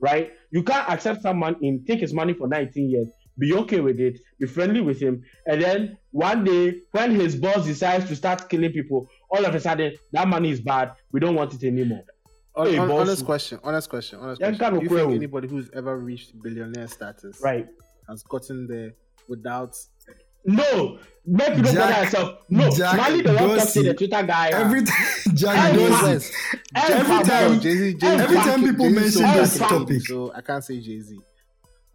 Right? 0.00 0.32
You 0.50 0.62
can't 0.62 0.88
accept 0.88 1.22
someone 1.22 1.56
in 1.60 1.84
take 1.84 2.00
his 2.00 2.14
money 2.14 2.32
for 2.32 2.48
19 2.48 2.90
years, 2.90 3.08
be 3.38 3.54
okay 3.54 3.80
with 3.80 4.00
it, 4.00 4.18
be 4.40 4.46
friendly 4.46 4.80
with 4.80 5.00
him, 5.00 5.22
and 5.46 5.62
then 5.62 5.96
one 6.10 6.44
day 6.44 6.80
when 6.92 7.10
his 7.12 7.36
boss 7.36 7.64
decides 7.64 8.06
to 8.08 8.16
start 8.16 8.48
killing 8.48 8.72
people, 8.72 9.08
all 9.30 9.44
of 9.44 9.54
a 9.54 9.60
sudden 9.60 9.94
that 10.12 10.26
money 10.28 10.50
is 10.50 10.60
bad, 10.60 10.92
we 11.12 11.20
don't 11.20 11.34
want 11.34 11.54
it 11.54 11.62
anymore. 11.64 12.02
Hey, 12.56 12.76
on- 12.78 12.90
honest 12.90 13.24
question. 13.24 13.60
Honest 13.62 13.88
question. 13.88 14.18
Honest 14.18 14.40
Yeah, 14.40 14.48
question. 14.56 14.78
Do 14.80 14.82
you 14.84 14.88
think 14.90 15.12
anybody 15.14 15.46
who's 15.48 15.70
ever 15.74 15.96
reached 15.96 16.32
billionaire 16.42 16.88
status 16.88 17.40
Right. 17.40 17.68
has 18.08 18.22
gotten 18.24 18.66
there 18.66 18.94
without? 19.28 19.76
No, 20.44 20.98
make 21.26 21.56
you 21.56 21.62
don't 21.62 21.74
Jack- 21.74 22.04
yourself. 22.04 22.38
No, 22.48 22.70
Jack 22.70 22.94
Smiley 22.94 23.22
the 23.22 23.28
one 23.34 23.38
talk 23.38 23.48
Dorsey. 23.58 23.66
say 23.80 23.82
the 23.88 23.94
Twitter 23.94 24.22
guy. 24.22 24.48
Every 24.48 24.82
time, 24.82 25.06
Jack 25.34 25.54
time. 25.56 25.78
Every 26.74 27.94
time- 27.94 28.20
every 28.20 28.36
time 28.36 28.62
people 28.64 28.90
mention 28.90 29.22
this 29.22 29.58
topic. 29.58 30.02
so 30.06 30.32
I 30.34 30.40
can't 30.40 30.64
say 30.64 30.80
Jay 30.80 31.00
Z. 31.00 31.18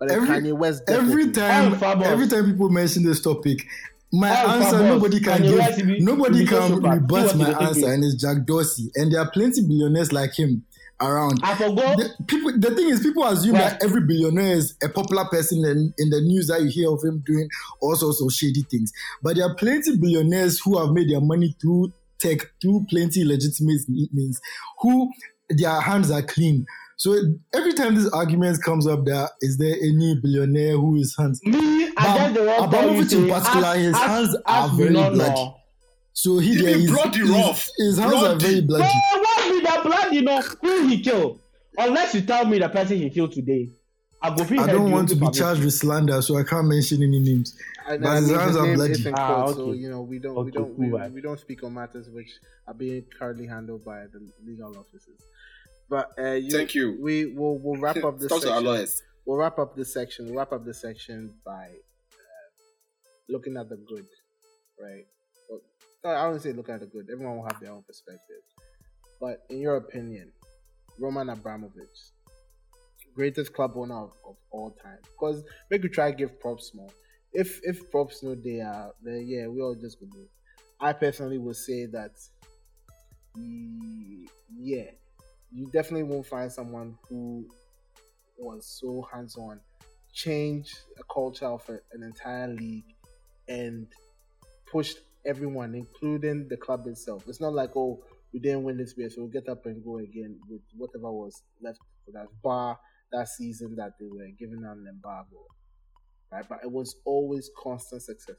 But 0.08 0.12
Every- 0.16 0.28
Kanye 0.28 0.54
West. 0.58 0.84
Every 0.88 1.32
time, 1.32 1.78
Oh, 1.82 2.02
every 2.02 2.28
time 2.28 2.46
people 2.52 2.70
mention 2.70 3.04
this 3.04 3.22
topic, 3.22 3.66
my 4.12 4.30
Oh, 4.30 4.50
answer 4.50 4.70
Fabulous. 4.78 4.90
nobody 4.94 5.20
can 5.20 5.42
Kanye 5.44 5.78
give, 5.78 6.00
nobody 6.04 6.38
he 6.40 6.44
be 6.44 6.50
so 6.50 6.60
can 6.60 6.76
super. 6.76 6.90
Rebut 6.90 7.36
my 7.38 7.50
answer, 7.68 7.92
and 7.94 8.04
it's 8.04 8.16
Jack 8.16 8.46
Dorsey, 8.46 8.92
and 8.96 9.12
there 9.12 9.22
are 9.22 9.30
plenty 9.32 9.62
billionaires 9.62 10.12
like 10.12 10.34
him 10.38 10.66
around. 11.02 11.40
I 11.44 11.56
forgot. 11.56 11.98
The, 11.98 12.10
people, 12.28 12.52
the 12.58 12.76
thing 12.76 12.90
is, 12.90 13.00
people 13.02 13.24
assume 13.26 13.54
Right. 13.56 13.72
that 13.72 13.84
every 13.84 14.02
billionaire 14.02 14.56
is 14.58 14.76
a 14.84 14.90
popular 14.90 15.26
person 15.26 15.60
in, 15.66 15.94
in 15.98 16.10
the 16.10 16.22
news 16.22 16.48
that 16.48 16.62
you 16.62 16.70
hear 16.70 16.92
of 16.92 17.02
him 17.04 17.24
doing 17.26 17.50
all 17.82 17.96
sorts 17.96 18.22
of 18.22 18.32
shady 18.32 18.64
things. 18.70 18.92
But 19.22 19.36
there 19.38 19.46
are 19.46 19.56
plenty 19.56 19.98
billionaires 19.98 20.60
who 20.60 20.78
have 20.80 20.92
made 20.92 21.10
their 21.10 21.22
money 21.22 21.56
through 21.62 21.92
tech, 22.20 22.40
through 22.62 22.86
plenty 22.90 23.24
legitimate 23.26 23.82
means, 23.90 24.40
who 24.82 25.10
their 25.50 25.82
hands 25.82 26.10
are 26.12 26.22
clean. 26.22 26.66
So 26.98 27.16
every 27.54 27.74
time 27.74 27.96
this 27.96 28.10
argument 28.12 28.62
comes 28.64 28.88
up, 28.88 29.06
there 29.06 29.28
is 29.42 29.58
there 29.58 29.76
any 29.76 30.20
billionaire 30.22 30.74
who 30.78 30.96
is 30.98 31.16
hands? 31.18 31.42
Me, 31.46 31.90
I 31.98 32.30
But 32.30 32.34
the 32.34 32.44
one 32.44 32.48
tell 32.48 32.58
you 32.58 32.64
Abramovich 32.64 33.02
in 33.02 33.10
say, 33.10 33.30
particular, 33.30 33.68
ask- 33.68 33.78
his 33.80 33.94
ask- 33.96 34.06
hands 34.08 34.36
ask 34.46 34.74
are 34.74 34.78
very 34.78 34.90
not 34.92 35.14
bloody. 35.14 35.30
know. 35.34 35.56
So 36.14 36.38
he 36.38 36.54
He 36.56 36.62
there 36.62 36.78
be 36.78 36.84
is 36.86 36.92
bloody 36.92 37.20
his, 37.20 37.30
rough. 37.30 37.70
his 37.78 37.98
hands 37.98 38.14
are 38.24 38.36
very 38.36 38.62
bloody. 38.62 38.84
Hey, 38.84 39.20
what 39.20 39.50
be 39.52 39.60
the 39.60 39.80
blood? 39.90 40.14
You 40.14 40.22
know 40.22 40.42
who 40.42 40.88
he 40.88 41.02
killed? 41.02 41.40
Unless 41.78 42.14
you 42.16 42.22
tell 42.22 42.46
me 42.46 42.60
the 42.60 42.70
person 42.70 42.98
he 42.98 43.10
killed 43.10 43.32
today, 43.32 43.72
I 44.22 44.30
go. 44.36 44.44
I 44.44 44.68
don't 44.68 44.92
want 44.92 45.10
to 45.10 45.16
be 45.16 45.28
charged 45.32 45.64
with 45.64 45.74
slander, 45.74 46.22
so 46.22 46.38
I 46.38 46.44
can't 46.44 46.68
mention 46.68 47.02
any 47.02 47.20
names. 47.20 47.58
And 47.88 48.02
But 48.04 48.18
his 48.18 48.30
his 48.30 48.38
hands 48.40 48.56
are 48.56 48.74
bloody. 48.76 48.92
is 48.94 49.08
Ah, 49.08 49.44
court, 49.44 49.56
so 49.58 49.62
okay. 49.70 49.80
you 49.80 49.90
know 49.90 50.02
we 50.02 50.20
don't 50.20 50.46
we 50.46 50.52
don't 50.52 50.76
cool, 50.78 51.00
we, 51.00 51.10
we 51.10 51.22
don't 51.22 51.40
speak 51.40 51.64
on 51.64 51.74
matters 51.74 52.08
which 52.10 52.30
are 52.68 52.74
being 52.76 53.04
currently 53.20 53.48
handled 53.48 53.84
by 53.84 54.04
the 54.14 54.22
legal 54.46 54.70
officers. 54.78 55.20
But 55.90 56.12
uh, 56.18 56.32
you, 56.32 56.50
Thank 56.52 56.74
you. 56.76 56.98
We 57.02 57.26
will 57.28 57.58
we'll 57.60 57.80
wrap 57.80 58.04
up 58.04 58.20
this 58.20 58.30
Talk 58.30 58.42
to 58.42 58.48
section. 58.48 58.66
lawyers. 58.66 59.02
We'll 59.26 59.38
wrap 59.38 59.60
up 59.60 59.76
this 59.76 59.94
section. 59.94 60.26
We'll 60.26 60.36
wrap 60.36 60.52
up 60.52 60.66
this 60.66 60.82
section 60.82 61.34
by 61.46 61.66
uh, 61.66 62.50
looking 63.30 63.58
at 63.58 63.70
the 63.70 63.78
good, 63.78 64.06
right? 64.82 65.06
Well, 65.50 65.62
I 66.06 66.30
don't 66.30 66.42
say 66.42 66.52
look 66.54 66.70
at 66.70 66.80
the 66.82 66.88
good. 66.88 67.10
Everyone 67.12 67.38
will 67.38 67.44
have 67.44 67.60
their 67.60 67.72
own 67.72 67.84
perspective. 67.84 68.42
But 69.22 69.44
in 69.50 69.60
your 69.60 69.78
opinion, 69.78 70.32
Roman 71.00 71.30
Abramovich, 71.30 72.12
greatest 73.16 73.54
club 73.54 73.74
owner 73.76 73.96
of, 73.96 74.12
of 74.28 74.36
all 74.52 74.72
time, 74.72 74.98
because 75.04 75.44
make 75.72 75.84
you 75.84 75.90
try 75.90 76.12
to 76.12 76.18
give 76.18 76.40
props 76.40 76.72
more. 76.74 76.90
if 77.32 77.60
if 77.64 77.90
props 77.90 78.22
no 78.24 78.36
they 78.36 78.60
are 78.60 78.92
then 79.02 79.24
yeah 79.28 79.48
we 79.48 79.62
all 79.62 79.76
just 79.76 80.00
go 80.00 80.06
do. 80.12 80.26
I 80.82 80.92
personally 80.94 81.38
would 81.38 81.56
say 81.56 81.86
that 81.88 82.12
mm, 83.38 84.26
yeah, 84.60 84.92
you 85.54 85.70
definitely 85.72 86.04
won't 86.04 86.26
find 86.26 86.52
someone 86.52 86.98
who 87.08 87.48
was 88.38 88.66
so 88.66 89.08
hands 89.12 89.36
on, 89.38 89.60
change 90.12 90.74
a 91.00 91.04
culture 91.14 91.48
of 91.48 91.68
an 91.70 92.04
entire 92.04 92.48
league, 92.48 92.96
and 93.48 93.88
pushed 94.72 95.00
everyone, 95.26 95.76
including 95.76 96.48
the 96.50 96.58
club 96.58 96.88
itself. 96.88 97.28
It's 97.28 97.42
not 97.42 97.54
like 97.54 97.72
oh 97.76 98.04
we 98.34 98.40
didn't 98.40 98.64
win 98.64 98.78
this 98.78 98.96
year, 98.98 99.10
so 99.10 99.22
we'll 99.22 99.30
get 99.30 99.48
up 99.48 99.66
and 99.66 99.84
go 99.84 100.00
again 100.00 100.40
with 100.50 100.62
whatever 100.76 101.12
was 101.12 101.44
left 101.62 101.80
for 102.06 102.12
that 102.12 102.28
bar 102.42 102.80
that 103.14 103.28
season 103.28 103.76
that 103.76 103.94
they 104.00 104.08
were 104.08 104.28
given 104.38 104.66
an 104.66 104.86
embargo. 104.90 105.46
Right? 106.32 106.48
But 106.50 106.60
it 106.64 106.72
was 106.72 106.96
always 107.06 107.50
constant 107.58 108.02
success. 108.02 108.36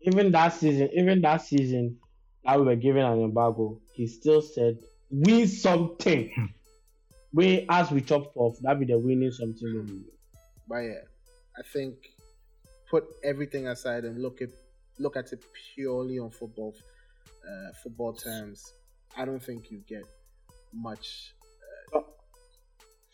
Even 0.00 0.30
that 0.32 0.50
season, 0.50 0.88
even 0.94 1.20
that 1.22 1.42
season 1.42 1.98
that 2.44 2.58
we 2.58 2.66
were 2.66 2.76
given 2.76 3.04
an 3.04 3.20
embargo, 3.22 3.80
he 3.94 4.06
still 4.06 4.40
said, 4.40 4.78
win 5.10 5.46
something. 5.46 6.30
Hmm. 6.34 6.44
we 7.32 7.66
as 7.68 7.90
we 7.90 8.00
chopped 8.00 8.36
off, 8.36 8.56
that 8.62 8.78
be 8.78 8.86
the 8.86 8.98
winning 8.98 9.32
something. 9.32 10.04
But 10.68 10.78
yeah, 10.78 11.00
I 11.58 11.62
think 11.72 11.94
put 12.90 13.04
everything 13.24 13.68
aside 13.68 14.04
and 14.04 14.22
look 14.22 14.42
at 14.42 14.50
look 14.98 15.16
at 15.16 15.32
it 15.32 15.44
purely 15.74 16.18
on 16.18 16.30
football 16.30 16.74
uh, 17.48 17.72
football 17.82 18.12
terms. 18.12 18.72
I 19.16 19.24
don't 19.24 19.42
think 19.42 19.70
you 19.70 19.82
get 19.88 20.04
much 20.72 21.32
uh, 21.94 22.00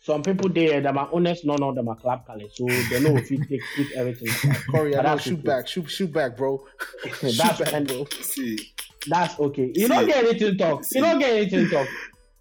some 0.03 0.21
people 0.21 0.49
there 0.49 0.73
eh, 0.73 0.79
that 0.81 0.97
are 0.97 1.09
honest, 1.13 1.45
none 1.45 1.63
of 1.63 1.75
them 1.75 1.87
are 1.87 1.95
club 1.95 2.27
colors, 2.27 2.51
so 2.55 2.65
they 2.65 2.99
know 2.99 3.15
if 3.15 3.31
you 3.31 3.37
take, 3.45 3.61
take 3.77 3.91
everything. 3.95 4.53
Corey, 4.69 4.97
I 4.97 5.01
know, 5.01 5.17
shoot 5.17 5.39
okay. 5.39 5.47
back, 5.47 5.67
shoot, 5.67 5.89
shoot 5.89 6.11
back, 6.11 6.35
bro. 6.35 6.61
that's 7.21 7.59
back, 7.59 7.87
bro. 7.87 8.05
See, 8.19 8.72
that's 9.07 9.39
okay. 9.39 9.71
You 9.73 9.81
see, 9.81 9.87
don't 9.87 10.05
get 10.05 10.17
anything 10.17 10.51
to 10.51 10.57
talk. 10.57 10.83
See, 10.83 10.99
you 10.99 11.05
don't 11.05 11.19
get 11.19 11.31
anything 11.33 11.65
to 11.65 11.69
talk. 11.69 11.87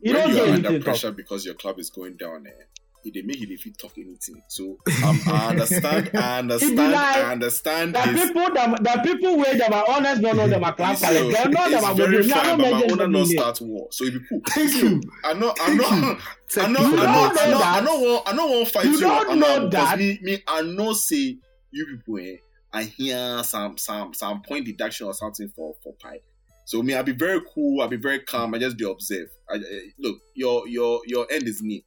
You 0.01 0.13
don't 0.13 0.33
get 0.33 0.49
anything 0.49 0.63
to 0.65 0.79
talk. 0.79 0.85
pressure 0.85 1.13
because 1.13 1.45
your 1.45 1.55
club 1.55 1.79
is 1.79 1.91
going 1.91 2.17
down 2.17 2.45
there 2.45 2.69
they 3.11 3.23
make 3.23 3.41
it 3.43 3.51
if 3.51 3.67
you 3.67 3.73
talk 3.73 3.93
anything. 3.97 4.43
So 4.49 4.79
um, 5.05 5.21
I 5.27 5.49
understand, 5.51 6.11
I 6.15 6.39
understand, 6.39 6.77
like, 6.77 7.17
I 7.17 7.33
understand. 7.33 7.95
The 7.95 8.03
his... 8.03 8.31
people 8.31 8.55
that 8.55 8.83
the 8.83 9.01
people 9.03 9.37
where 9.39 9.55
they 9.55 9.65
are 9.65 9.85
honest 9.89 10.23
don't 10.23 10.37
know 10.37 10.49
them 10.49 10.63
are 10.63 10.75
class. 10.75 11.01
They 11.01 11.31
don't 11.31 11.51
know 11.51 11.71
them 11.71 11.85
are 11.85 11.95
very 11.95 12.23
fine, 12.23 12.59
but 12.59 12.71
my 12.71 12.85
owner 12.91 13.09
not 13.09 13.27
start 13.27 13.61
war. 13.61 13.89
So 13.91 14.05
it 14.05 14.13
be 14.13 14.21
cool. 14.29 14.41
Thank 14.49 14.75
you. 14.75 15.01
I 15.25 15.35
know, 15.35 15.55
I 15.61 15.75
know, 15.75 15.85
I 15.85 16.01
know, 16.01 16.17
I 16.57 16.67
know, 16.69 16.79
I 16.79 17.51
know, 17.51 17.61
I 17.63 17.81
know, 17.81 18.23
I 18.27 18.33
know, 18.33 18.47
won't 18.47 18.69
fight 18.69 18.85
you. 18.85 18.93
You 18.93 19.01
don't 19.01 19.39
know 19.39 19.69
that. 19.69 19.99
Me, 19.99 20.19
me, 20.23 20.43
I 20.47 20.63
know 20.63 20.93
say 20.93 21.39
you 21.71 21.87
people. 21.87 22.19
Eh, 22.19 22.37
I 22.75 22.85
hear 22.85 23.43
some 23.45 23.77
some 23.77 24.15
some 24.15 24.43
point 24.43 24.65
deduction 24.65 25.07
or 25.07 25.15
something 25.15 25.49
for 25.49 25.75
for 25.83 25.93
pie. 25.95 26.21
So 26.65 26.83
me, 26.83 26.95
I'll 26.95 27.03
be 27.03 27.13
very 27.13 27.41
cool. 27.55 27.83
I'll 27.83 27.89
be 27.89 27.97
very 27.97 28.21
calm. 28.21 28.55
I 28.55 28.59
just 28.59 28.77
do 28.77 28.91
observe. 28.91 29.29
I, 29.51 29.57
I, 29.57 29.81
look, 29.99 30.19
your 30.35 30.67
your 30.69 31.01
your 31.07 31.27
end 31.31 31.49
is 31.49 31.61
near 31.63 31.81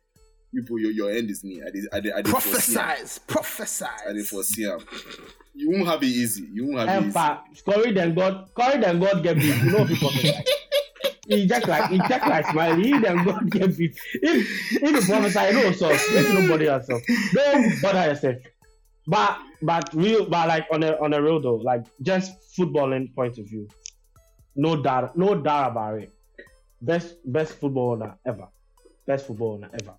people 0.56 0.80
your, 0.80 0.92
your 0.92 1.12
end 1.12 1.30
is 1.30 1.44
near. 1.44 1.68
I 1.68 1.70
did, 1.70 1.88
I 1.92 2.00
did, 2.00 2.14
I 2.14 2.22
did 2.22 2.34
prophesize, 2.34 3.20
prophesize. 3.28 4.08
I 4.08 4.14
did 4.14 4.26
foresee 4.28 4.64
him. 4.64 4.80
You 5.54 5.72
won't 5.72 5.88
have 5.88 6.02
it 6.04 6.08
easy. 6.08 6.48
You 6.52 6.68
won't 6.68 6.80
have 6.80 7.04
and 7.04 7.16
it 7.16 7.52
easy. 7.52 7.64
Corey 7.64 7.92
then 7.92 8.16
God, 8.16 8.50
Corey 8.54 8.78
then 8.80 9.00
God 9.00 9.24
get 9.24 9.38
beat. 9.38 9.56
You 9.64 9.72
know 9.72 9.80
if 9.80 9.90
you 9.90 9.98
prophesy. 9.98 10.34
he 11.28 11.48
just 11.48 11.68
like 11.68 11.90
he 11.90 11.98
just 11.98 12.28
like 12.28 12.48
smile. 12.48 12.76
He 12.76 12.98
then 12.98 13.24
God 13.24 13.52
get 13.52 13.78
beat. 13.78 13.98
If 14.14 14.82
if 14.82 14.82
you 14.82 15.14
prophesy, 15.14 15.40
you 15.40 15.64
know 15.64 15.72
so 15.72 15.90
make 15.90 16.34
nobody 16.34 16.66
yourself. 16.66 17.02
Don't 17.34 17.82
bother 17.82 18.10
yourself. 18.10 18.36
But 19.08 19.40
but 19.62 19.94
real 19.94 20.26
but 20.26 20.48
like 20.48 20.68
on 20.72 20.84
a 20.84 20.98
on 20.98 21.14
a 21.14 21.22
real 21.22 21.42
though, 21.42 21.56
like 21.56 21.86
just 22.02 22.34
footballing 22.58 23.14
point 23.14 23.38
of 23.38 23.48
view, 23.48 23.68
no 24.56 24.82
doubt 24.82 25.18
no 25.18 25.36
doubt 25.36 25.72
about 25.72 26.00
it. 26.00 26.12
Best 26.82 27.16
best 27.26 27.60
footballer 27.60 28.18
ever. 28.26 28.48
Best 29.06 29.28
footballer 29.28 29.70
ever 29.74 29.96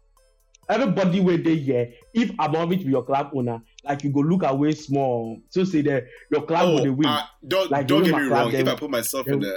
everybody 0.69 1.21
wey 1.21 1.37
dey 1.37 1.57
here 1.57 1.93
if 2.13 2.31
abramovich 2.39 2.85
be 2.85 2.91
your 2.91 3.05
club 3.05 3.31
owner 3.35 3.61
like 3.85 4.03
you 4.03 4.11
go 4.11 4.21
look 4.21 4.43
away 4.43 4.73
small 4.73 5.39
so 5.49 5.65
say 5.65 5.81
that 5.81 6.05
your 6.31 6.43
club 6.45 6.65
oh, 6.67 6.83
dey 6.83 6.91
win. 6.91 7.07
Uh, 7.07 7.23
don't 7.47 7.71
like, 7.71 7.87
don't 7.87 8.03
get 8.03 8.15
me 8.17 8.23
wrong 8.23 8.53
if 8.53 8.67
i 8.67 8.75
put 8.75 8.91
myself 8.91 9.27
in 9.29 9.41
the 9.41 9.55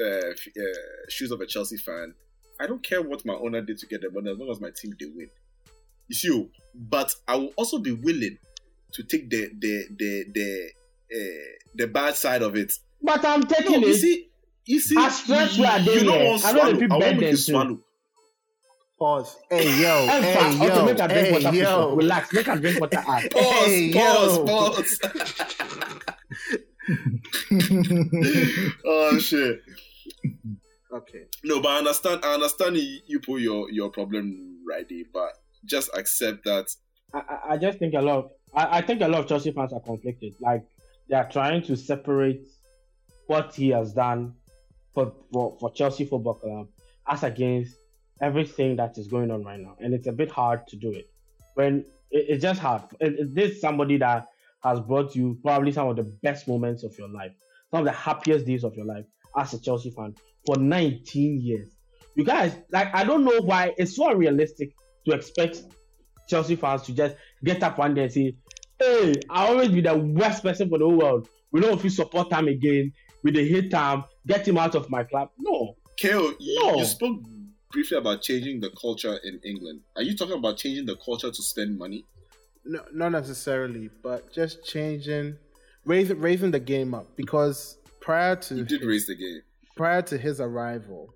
uh, 0.00 0.30
uh, 0.30 1.08
shoes 1.08 1.30
of 1.30 1.40
a 1.40 1.46
chelsea 1.46 1.76
fan 1.76 2.14
i 2.60 2.66
don't 2.66 2.82
care 2.82 3.02
what 3.02 3.24
my 3.24 3.34
owner 3.34 3.60
did 3.60 3.76
to 3.78 3.86
get 3.86 4.00
the 4.02 4.10
money 4.10 4.30
as 4.30 4.38
long 4.38 4.50
as 4.50 4.60
my 4.60 4.70
team 4.70 4.94
they 5.00 5.06
win 5.06 5.28
you 6.08 6.14
see 6.14 6.30
oh, 6.32 6.48
but 6.74 7.12
i 7.26 7.34
will 7.34 7.52
also 7.56 7.78
be 7.78 7.92
willing 7.92 8.38
to 8.92 9.02
take 9.02 9.28
the 9.30 9.50
the 9.58 9.84
the 9.98 10.24
the 10.32 10.70
uh, 11.14 11.18
the 11.76 11.86
bad 11.86 12.16
side 12.16 12.42
of 12.42 12.56
it. 12.56 12.72
But 13.02 13.24
i'm 13.24 13.42
taking 13.44 13.80
no, 13.80 13.86
it. 13.86 13.88
you 13.88 13.94
see 13.94 14.28
you 14.64 14.80
see 14.80 14.96
as 14.98 15.18
stress 15.18 15.58
wey 15.58 15.66
i 15.66 15.84
dey 15.84 16.00
here 16.00 16.38
i 16.44 16.52
no 16.52 16.72
dey 16.72 16.78
fit 16.78 16.90
bend 16.90 17.20
them 17.20 17.36
too. 17.36 17.82
Pause. 18.98 19.36
Hey 19.50 19.82
yo. 19.82 20.06
hey 20.06 20.56
yo. 20.56 20.84
Make 20.86 20.98
a 20.98 21.08
drink 21.08 21.26
hey, 21.26 21.32
water. 21.32 21.54
Yo. 21.54 21.94
Relax. 21.94 22.32
Make 22.32 22.48
a 22.48 22.56
drink 22.56 22.80
water. 22.80 23.02
Pause. 23.04 23.22
Hey, 23.34 23.92
pause. 23.92 24.36
Yo. 24.38 24.44
Pause. 24.46 25.00
oh 28.86 29.18
shit. 29.18 29.60
Okay. 30.92 31.24
No, 31.44 31.60
but 31.60 31.68
I 31.68 31.78
understand. 31.78 32.20
I 32.24 32.34
understand 32.34 32.76
you, 32.78 33.00
you 33.06 33.20
put 33.20 33.42
your 33.42 33.70
your 33.70 33.90
problem 33.90 34.60
right 34.66 34.88
there, 34.88 35.04
but 35.12 35.32
just 35.66 35.90
accept 35.94 36.44
that. 36.44 36.66
I, 37.12 37.20
I 37.50 37.56
just 37.58 37.78
think 37.78 37.92
a 37.94 38.00
lot. 38.00 38.18
Of, 38.18 38.30
I, 38.54 38.78
I 38.78 38.80
think 38.80 39.02
a 39.02 39.08
lot 39.08 39.20
of 39.20 39.28
Chelsea 39.28 39.52
fans 39.52 39.74
are 39.74 39.80
conflicted. 39.80 40.34
Like 40.40 40.64
they 41.10 41.16
are 41.16 41.28
trying 41.28 41.62
to 41.64 41.76
separate 41.76 42.46
what 43.26 43.54
he 43.54 43.70
has 43.70 43.92
done 43.92 44.34
for 44.94 45.12
for, 45.32 45.56
for 45.58 45.72
Chelsea 45.72 46.04
Football 46.04 46.34
Club 46.34 46.68
as 47.08 47.22
against 47.22 47.76
everything 48.20 48.76
that 48.76 48.96
is 48.98 49.08
going 49.08 49.30
on 49.30 49.44
right 49.44 49.60
now, 49.60 49.76
and 49.80 49.94
it's 49.94 50.06
a 50.06 50.12
bit 50.12 50.30
hard 50.30 50.66
to 50.68 50.76
do 50.76 50.90
it. 50.92 51.10
When 51.54 51.84
it, 52.10 52.26
it's 52.28 52.42
just 52.42 52.60
hard. 52.60 52.82
It, 53.00 53.14
it, 53.14 53.34
this 53.34 53.52
is 53.52 53.60
somebody 53.60 53.98
that 53.98 54.28
has 54.62 54.80
brought 54.80 55.14
you 55.14 55.38
probably 55.42 55.72
some 55.72 55.88
of 55.88 55.96
the 55.96 56.02
best 56.02 56.48
moments 56.48 56.82
of 56.82 56.96
your 56.98 57.08
life, 57.08 57.32
some 57.70 57.80
of 57.80 57.86
the 57.86 57.92
happiest 57.92 58.46
days 58.46 58.64
of 58.64 58.74
your 58.74 58.86
life 58.86 59.04
as 59.36 59.54
a 59.54 59.60
Chelsea 59.60 59.90
fan 59.90 60.14
for 60.44 60.56
19 60.56 61.40
years. 61.40 61.68
You 62.14 62.24
guys, 62.24 62.56
like, 62.72 62.94
I 62.94 63.04
don't 63.04 63.24
know 63.24 63.40
why 63.42 63.74
it's 63.76 63.94
so 63.94 64.10
unrealistic 64.10 64.70
to 65.06 65.14
expect 65.14 65.62
Chelsea 66.28 66.56
fans 66.56 66.82
to 66.82 66.92
just 66.94 67.16
get 67.44 67.62
up 67.62 67.78
one 67.78 67.94
day 67.94 68.04
and 68.04 68.12
say, 68.12 68.36
"Hey, 68.78 69.14
I'll 69.30 69.48
always 69.48 69.68
be 69.68 69.82
the 69.82 69.96
worst 69.96 70.42
person 70.42 70.68
for 70.68 70.78
the 70.78 70.86
whole 70.86 70.96
world. 70.96 71.28
We 71.52 71.60
don't 71.60 71.82
you 71.82 71.90
support 71.90 72.32
him 72.32 72.48
again. 72.48 72.92
We 73.26 73.32
the 73.32 73.48
hate 73.48 73.72
him. 73.72 74.04
Get 74.26 74.46
him 74.46 74.56
out 74.56 74.74
of 74.74 74.88
my 74.88 75.02
club." 75.02 75.30
No. 75.38 75.76
Kale, 75.98 76.32
you, 76.38 76.60
no. 76.62 76.76
you 76.76 76.84
spoke 76.84 77.20
briefly 77.72 77.96
about 77.98 78.22
changing 78.22 78.60
the 78.60 78.70
culture 78.80 79.18
in 79.24 79.40
England. 79.44 79.80
Are 79.96 80.02
you 80.02 80.16
talking 80.16 80.36
about 80.38 80.58
changing 80.58 80.86
the 80.86 80.96
culture 80.96 81.30
to 81.30 81.42
spend 81.42 81.76
money? 81.78 82.04
No, 82.64 82.82
not 82.92 83.12
necessarily, 83.12 83.90
but 84.02 84.32
just 84.32 84.64
changing, 84.64 85.36
raising 85.84 86.20
raising 86.20 86.50
the 86.50 86.60
game 86.60 86.94
up 86.94 87.16
because 87.16 87.78
prior 88.00 88.36
to 88.36 88.54
he 88.54 88.62
did 88.62 88.82
raise 88.82 89.06
the 89.06 89.16
game. 89.16 89.40
Prior 89.76 90.02
to 90.02 90.16
his 90.18 90.40
arrival, 90.40 91.12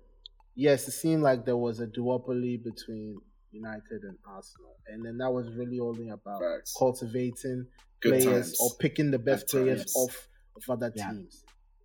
yes, 0.55 0.87
it 0.87 0.91
seemed 0.91 1.23
like 1.23 1.45
there 1.45 1.57
was 1.57 1.79
a 1.79 1.87
duopoly 1.87 2.61
between 2.63 3.19
United 3.51 4.03
and 4.03 4.17
Arsenal, 4.27 4.75
and 4.87 5.05
then 5.05 5.17
that 5.17 5.31
was 5.31 5.47
really 5.53 5.79
only 5.79 6.09
about 6.09 6.41
Facts. 6.41 6.73
cultivating 6.77 7.67
Good 8.01 8.21
players 8.23 8.47
times. 8.47 8.59
or 8.59 8.69
picking 8.79 9.11
the 9.11 9.19
best 9.19 9.47
Good 9.47 9.63
players 9.63 9.79
times. 9.79 9.95
off 9.95 10.27
of 10.55 10.69
other 10.69 10.91
yeah. 10.95 11.11
teams. 11.11 11.43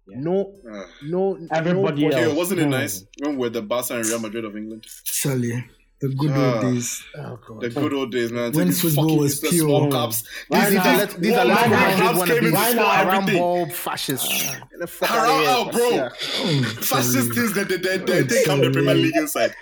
Yeah. 0.09 0.21
No, 0.21 0.55
uh, 0.73 0.85
no, 1.03 1.37
everybody 1.51 2.07
else. 2.07 2.15
Okay, 2.15 2.33
wasn't 2.33 2.61
it 2.61 2.67
nice 2.67 3.05
when 3.19 3.37
we're 3.37 3.49
the 3.49 3.63
Barca 3.63 3.97
and 3.97 4.07
Real 4.07 4.21
Madrid 4.21 4.45
of 4.45 4.57
England? 4.57 4.87
Surely. 5.03 5.65
The 5.99 6.09
good 6.11 6.31
uh, 6.31 6.53
old 6.53 6.63
days. 6.63 7.03
Oh, 7.17 7.59
the 7.59 7.71
good 7.71 7.93
old 7.95 8.13
days, 8.13 8.31
man. 8.31 8.53
When 8.53 8.71
football 8.71 9.17
was 9.17 9.41
pure. 9.41 9.67
Small 9.67 9.91
cups. 9.91 10.23
These, 10.51 10.69
these 10.69 10.79
are 10.79 11.07
these 11.07 11.33
are 11.33 11.45
like 11.47 11.71
Madrid 11.71 12.17
want 12.19 12.31
to 12.31 12.41
be 12.41 12.51
Rambo 12.51 13.67
fascists. 13.73 14.47
Uh, 14.47 14.87
oh, 15.03 15.71
bro. 15.73 15.91
Yeah. 15.91 16.11
Oh, 16.13 16.63
fascist 16.83 17.35
things 17.35 17.55
that 17.55 17.69
they, 17.69 17.79
they, 17.79 17.97
they, 17.97 18.23
they 18.23 18.45
come 18.45 18.61
the 18.61 18.71
Premier 18.71 18.95
League 18.95 19.17
inside. 19.17 19.55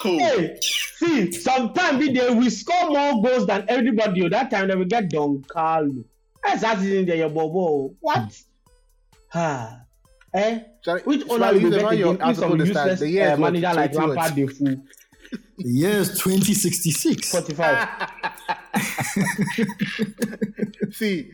Cool. 0.00 0.18
Hey, 0.18 0.58
see, 0.62 1.30
sometimes 1.30 1.98
we, 1.98 2.10
they, 2.10 2.30
we 2.34 2.48
score 2.48 2.88
more 2.88 3.22
goals 3.22 3.46
than 3.46 3.66
everybody. 3.68 4.26
That 4.30 4.50
time 4.50 4.68
they 4.68 4.74
will 4.74 4.86
get 4.86 5.10
Don 5.10 5.44
Carlo. 5.46 6.04
That's 6.42 6.62
that 6.62 6.78
season 6.78 7.04
there, 7.04 7.16
your 7.16 7.28
bobo. 7.28 7.94
What? 8.00 8.36
Ah. 9.34 9.80
Eh? 10.34 10.60
Which 11.04 11.28
owner 11.28 11.52
will 11.52 11.60
you 11.60 11.70
bet 11.70 11.92
against 11.92 12.40
some 12.40 12.58
useless 12.58 13.00
the 13.00 13.22
uh, 13.22 13.36
manager 13.36 13.72
like 13.74 13.94
Lampard 13.94 14.34
the 14.34 14.46
fool? 14.46 14.76
Yes, 15.58 16.18
2066. 16.18 17.30
45. 17.30 17.88
See, 20.92 21.30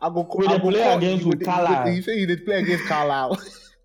I 0.00 0.08
go, 0.08 0.28
we 0.36 0.46
I 0.46 0.58
go 0.58 0.70
play 0.70 0.94
against 0.94 1.26
with 1.26 1.44
Carlisle. 1.44 1.90
You 1.90 2.02
say 2.02 2.18
you 2.18 2.26
did 2.26 2.44
play 2.44 2.60
against 2.60 2.84
Carlisle. 2.86 3.40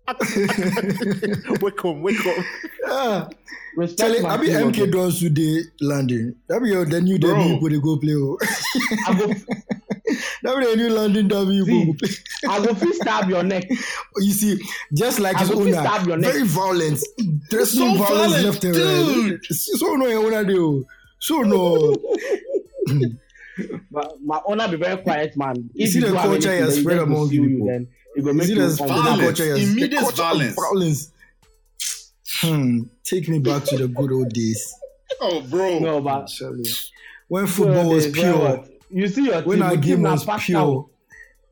wake 1.60 1.84
up, 1.84 1.96
wake 1.96 2.26
up. 2.26 2.44
Ah. 2.88 3.28
Respect 3.74 4.00
Charlie, 4.00 4.26
I 4.26 4.36
be 4.36 4.48
MK 4.48 4.92
Dons 4.92 5.18
today 5.20 5.62
landing. 5.80 6.34
That 6.46 6.60
be 6.62 6.68
your 6.68 6.84
the 6.84 7.00
new 7.00 7.18
debut 7.18 7.58
for 7.58 7.70
the 7.70 7.80
go 7.80 7.96
play. 7.96 8.12
I 9.06 9.14
go 9.18 9.32
That 10.42 10.58
be 10.58 10.66
the 10.66 10.76
new 10.76 10.88
London 10.90 11.28
W. 11.28 11.64
See, 11.64 11.84
bro. 12.44 12.52
I 12.52 12.64
go 12.66 12.74
fit 12.74 12.94
stab 12.94 13.28
your 13.30 13.42
neck. 13.42 13.64
You 14.18 14.32
see, 14.32 14.60
just 14.92 15.18
like 15.20 15.36
I 15.36 15.40
his 15.40 15.50
go 15.50 15.64
fit 15.64 15.74
stab 15.74 16.00
owner, 16.02 16.08
your 16.08 16.16
neck. 16.18 16.32
very 16.32 16.44
violent. 16.46 16.98
There's 17.50 17.74
no 17.76 17.96
So 17.96 18.04
violence 18.04 18.32
violent, 18.32 18.44
left 18.44 18.64
and 18.64 18.74
dude. 18.74 19.30
right. 19.32 19.44
So 19.50 19.94
no, 19.96 20.06
your 20.06 20.24
owner 20.26 20.44
do. 20.44 20.84
So 21.18 21.40
no. 21.42 21.94
My, 23.90 24.02
my 24.24 24.40
owner 24.46 24.66
be 24.66 24.76
very 24.76 24.96
quiet 25.02 25.36
man. 25.36 25.56
You 25.74 25.84
If 25.84 25.92
see 25.92 26.00
the 26.00 26.06
have 26.16 26.16
culture 26.24 26.52
he 26.54 26.60
has 26.60 26.80
spread 26.80 26.96
just 26.96 27.06
go 27.08 27.14
among 27.14 27.28
sue 27.28 27.34
you, 27.34 27.48
people. 27.50 27.66
Then 27.66 27.88
it 28.16 28.22
go 28.24 28.28
You 28.30 28.34
make 28.34 28.48
you 28.48 28.54
the 28.54 28.76
humble. 28.76 28.86
Violence. 29.02 29.20
culture 29.20 29.44
he 29.44 29.50
has- 29.50 29.58
the 29.60 29.72
Immediate 29.72 30.00
culture 30.00 30.16
violence. 30.22 30.54
violence. 30.56 31.10
Hmm. 32.40 32.78
Take 33.04 33.28
me 33.28 33.38
back 33.40 33.64
to 33.64 33.76
the 33.76 33.88
good 33.88 34.10
old 34.10 34.30
days. 34.32 34.72
Oh, 35.20 35.42
bro. 35.42 35.78
No, 35.80 36.00
but 36.00 36.22
Actually, 36.22 36.64
when 37.28 37.46
football 37.46 37.90
was 37.90 38.06
pure, 38.08 38.38
what? 38.38 38.68
You 38.92 39.08
see 39.08 39.24
your 39.26 39.42
when 39.42 39.58
team, 39.58 39.66
our 39.66 39.76
game 39.76 40.02
was 40.02 40.24
pure, 40.44 40.58
out. 40.58 40.86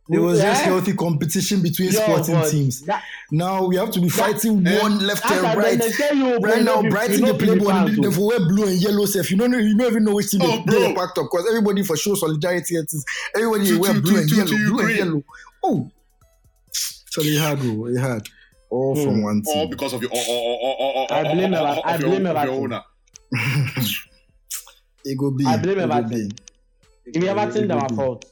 there 0.09 0.20
was 0.20 0.41
just 0.41 0.62
Eh? 0.62 0.64
healthy 0.66 0.93
competition 0.95 1.62
between 1.62 1.91
Yo, 1.93 2.01
sporting 2.01 2.43
teams. 2.51 2.82
that- 2.82 3.03
Now 3.30 3.64
we 3.66 3.76
have 3.76 3.91
to 3.93 4.01
be 4.01 4.09
fighting 4.09 4.66
eh, 4.66 4.80
one 4.82 4.99
left 5.07 5.24
and 5.30 5.43
right. 5.43 5.57
when 5.57 5.78
they 5.78 5.91
say 5.91 6.11
you 6.14 6.36
Right 6.38 6.62
now, 6.62 6.74
know, 6.76 6.82
you 6.82 6.91
Brighton 6.91 7.20
know 7.20 7.32
they 7.32 7.38
play 7.47 7.55
people 7.55 7.72
they 8.03 8.09
oh. 8.09 8.11
for 8.11 8.26
wear 8.28 8.41
blue 8.41 8.66
and 8.66 8.76
yellow 8.82 9.07
self. 9.07 9.30
You 9.30 9.36
don't 9.38 9.51
know, 9.53 9.59
you 9.59 9.76
don't 9.78 9.86
even 9.86 10.05
know 10.05 10.14
which 10.14 10.30
team 10.30 10.41
Oh, 10.43 10.62
they, 10.66 10.72
they 10.78 10.86
are 10.91 10.95
packed 10.95 11.16
up 11.18 11.26
because 11.30 11.47
everybody 11.49 11.82
for 11.84 11.97
show 11.97 12.14
solidarity. 12.14 12.76
Everybody 13.34 13.66
Two, 13.68 13.80
wear 13.80 13.95
two, 13.95 14.03
blue 14.03 14.12
two, 14.12 14.18
and 14.18 14.28
two, 14.28 14.36
yellow, 14.36 14.49
two, 14.51 14.57
blue 14.57 14.78
and 14.80 14.88
Ukraine. 14.91 14.97
yellow. 14.97 15.22
Oh, 15.64 15.91
so 16.72 17.22
it 17.22 17.38
had, 17.41 17.59
oh, 17.62 17.86
it 17.86 17.99
had 17.99 18.22
all 18.68 18.95
Hmm. 18.97 19.05
from 19.05 19.22
one 19.22 19.43
team. 19.43 19.57
All 19.57 19.68
because 19.68 19.93
of 19.95 20.03
your, 20.03 20.11
all, 20.12 20.26
all, 20.28 21.07
I 21.11 21.22
blame 21.34 21.55
all, 21.55 21.82
I 21.84 21.97
blame 21.97 22.26
of 22.26 22.32
your 22.32 22.36
Everton. 22.38 22.62
owner. 22.64 22.82
It 25.05 25.16
go 25.16 25.30
be. 25.30 25.47
I 25.47 25.57
blame 25.57 25.78
it 25.78 25.88
go 25.88 25.95
Everton. 25.95 26.28
be. 26.28 26.34
If 27.14 27.22
Everton, 27.24 27.64
It 27.64 27.68
them 27.68 27.78
go 27.78 27.84
are 27.84 27.88
be. 27.88 27.94
fault. 27.96 28.24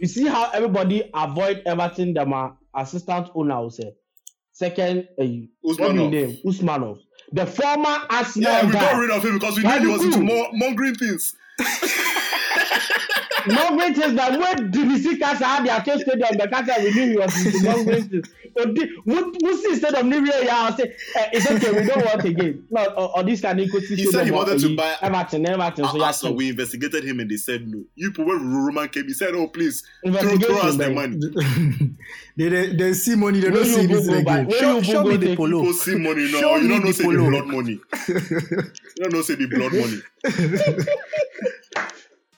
You 0.00 0.08
see 0.08 0.26
how 0.26 0.50
everybody 0.52 1.10
avoid 1.14 1.62
Everton, 1.66 2.14
them 2.14 2.32
are 2.32 2.56
assistant 2.74 3.28
owner 3.34 3.60
will 3.60 3.70
say. 3.70 3.92
Second, 4.52 5.08
uh, 5.20 5.24
what 5.62 5.76
do 5.78 5.84
you 5.84 5.90
Usmanov. 5.90 6.10
name? 6.10 6.36
Usmanov. 6.44 6.98
The 7.32 7.46
former 7.46 7.98
Arsenal 8.10 8.52
Yeah, 8.52 8.66
we 8.66 8.72
guy. 8.72 8.80
got 8.80 8.98
rid 9.00 9.10
of 9.10 9.24
him 9.24 9.34
because 9.38 9.56
we 9.56 9.62
knew 9.62 9.68
Why 9.68 9.78
he 9.80 9.86
was 9.86 10.04
into 10.04 10.20
more 10.20 10.48
mongering 10.52 10.94
things. 10.94 11.34
No 13.46 13.76
great 13.76 13.96
things 13.96 14.14
that 14.14 14.38
when 14.38 14.70
DBC 14.72 15.18
Casa 15.20 15.44
had 15.44 15.66
their 15.66 15.80
case 15.80 16.02
stadium, 16.02 16.36
the 16.38 16.48
Casa 16.48 16.74
we 16.82 16.92
knew 16.94 17.10
he 17.12 17.16
was 17.16 17.46
into 17.46 17.62
no 17.64 17.84
great 17.84 18.04
things. 18.10 18.28
So 18.56 18.64
the- 18.64 18.88
we 19.06 19.22
we 19.42 19.56
see 19.56 19.70
instead 19.72 19.94
of 19.94 20.04
New 20.06 20.24
Year, 20.24 20.42
yeah, 20.44 20.62
I'll 20.66 20.76
say 20.76 20.94
eh, 21.16 21.28
it's 21.32 21.50
okay, 21.50 21.72
we 21.80 21.86
don't 21.86 22.04
want 22.04 22.24
again. 22.24 22.66
No, 22.70 22.84
or, 22.96 23.16
or 23.18 23.22
this 23.24 23.40
kind 23.40 23.58
of 23.58 23.66
equity 23.66 23.96
He 23.96 24.06
said 24.06 24.26
he 24.26 24.30
wanted 24.30 24.60
to 24.60 24.76
buy 24.76 24.94
Everton, 25.00 25.46
Everton, 25.48 25.84
so 25.86 25.96
yeah, 25.96 26.04
Arsenal, 26.04 26.34
we 26.36 26.50
investigated 26.50 27.04
him 27.04 27.20
and 27.20 27.30
they 27.30 27.36
said 27.36 27.66
no. 27.66 27.82
You 27.94 28.10
people, 28.10 28.26
when 28.26 28.54
Roman 28.64 28.88
came, 28.88 29.04
he 29.06 29.14
said, 29.14 29.34
"Oh, 29.34 29.48
please, 29.48 29.82
throw, 30.04 30.36
throw 30.38 30.58
us 30.58 30.76
the 30.76 30.90
money." 30.90 31.18
they, 32.36 32.48
they, 32.48 32.76
they 32.76 32.92
see 32.92 33.16
money, 33.16 33.40
they 33.40 33.50
don't 33.50 33.64
see 33.64 33.86
this 33.86 34.06
again. 34.08 34.50
Show- 34.50 34.76
you 34.78 34.84
show 34.84 35.02
go 35.02 35.08
me 35.08 35.16
go 35.16 35.26
the 35.26 35.36
polo. 35.36 35.60
People 35.60 35.72
see 35.74 35.96
money 35.96 36.24
now. 36.32 36.38
Show 36.40 36.56
You 36.56 36.68
don't 36.68 36.80
know 36.80 36.86
the 36.86 36.92
say 36.92 37.02
the 37.04 37.08
polo. 37.16 37.30
blood 37.30 37.46
money. 37.46 37.80
you 38.08 38.94
don't 38.96 39.12
know 39.12 39.22
say 39.22 39.34
the 39.36 39.46
blood 39.46 39.72
money. 39.72 40.02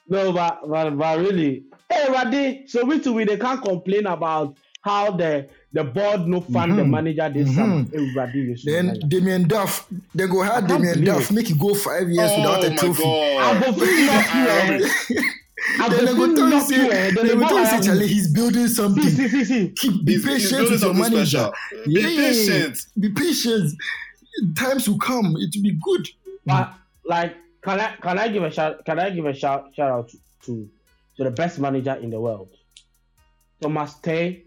No, 0.08 0.32
but, 0.32 0.60
but 0.68 0.90
but 0.98 1.18
really, 1.18 1.64
hey, 1.90 2.04
Radi. 2.08 2.68
So 2.68 2.84
we 2.84 3.00
too 3.00 3.12
we 3.14 3.24
they 3.24 3.36
can't 3.38 3.62
complain 3.62 4.06
about 4.06 4.56
how 4.82 5.10
the 5.12 5.48
the 5.72 5.82
board 5.82 6.26
no 6.26 6.40
fund 6.42 6.78
the 6.78 6.82
Mhm. 6.82 6.90
manager 6.90 7.30
this 7.32 7.48
Mhm. 7.48 7.54
summer. 7.54 7.84
Hey, 7.90 8.12
Radi, 8.14 8.34
you 8.34 8.56
Then 8.64 8.86
know. 8.88 8.94
Damien 9.08 9.48
Duff, 9.48 9.86
they 10.14 10.26
go 10.26 10.42
hard 10.44 10.64
I 10.64 10.68
can't 10.68 10.82
Damien 10.82 11.04
Duff, 11.04 11.30
make 11.30 11.50
it 11.50 11.58
go 11.58 11.74
five 11.74 12.08
years 12.10 12.30
without 12.36 12.62
oh 12.62 12.66
a 12.66 12.70
my 12.70 12.76
trophy. 12.76 13.02
I 13.04 13.54
god! 13.54 13.64
go 13.64 13.72
fit 13.72 14.06
knock 14.06 15.10
you. 15.10 15.20
I 15.80 15.88
Then 15.88 16.04
they 16.04 16.12
go 16.12 16.26
go 16.26 16.34
tell 16.36 16.44
you 16.44 16.50
knock 16.50 16.68
you, 16.70 16.76
say, 16.76 16.88
Then 16.88 17.14
they 17.14 17.22
they 17.22 17.28
go 17.34 17.40
go 17.40 17.48
tell 17.48 17.58
you 17.58 17.66
say, 17.66 17.80
Charlie, 17.88 18.06
he's 18.06 18.32
building 18.34 18.68
something. 18.68 19.02
see, 19.04 19.28
see, 19.28 19.44
see. 19.44 19.68
Keep, 19.74 20.04
be 20.04 20.12
He's, 20.12 20.24
he's 20.24 20.32
patient 20.32 20.50
building 20.68 20.72
with 20.72 20.82
your 20.82 20.94
manager. 20.94 21.24
special. 21.24 21.54
Be 21.86 22.00
Yeah. 22.00 22.08
patient. 22.08 22.86
Be 23.00 23.08
patient. 23.10 23.72
Times 24.56 24.86
will 24.88 24.98
come. 24.98 25.34
It 25.38 25.54
will 25.56 25.62
be 25.62 25.78
good. 25.82 26.08
But 26.44 26.74
like, 27.06 27.34
can 27.64 27.80
I 27.80 27.96
can 27.96 28.18
I 28.18 28.28
give 28.28 28.42
a 28.42 28.50
shout? 28.50 28.84
Can 28.84 28.98
I 28.98 29.10
give 29.10 29.24
a 29.24 29.34
shout 29.34 29.74
shout 29.74 29.90
out 29.90 30.08
to 30.10 30.18
to, 30.46 30.68
to 31.16 31.24
the 31.24 31.30
best 31.30 31.58
manager 31.58 31.94
in 31.94 32.10
the 32.10 32.20
world, 32.20 32.50
Thomas 33.60 33.94
T. 33.94 34.44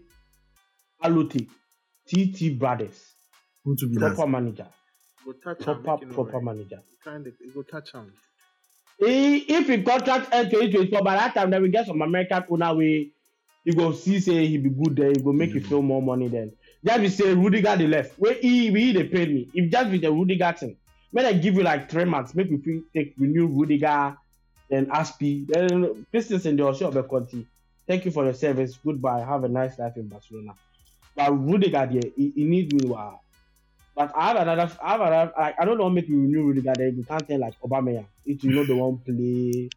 Aluti, 1.02 1.48
TT 2.06 2.58
Brothers, 2.58 3.14
Who 3.64 3.76
to 3.76 3.88
be 3.88 3.96
that? 3.96 4.14
proper 4.14 4.30
manager, 4.30 4.66
Go 5.24 5.32
touch 5.32 5.60
proper 5.60 6.06
make 6.06 6.14
proper 6.14 6.40
manager. 6.40 6.80
Kind 7.04 7.26
of, 7.26 7.32
go 7.54 7.62
touch 7.62 7.92
him. 7.92 8.12
He, 8.98 9.36
if 9.38 9.68
he 9.68 9.82
contract 9.82 10.32
end 10.32 10.50
2024, 10.50 11.02
by 11.02 11.14
that 11.14 11.34
time 11.34 11.50
then 11.50 11.62
we 11.62 11.68
get 11.68 11.86
some 11.86 12.02
American 12.02 12.44
owner 12.50 12.74
way, 12.74 13.10
he 13.64 13.72
go 13.72 13.92
see 13.92 14.18
say 14.18 14.46
he 14.46 14.58
be 14.58 14.70
good 14.70 14.96
there, 14.96 15.10
he 15.10 15.20
go 15.22 15.32
make 15.32 15.50
you 15.50 15.60
mm. 15.60 15.66
feel 15.68 15.82
more 15.82 16.02
money 16.02 16.28
then. 16.28 16.52
Just 16.84 17.00
be 17.00 17.08
say 17.08 17.34
Rudiger 17.34 17.76
the 17.76 17.86
left. 17.86 18.18
Where 18.18 18.34
he 18.34 18.70
we 18.70 18.92
they 18.92 19.04
pay 19.04 19.26
me. 19.26 19.48
If 19.54 19.70
just 19.70 19.90
with 19.90 20.02
the 20.02 20.10
Rudiger 20.10 20.52
thing, 20.58 20.76
when 21.10 21.24
I 21.26 21.32
give 21.32 21.54
you 21.54 21.62
like 21.62 21.90
three 21.90 22.04
months, 22.04 22.34
make 22.34 22.48
we 22.50 22.82
take 22.94 23.14
renew 23.18 23.46
Rudiger, 23.46 24.16
then 24.68 24.86
Azpi, 24.86 25.46
then 25.46 26.06
business 26.12 26.44
in 26.46 26.56
the 26.56 26.64
Osho 26.66 26.88
of 26.90 27.08
Conti. 27.08 27.46
Thank 27.86 28.04
you 28.04 28.10
for 28.10 28.24
your 28.24 28.34
service. 28.34 28.78
Goodbye. 28.84 29.20
Have 29.20 29.44
a 29.44 29.48
nice 29.48 29.78
life 29.78 29.94
in 29.96 30.08
Barcelona. 30.08 30.52
But 31.16 31.32
Rudiger 31.32 31.88
there, 31.90 32.10
he, 32.16 32.32
he 32.34 32.44
need 32.44 32.72
me 32.72 32.86
wow. 32.86 33.20
But 33.96 34.12
I 34.14 34.28
have 34.28 34.36
another, 34.36 34.70
I 34.82 34.90
have 34.92 35.00
another, 35.00 35.32
like, 35.36 35.54
I 35.58 35.64
don't 35.64 35.78
know 35.78 35.90
make 35.90 36.08
you 36.08 36.20
renew 36.20 36.42
Rudiger 36.44 36.74
then 36.76 36.94
you 36.98 37.04
can't 37.08 37.26
tell 37.26 37.40
like 37.40 37.54
Obama. 37.64 38.06
If 38.24 38.44
you 38.44 38.50
know 38.50 38.64
the 38.64 38.76
one 38.76 38.98
play 38.98 39.70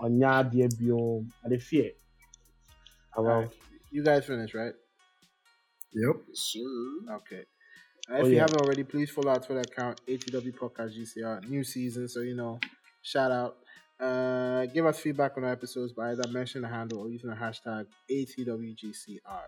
on 0.00 0.18
your 0.18 0.44
dear 0.44 0.68
biome, 0.68 1.28
I 1.44 1.48
dey 1.48 1.58
fear. 1.58 1.90
Ah, 3.16 3.22
well, 3.22 3.52
You 3.90 4.02
guys 4.02 4.26
finished, 4.26 4.54
right? 4.54 4.74
Yep. 5.94 6.16
Sir. 6.34 6.60
Okay. 7.12 7.44
Uh, 8.10 8.16
Oh, 8.16 8.26
if 8.26 8.32
you 8.32 8.38
haven't 8.38 8.60
already, 8.60 8.84
please 8.84 9.10
follow 9.10 9.30
our 9.30 9.38
Twitter 9.40 9.60
account, 9.60 10.00
ATW 10.06 10.52
Podcast 10.58 10.94
GCR. 10.96 11.48
New 11.48 11.64
season, 11.64 12.08
so 12.08 12.20
you 12.20 12.34
know, 12.36 12.58
shout 13.02 13.30
out. 13.32 13.56
Uh, 13.98 14.66
give 14.66 14.84
us 14.84 14.98
feedback 14.98 15.36
on 15.36 15.44
our 15.44 15.52
episodes 15.52 15.92
by 15.92 16.10
either 16.10 16.24
mentioning 16.28 16.68
the 16.68 16.74
handle 16.74 16.98
or 17.00 17.08
using 17.08 17.30
the 17.30 17.36
hashtag 17.36 17.86
ATWGCR. 18.10 19.44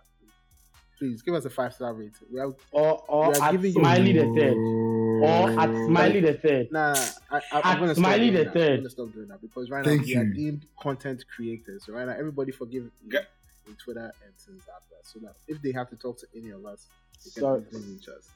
Please 0.99 1.21
give 1.21 1.35
us 1.35 1.45
a 1.45 1.51
five 1.51 1.75
star 1.75 1.93
rating. 1.93 2.13
We 2.33 2.41
have, 2.41 2.55
or 2.73 3.05
or 3.09 3.29
We 3.33 3.35
are 3.35 3.43
at 3.45 3.53
giving 3.53 3.73
you- 3.75 3.81
Smiley 3.81 4.13
the 4.13 4.25
third, 4.35 4.57
or 4.57 5.61
at 5.61 5.87
Smiley 5.89 6.21
the 6.21 6.35
third. 6.35 6.69
nah, 6.73 6.95
nah 6.95 7.01
I, 7.31 7.37
I, 7.37 7.39
At 7.59 7.67
I'm 7.67 7.79
gonna 7.81 7.95
stop 7.95 7.97
Smiley 8.05 8.19
doing 8.31 8.33
the 8.33 8.45
that. 8.45 8.53
third. 8.55 8.71
I'm 8.71 8.77
gonna 8.79 8.91
stop 8.91 9.13
doing 9.13 9.29
that 9.29 9.41
because 9.43 9.69
right 9.71 9.85
Thank 9.85 10.01
now 10.03 10.07
we 10.07 10.17
are 10.17 10.25
you. 10.25 10.35
deemed 10.35 10.67
content 10.81 11.25
creators. 11.35 11.85
So 11.85 11.93
right 11.93 12.07
now, 12.07 12.15
everybody 12.19 12.53
forgive 12.53 12.91
Yeah. 13.07 13.21
in 13.69 13.75
Twitter 13.75 14.11
and 14.25 14.35
things 14.39 14.63
like 14.67 14.89
that. 14.91 15.07
So 15.07 15.19
that 15.19 15.35
if 15.47 15.61
they 15.61 15.73
have 15.73 15.91
to 15.91 15.97
talk 15.97 16.19
to 16.21 16.27
any 16.35 16.49
of 16.51 16.65
us, 16.65 16.87
they 17.25 17.31
can 17.33 17.43
Sorry. 17.43 17.63
easily 17.69 17.93
reach 17.93 18.09
us. 18.09 18.31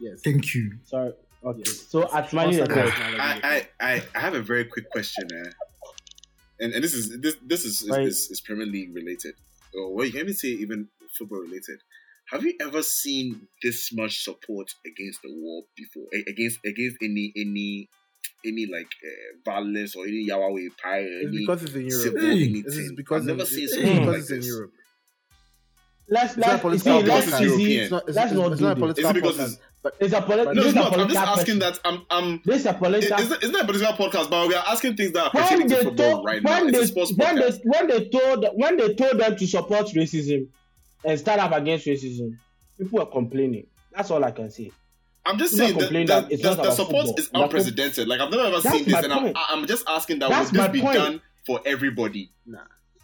Yes. 0.00 0.20
Thank 0.24 0.54
you. 0.54 0.72
Sorry. 0.84 1.12
Okay. 1.44 1.62
So 1.64 2.10
at 2.12 2.30
Smiley 2.30 2.56
the 2.56 2.66
Constant 2.66 2.90
third. 2.90 2.94
technology. 2.96 3.42
I, 3.44 3.66
I, 3.80 3.94
I, 3.94 4.02
I 4.14 4.18
have 4.20 4.34
a 4.34 4.42
very 4.42 4.64
quick 4.64 4.90
question, 4.90 5.28
eh? 5.32 5.50
and 6.60 6.72
and 6.72 6.82
this 6.82 6.94
is 6.94 7.20
this 7.20 7.36
this 7.44 7.64
is 7.64 7.82
is, 7.82 7.90
Right. 7.90 8.06
is, 8.06 8.30
is 8.30 8.40
Premier 8.40 8.66
League 8.66 8.94
related, 8.94 9.34
or 9.74 9.94
well, 9.94 10.06
you 10.06 10.12
can 10.12 10.22
even 10.22 10.34
say 10.34 10.48
even 10.48 10.88
football 11.18 11.38
related. 11.40 11.80
Have 12.30 12.42
you 12.42 12.54
ever 12.60 12.82
seen 12.82 13.46
this 13.62 13.92
much 13.92 14.22
support 14.24 14.68
against 14.86 15.20
the 15.22 15.28
war 15.30 15.64
before? 15.76 16.06
A- 16.14 16.30
Against 16.30 16.58
against 16.64 16.96
any 17.02 17.32
any 17.36 17.88
any 18.46 18.66
like 18.66 18.88
uh, 19.04 19.50
violence 19.50 19.94
or 19.94 20.04
any 20.06 20.24
Yahweh 20.24 20.68
pie 20.82 21.00
or 21.00 21.18
It's 21.20 21.28
any 21.28 21.38
because 21.40 21.62
it's 21.64 21.74
in 21.74 21.86
Europe. 21.86 22.02
civil 22.02 22.20
Hey, 22.22 22.32
anything? 22.32 22.62
This 22.64 22.76
is 22.78 22.92
because 22.92 23.20
I've 23.22 23.26
never 23.26 23.42
it's, 23.42 23.50
seen 23.50 23.64
it's 23.64 23.76
because 23.76 24.06
like 24.06 24.16
it's 24.18 24.30
in 24.30 24.36
this. 24.38 24.46
Europe. 24.48 24.72
Let's 26.08 26.36
It's 26.36 26.36
not 26.38 26.46
let's 26.48 26.62
political 26.62 27.00
see, 27.00 27.06
let's 27.06 27.26
see, 27.56 27.76
It's 27.78 27.90
not, 27.90 28.08
it's, 28.08 28.16
let's 28.16 28.32
not 28.32 28.52
it's 28.52 28.60
do 28.60 28.64
not 28.66 28.72
a 28.72 28.74
this. 28.74 28.80
political 28.80 29.10
Is 29.10 29.10
it 29.10 29.14
because 29.14 29.38
it's- 29.52 29.58
but 29.84 29.94
It's 30.00 30.12
a 30.14 30.20
politi- 30.20 30.54
No, 30.54 30.62
it's 30.64 30.74
not. 30.74 30.98
I'm 30.98 31.08
just 31.08 31.20
asking 31.20 31.58
question. 31.58 31.58
that. 31.60 31.78
I'm 31.84 32.04
I'm. 32.10 32.40
This 32.44 32.60
is 32.60 32.66
a 32.66 32.70
It, 32.70 32.78
political. 32.78 33.18
it's, 33.20 33.30
it's 33.30 33.48
not 33.52 33.62
a 33.62 33.66
political 33.66 33.94
podcast, 33.94 34.30
but 34.30 34.48
we 34.48 34.54
are 34.56 34.64
asking 34.66 34.96
things 34.96 35.12
that 35.12 35.26
are 35.26 35.30
when 35.32 35.42
pertaining 35.44 35.68
to 35.68 35.74
they 35.76 35.84
football 35.84 36.10
told 36.12 36.24
right 36.26 36.42
now. 36.42 36.50
when 36.64 36.68
It's 36.70 36.78
they 36.78 36.84
a 36.84 36.86
sports 36.88 37.12
when 37.12 37.36
they 37.36 37.42
podcast. 37.42 37.60
when 37.64 37.86
they 37.86 38.08
told 38.08 38.46
when 38.54 38.76
they 38.78 38.94
told 38.94 39.18
them 39.20 39.36
to 39.36 39.46
support 39.46 39.86
racism 39.88 40.48
and 41.04 41.18
stand 41.20 41.40
up 41.40 41.52
against 41.52 41.86
racism, 41.86 42.36
people 42.78 42.98
were 42.98 43.06
complaining. 43.06 43.66
That's 43.92 44.10
all 44.10 44.24
I 44.24 44.32
can 44.32 44.50
say. 44.50 44.72
I'm 45.26 45.38
just 45.38 45.56
People 45.58 45.80
saying 45.82 46.06
that, 46.06 46.22
that, 46.22 46.22
that 46.28 46.32
it's 46.32 46.42
the, 46.42 46.54
not 46.54 46.64
the 46.64 46.70
support 46.72 47.06
football. 47.06 47.18
is 47.18 47.30
unprecedented. 47.32 48.08
Like 48.08 48.20
I've 48.20 48.30
never 48.30 48.42
ever 48.44 48.60
That's 48.60 48.74
seen 48.74 48.84
this, 48.84 48.92
my 48.94 49.00
and 49.00 49.12
I'm. 49.12 49.32
I'm 49.36 49.66
just 49.66 49.84
asking 49.88 50.18
that 50.18 50.30
That's 50.30 50.50
would 50.50 50.60
this 50.60 50.68
be 50.68 50.80
point. 50.80 50.94
done 50.96 51.22
for 51.46 51.60
everybody, 51.66 52.30
nah, 52.46 52.58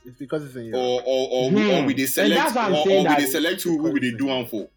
it's 0.07 0.18
because 0.18 0.45
it's 0.47 0.57
in 0.57 0.64
Europe. 0.66 0.81
or 0.81 1.03
or 1.05 1.28
or, 1.31 1.51
Hmm. 1.51 1.70
or 1.70 1.85
we 1.87 1.93
they 1.95 2.07
select, 2.07 2.35
that's 2.35 2.55
why 2.55 2.64
I'm 2.66 2.74
or, 2.74 2.89
or 2.89 3.03
we 3.09 3.14
they 3.16 3.26
select 3.26 3.62
who 3.62 3.78
who 3.78 3.91
we 3.93 4.01
they 4.01 4.12
do 4.16 4.26
one 4.26 4.47
for? 4.47 4.68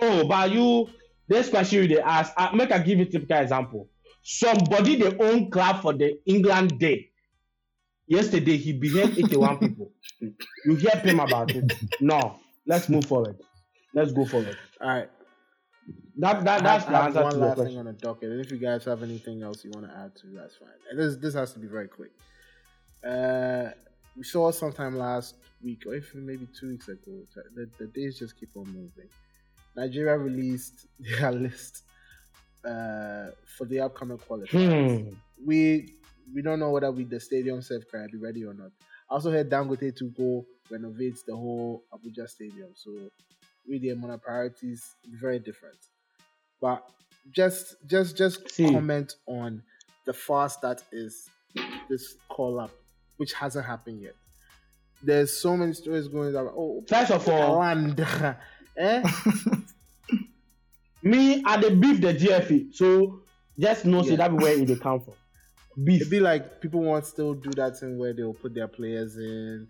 Oh, 0.00 0.24
but 0.26 0.50
you 0.52 0.88
this 1.28 1.48
question 1.48 1.82
you 1.82 1.88
they 1.88 2.00
ask, 2.00 2.32
I 2.36 2.54
make 2.54 2.72
I 2.72 2.78
give 2.78 2.98
you 2.98 3.04
typical 3.06 3.38
example. 3.38 3.88
Somebody 4.22 4.96
they 4.96 5.16
own 5.18 5.50
club 5.50 5.82
for 5.82 5.92
the 5.92 6.18
England 6.26 6.78
day. 6.78 7.10
Yesterday 8.06 8.56
he 8.56 8.72
beheaded 8.72 9.18
81 9.18 9.58
people. 9.58 9.92
You 10.20 10.74
hear 10.76 10.96
him 11.00 11.20
about 11.20 11.50
it? 11.50 11.72
No. 12.00 12.38
Let's 12.66 12.88
move 12.88 13.04
forward. 13.04 13.36
Let's 13.92 14.12
go 14.12 14.24
forward. 14.24 14.56
All 14.80 14.88
right. 14.88 15.10
That 16.16 16.44
that 16.44 16.60
I 16.60 16.62
that's 16.62 16.84
have, 16.84 17.12
the 17.14 17.18
I 17.18 17.24
have 17.24 17.32
one 17.32 17.40
last 17.40 17.62
thing 17.62 17.78
on 17.78 17.86
the 17.86 17.92
docket, 17.92 18.30
and 18.30 18.40
if 18.40 18.50
you 18.50 18.56
guys 18.56 18.84
have 18.84 19.02
anything 19.02 19.42
else 19.42 19.64
you 19.64 19.70
want 19.72 19.86
to 19.86 19.96
add 19.96 20.14
to, 20.16 20.26
that's 20.28 20.56
fine. 20.56 20.68
And 20.90 20.98
this 20.98 21.16
this 21.16 21.34
has 21.34 21.52
to 21.54 21.58
be 21.58 21.66
very 21.66 21.88
quick. 21.88 22.12
Uh, 23.04 23.70
we 24.16 24.22
saw 24.22 24.50
sometime 24.52 24.96
last 24.96 25.34
week, 25.62 25.82
or 25.86 25.94
even 25.94 26.24
maybe 26.24 26.46
two 26.58 26.68
weeks 26.68 26.88
ago, 26.88 27.26
the, 27.54 27.68
the 27.78 27.86
days 27.86 28.18
just 28.18 28.38
keep 28.38 28.50
on 28.56 28.66
moving. 28.66 29.08
Nigeria 29.76 30.16
released 30.16 30.86
their 30.98 31.32
list 31.46 31.82
uh, 32.64 33.26
for 33.56 33.66
the 33.66 33.80
upcoming 33.80 34.18
qualifiers. 34.18 35.08
Hmm. 35.08 35.14
We 35.44 35.94
we 36.34 36.42
don't 36.42 36.58
know 36.58 36.70
whether 36.70 36.90
we 36.90 37.04
the 37.04 37.20
stadium 37.20 37.60
self 37.62 37.82
can 37.90 38.08
be 38.10 38.18
ready 38.18 38.44
or 38.44 38.54
not. 38.54 38.70
I 39.10 39.14
also 39.14 39.30
heard 39.30 39.50
Dangote 39.50 39.94
to 39.96 40.04
go 40.10 40.46
renovate 40.70 41.16
the 41.26 41.36
whole 41.36 41.84
Abuja 41.92 42.28
stadium. 42.28 42.70
So 42.74 42.90
we 43.68 43.78
the 43.78 43.90
amount 43.90 44.12
of 44.14 44.22
priorities 44.22 44.94
very 45.20 45.38
different. 45.38 45.76
But 46.60 46.88
just 47.30 47.76
just 47.86 48.16
just 48.16 48.50
See. 48.50 48.70
comment 48.70 49.14
on 49.26 49.62
the 50.06 50.12
fast 50.12 50.60
that 50.62 50.82
is 50.92 51.28
this 51.88 52.16
call 52.28 52.60
up, 52.60 52.70
which 53.16 53.32
hasn't 53.32 53.66
happened 53.66 54.02
yet. 54.02 54.14
There's 55.02 55.36
so 55.36 55.56
many 55.56 55.72
stories 55.74 56.08
going 56.08 56.34
on. 56.34 56.50
oh 56.56 56.82
First 56.88 57.10
of 57.10 57.28
all, 57.28 57.62
eh? 58.76 59.02
me 61.04 61.42
I 61.44 61.60
dey 61.60 61.74
beef 61.74 62.00
the 62.00 62.14
GFA. 62.14 62.74
so 62.74 63.22
just 63.58 63.84
know 63.84 64.02
say 64.02 64.16
Yeah. 64.16 64.16
that 64.16 64.36
be 64.36 64.36
where 64.36 64.58
it 64.58 64.66
dey 64.66 64.76
come 64.76 65.00
from. 65.00 65.14
Beef. 65.82 66.02
It'd 66.02 66.10
be 66.10 66.20
like 66.20 66.60
people 66.60 66.80
want 66.82 67.04
still 67.06 67.34
do 67.34 67.50
that 67.52 67.78
thing 67.78 67.98
where 67.98 68.12
they'll 68.12 68.34
put 68.34 68.54
their 68.54 68.68
players 68.68 69.16
in. 69.16 69.68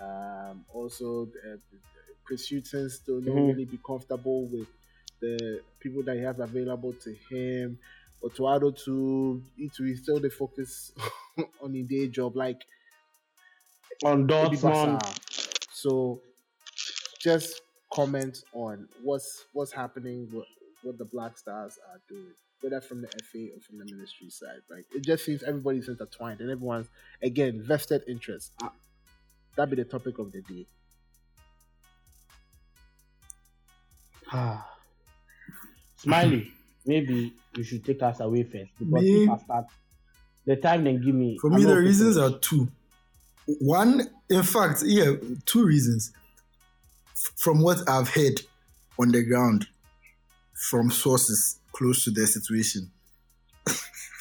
Um, 0.00 0.64
also, 0.72 1.26
uh, 1.46 1.56
Chris 2.24 2.48
Hughton 2.50 2.90
still 2.90 3.20
don't 3.20 3.34
Mhm. 3.36 3.48
really 3.48 3.64
be 3.64 3.78
comfortable 3.86 4.46
with 4.48 4.68
the 5.20 5.62
people 5.80 6.02
that 6.04 6.16
he 6.16 6.22
has 6.22 6.38
available 6.40 6.92
to 6.94 7.14
him. 7.30 7.78
Otuado 8.22 8.72
to 8.84 9.42
Itu, 9.58 9.94
still 9.96 10.18
the 10.18 10.30
focus 10.30 10.92
on 11.62 11.72
the 11.72 11.82
day 11.82 12.08
job, 12.08 12.36
like 12.36 12.64
on 14.04 14.26
Dortmund. 14.26 15.00
So, 15.70 16.20
just 17.20 17.60
comment 17.92 18.42
on 18.52 18.88
what's 19.02 19.44
what's 19.52 19.72
happening, 19.72 20.26
what 20.84 20.98
the 20.98 21.04
Black 21.04 21.36
Stars 21.38 21.78
are 21.92 22.00
doing, 22.08 22.34
whether 22.60 22.80
from 22.80 23.02
the 23.02 23.08
FA 23.08 23.46
or 23.54 23.60
from 23.60 23.78
the 23.78 23.84
ministry 23.84 24.30
side. 24.30 24.60
Like 24.70 24.84
it 24.94 25.04
just 25.04 25.24
seems 25.24 25.42
everybody's 25.42 25.88
intertwined 25.88 26.40
and 26.40 26.50
everyone's 26.50 26.88
again 27.22 27.62
vested 27.66 28.02
interest. 28.08 28.52
Uh, 28.62 28.68
That'd 29.56 29.76
be 29.76 29.82
the 29.82 29.88
topic 29.88 30.18
of 30.18 30.32
the 30.32 30.42
day. 30.42 30.66
Ah. 34.32 34.68
Smiley, 35.96 36.52
maybe 36.86 37.32
you 37.56 37.62
should 37.64 37.84
take 37.84 38.02
us 38.02 38.20
away 38.20 38.42
first 38.42 38.70
because 38.78 39.02
Me? 39.02 39.24
if 39.24 39.30
I 39.30 39.38
start, 39.38 39.64
the 40.44 40.56
time 40.56 40.84
they 40.84 40.94
give 40.94 41.14
me. 41.14 41.38
For 41.40 41.50
me, 41.50 41.64
the 41.64 41.76
reasons 41.78 42.16
prepared. 42.16 42.34
are 42.34 42.38
two. 42.40 42.68
One, 43.60 44.08
in 44.28 44.42
fact, 44.42 44.82
yeah, 44.84 45.12
two 45.46 45.64
reasons. 45.64 46.12
F- 47.12 47.32
From 47.36 47.60
what 47.62 47.88
I've 47.88 48.08
heard 48.08 48.40
on 48.98 49.10
the 49.12 49.22
ground, 49.24 49.66
from 50.70 50.90
sources 50.90 51.58
close 51.72 52.04
to 52.04 52.10
the 52.10 52.26
situation. 52.26 52.90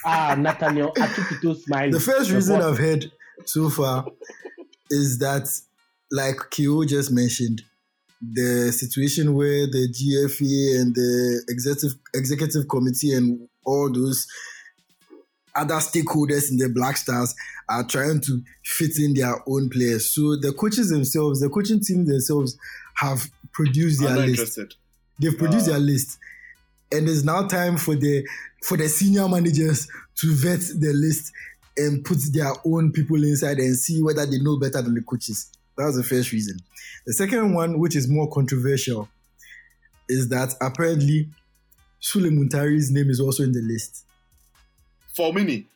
ah 0.05 0.35
Nathaniel 0.37 0.91
Atukito 0.93 1.55
Smiley. 1.61 1.91
The 1.91 1.99
first 1.99 2.31
reason 2.31 2.59
boss- 2.59 2.65
I've 2.73 2.77
heard 2.77 3.11
so 3.45 3.69
far 3.69 4.05
is 4.89 5.19
that, 5.19 5.47
like 6.11 6.37
Kyo 6.51 6.83
just 6.85 7.11
mentioned, 7.11 7.61
the 8.21 8.71
situation 8.71 9.33
where 9.33 9.65
the 9.67 9.87
GFA 9.89 10.81
and 10.81 10.95
the 10.95 11.43
executive 11.49 11.97
executive 12.13 12.67
committee 12.69 13.13
and 13.13 13.47
all 13.65 13.91
those 13.91 14.27
other 15.55 15.75
stakeholders 15.75 16.49
in 16.49 16.57
the 16.57 16.69
Black 16.69 16.97
Stars 16.97 17.35
are 17.69 17.83
trying 17.85 18.19
to 18.21 18.41
fit 18.63 18.97
in 18.97 19.13
their 19.13 19.35
own 19.47 19.69
players. 19.69 20.09
So 20.09 20.35
the 20.35 20.51
coaches 20.53 20.89
themselves, 20.89 21.41
the 21.41 21.49
coaching 21.49 21.79
team 21.81 22.05
themselves, 22.05 22.57
have 22.95 23.29
produced 23.51 24.01
their 24.01 24.15
list. 24.17 24.57
They've 25.21 25.37
produced 25.37 25.67
Ah. 25.67 25.73
their 25.73 25.79
list, 25.79 26.17
and 26.93 27.09
it's 27.09 27.23
now 27.23 27.47
time 27.47 27.77
for 27.77 27.95
the 27.95 28.25
for 28.63 28.77
the 28.77 28.87
senior 28.87 29.27
managers 29.27 29.87
to 30.15 30.33
vet 30.35 30.59
the 30.79 30.93
list 30.93 31.31
and 31.75 32.05
put 32.05 32.19
their 32.31 32.51
own 32.65 32.91
people 32.91 33.21
inside 33.23 33.57
and 33.57 33.75
see 33.75 34.01
whether 34.01 34.25
they 34.25 34.37
know 34.39 34.57
better 34.59 34.81
than 34.81 34.93
the 34.93 35.01
coaches. 35.01 35.49
That 35.77 35.85
was 35.85 35.97
the 35.97 36.03
first 36.03 36.31
reason. 36.31 36.57
The 37.05 37.13
second 37.13 37.53
one, 37.53 37.79
which 37.79 37.95
is 37.95 38.07
more 38.07 38.29
controversial, 38.29 39.09
is 40.07 40.29
that 40.29 40.53
apparently 40.61 41.29
Sulley 41.99 42.29
Muntari's 42.29 42.91
name 42.91 43.09
is 43.09 43.19
also 43.19 43.43
in 43.43 43.51
the 43.51 43.61
list. 43.61 44.05
For 45.15 45.33
Mini, 45.33 45.67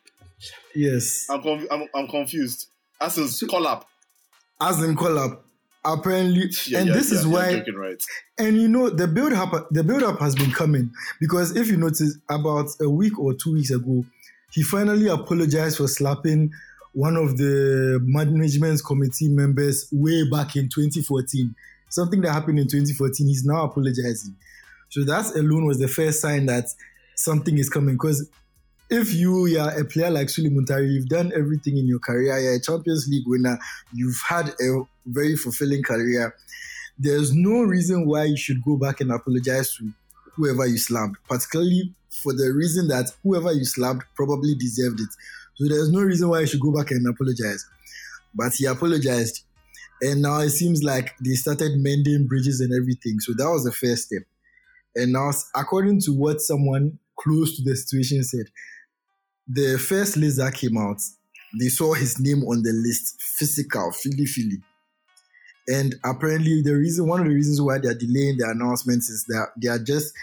Yes, 0.76 1.28
I'm, 1.30 1.42
conf- 1.42 1.68
I'm, 1.72 1.88
I'm 1.96 2.08
confused. 2.08 2.68
As 3.02 3.18
in, 3.18 3.48
call 3.48 3.66
up. 3.68 3.88
as 4.62 4.82
in 4.84 4.96
collab. 4.96 5.40
Apparently, 5.94 6.50
Yeah, 6.68 6.80
and 6.80 6.88
yeah, 6.90 6.94
this 6.94 7.12
yeah, 7.12 7.20
is 7.20 7.28
why 7.28 7.64
right? 7.70 8.04
And 8.38 8.58
you 8.58 8.68
know 8.68 8.90
the 8.90 9.08
build 9.08 9.34
up 9.34 9.68
the 9.72 9.84
build 9.84 10.04
up 10.04 10.20
has 10.20 10.36
been 10.36 10.52
coming 10.52 10.92
because 11.20 11.56
if 11.56 11.68
you 11.68 11.78
notice 11.78 12.18
about 12.30 12.68
a 12.82 12.90
week 12.90 13.18
or 13.18 13.34
two 13.34 13.54
weeks 13.54 13.72
ago, 13.72 14.04
he 14.52 14.64
finally 14.64 15.08
apologized 15.08 15.78
for 15.78 15.88
slapping 15.88 16.52
one 16.94 17.16
of 17.16 17.38
the 17.38 18.00
management 18.04 18.82
committee 18.86 19.30
members 19.30 19.88
way 19.92 20.28
back 20.30 20.56
in 20.56 20.68
2014. 20.68 21.56
Something 21.90 22.22
that 22.22 22.34
happened 22.34 22.60
in 22.60 22.68
2014. 22.68 23.28
He's 23.28 23.46
now 23.46 23.64
apologizing. 23.64 24.36
So 24.90 25.04
that 25.04 25.36
alone 25.36 25.66
was 25.66 25.80
the 25.80 25.88
first 25.88 26.22
sign 26.22 26.48
that 26.48 26.66
something 27.16 27.58
is 27.58 27.70
coming. 27.70 27.96
Because 27.96 28.30
if 28.90 29.14
you 29.14 29.60
are 29.60 29.80
a 29.80 29.86
player 29.86 30.10
like 30.10 30.30
Sulley 30.30 30.50
Muntari, 30.50 30.92
you've 30.92 31.10
done 31.10 31.32
everything 31.36 31.78
in 31.78 31.88
your 31.88 32.00
career, 32.00 32.40
you're 32.40 32.56
a 32.56 32.62
Champions 32.62 33.08
League 33.10 33.28
winner, 33.28 33.60
you've 33.94 34.22
had 34.28 34.50
a 34.62 34.82
very 35.06 35.36
fulfilling 35.36 35.84
career 35.84 36.34
there's 37.00 37.34
no 37.34 37.62
reason 37.62 38.08
why 38.08 38.24
you 38.24 38.38
should 38.38 38.64
go 38.64 38.76
back 38.76 39.02
and 39.02 39.12
apologize 39.12 39.76
to 39.76 39.92
whoever 40.36 40.66
you 40.66 40.78
slapped, 40.78 41.16
particularly 41.30 41.94
for 42.10 42.34
the 42.34 42.52
reason 42.52 42.88
that 42.88 43.12
whoever 43.24 43.52
you 43.52 43.66
slapped 43.66 44.04
probably 44.16 44.56
deserved 44.56 45.00
it. 45.00 45.10
So 45.56 45.68
there's 45.68 45.92
no 45.92 46.02
reason 46.02 46.30
why 46.30 46.42
you 46.42 46.48
should 46.48 46.60
go 46.60 46.72
back 46.72 46.92
and 46.92 47.08
apologize. 47.08 47.66
But 48.34 48.54
he 48.54 48.66
apologized. 48.66 49.44
And 50.02 50.22
now 50.22 50.40
it 50.40 50.50
seems 50.50 50.84
like 50.84 51.16
they 51.24 51.34
started 51.34 51.78
mending 51.78 52.28
bridges 52.28 52.62
and 52.62 52.74
everything. 52.74 53.20
So 53.20 53.34
that 53.38 53.50
was 53.50 53.64
the 53.64 53.72
first 53.72 54.08
step. 54.08 54.24
And 54.96 55.14
now, 55.14 55.32
according 55.56 56.02
to 56.02 56.12
what 56.12 56.42
someone 56.42 57.00
close 57.20 57.56
to 57.58 57.64
the 57.64 57.76
situation 57.76 58.24
said, 58.24 58.46
the 59.48 59.78
first 59.78 60.18
list 60.18 60.38
that 60.38 60.54
came 60.54 60.78
out, 60.78 61.02
they 61.60 61.70
saw 61.70 61.94
his 61.94 62.20
name 62.20 62.44
on 62.44 62.64
the 62.64 62.72
list, 62.72 63.22
physical, 63.22 63.92
Philly 63.92 64.26
Philly. 64.26 64.62
And 65.68 65.96
apparently, 66.04 66.62
the 66.62 66.76
reason, 66.76 67.08
one 67.08 67.20
of 67.20 67.28
the 67.28 67.34
reasons 67.34 67.62
why 67.62 67.78
they 67.78 67.90
are 67.90 67.94
delaying 67.94 68.38
the 68.38 68.50
announcements 68.50 69.10
is 69.10 69.26
that 69.26 69.50
they 69.62 69.68
are 69.68 69.80
just, 69.80 70.14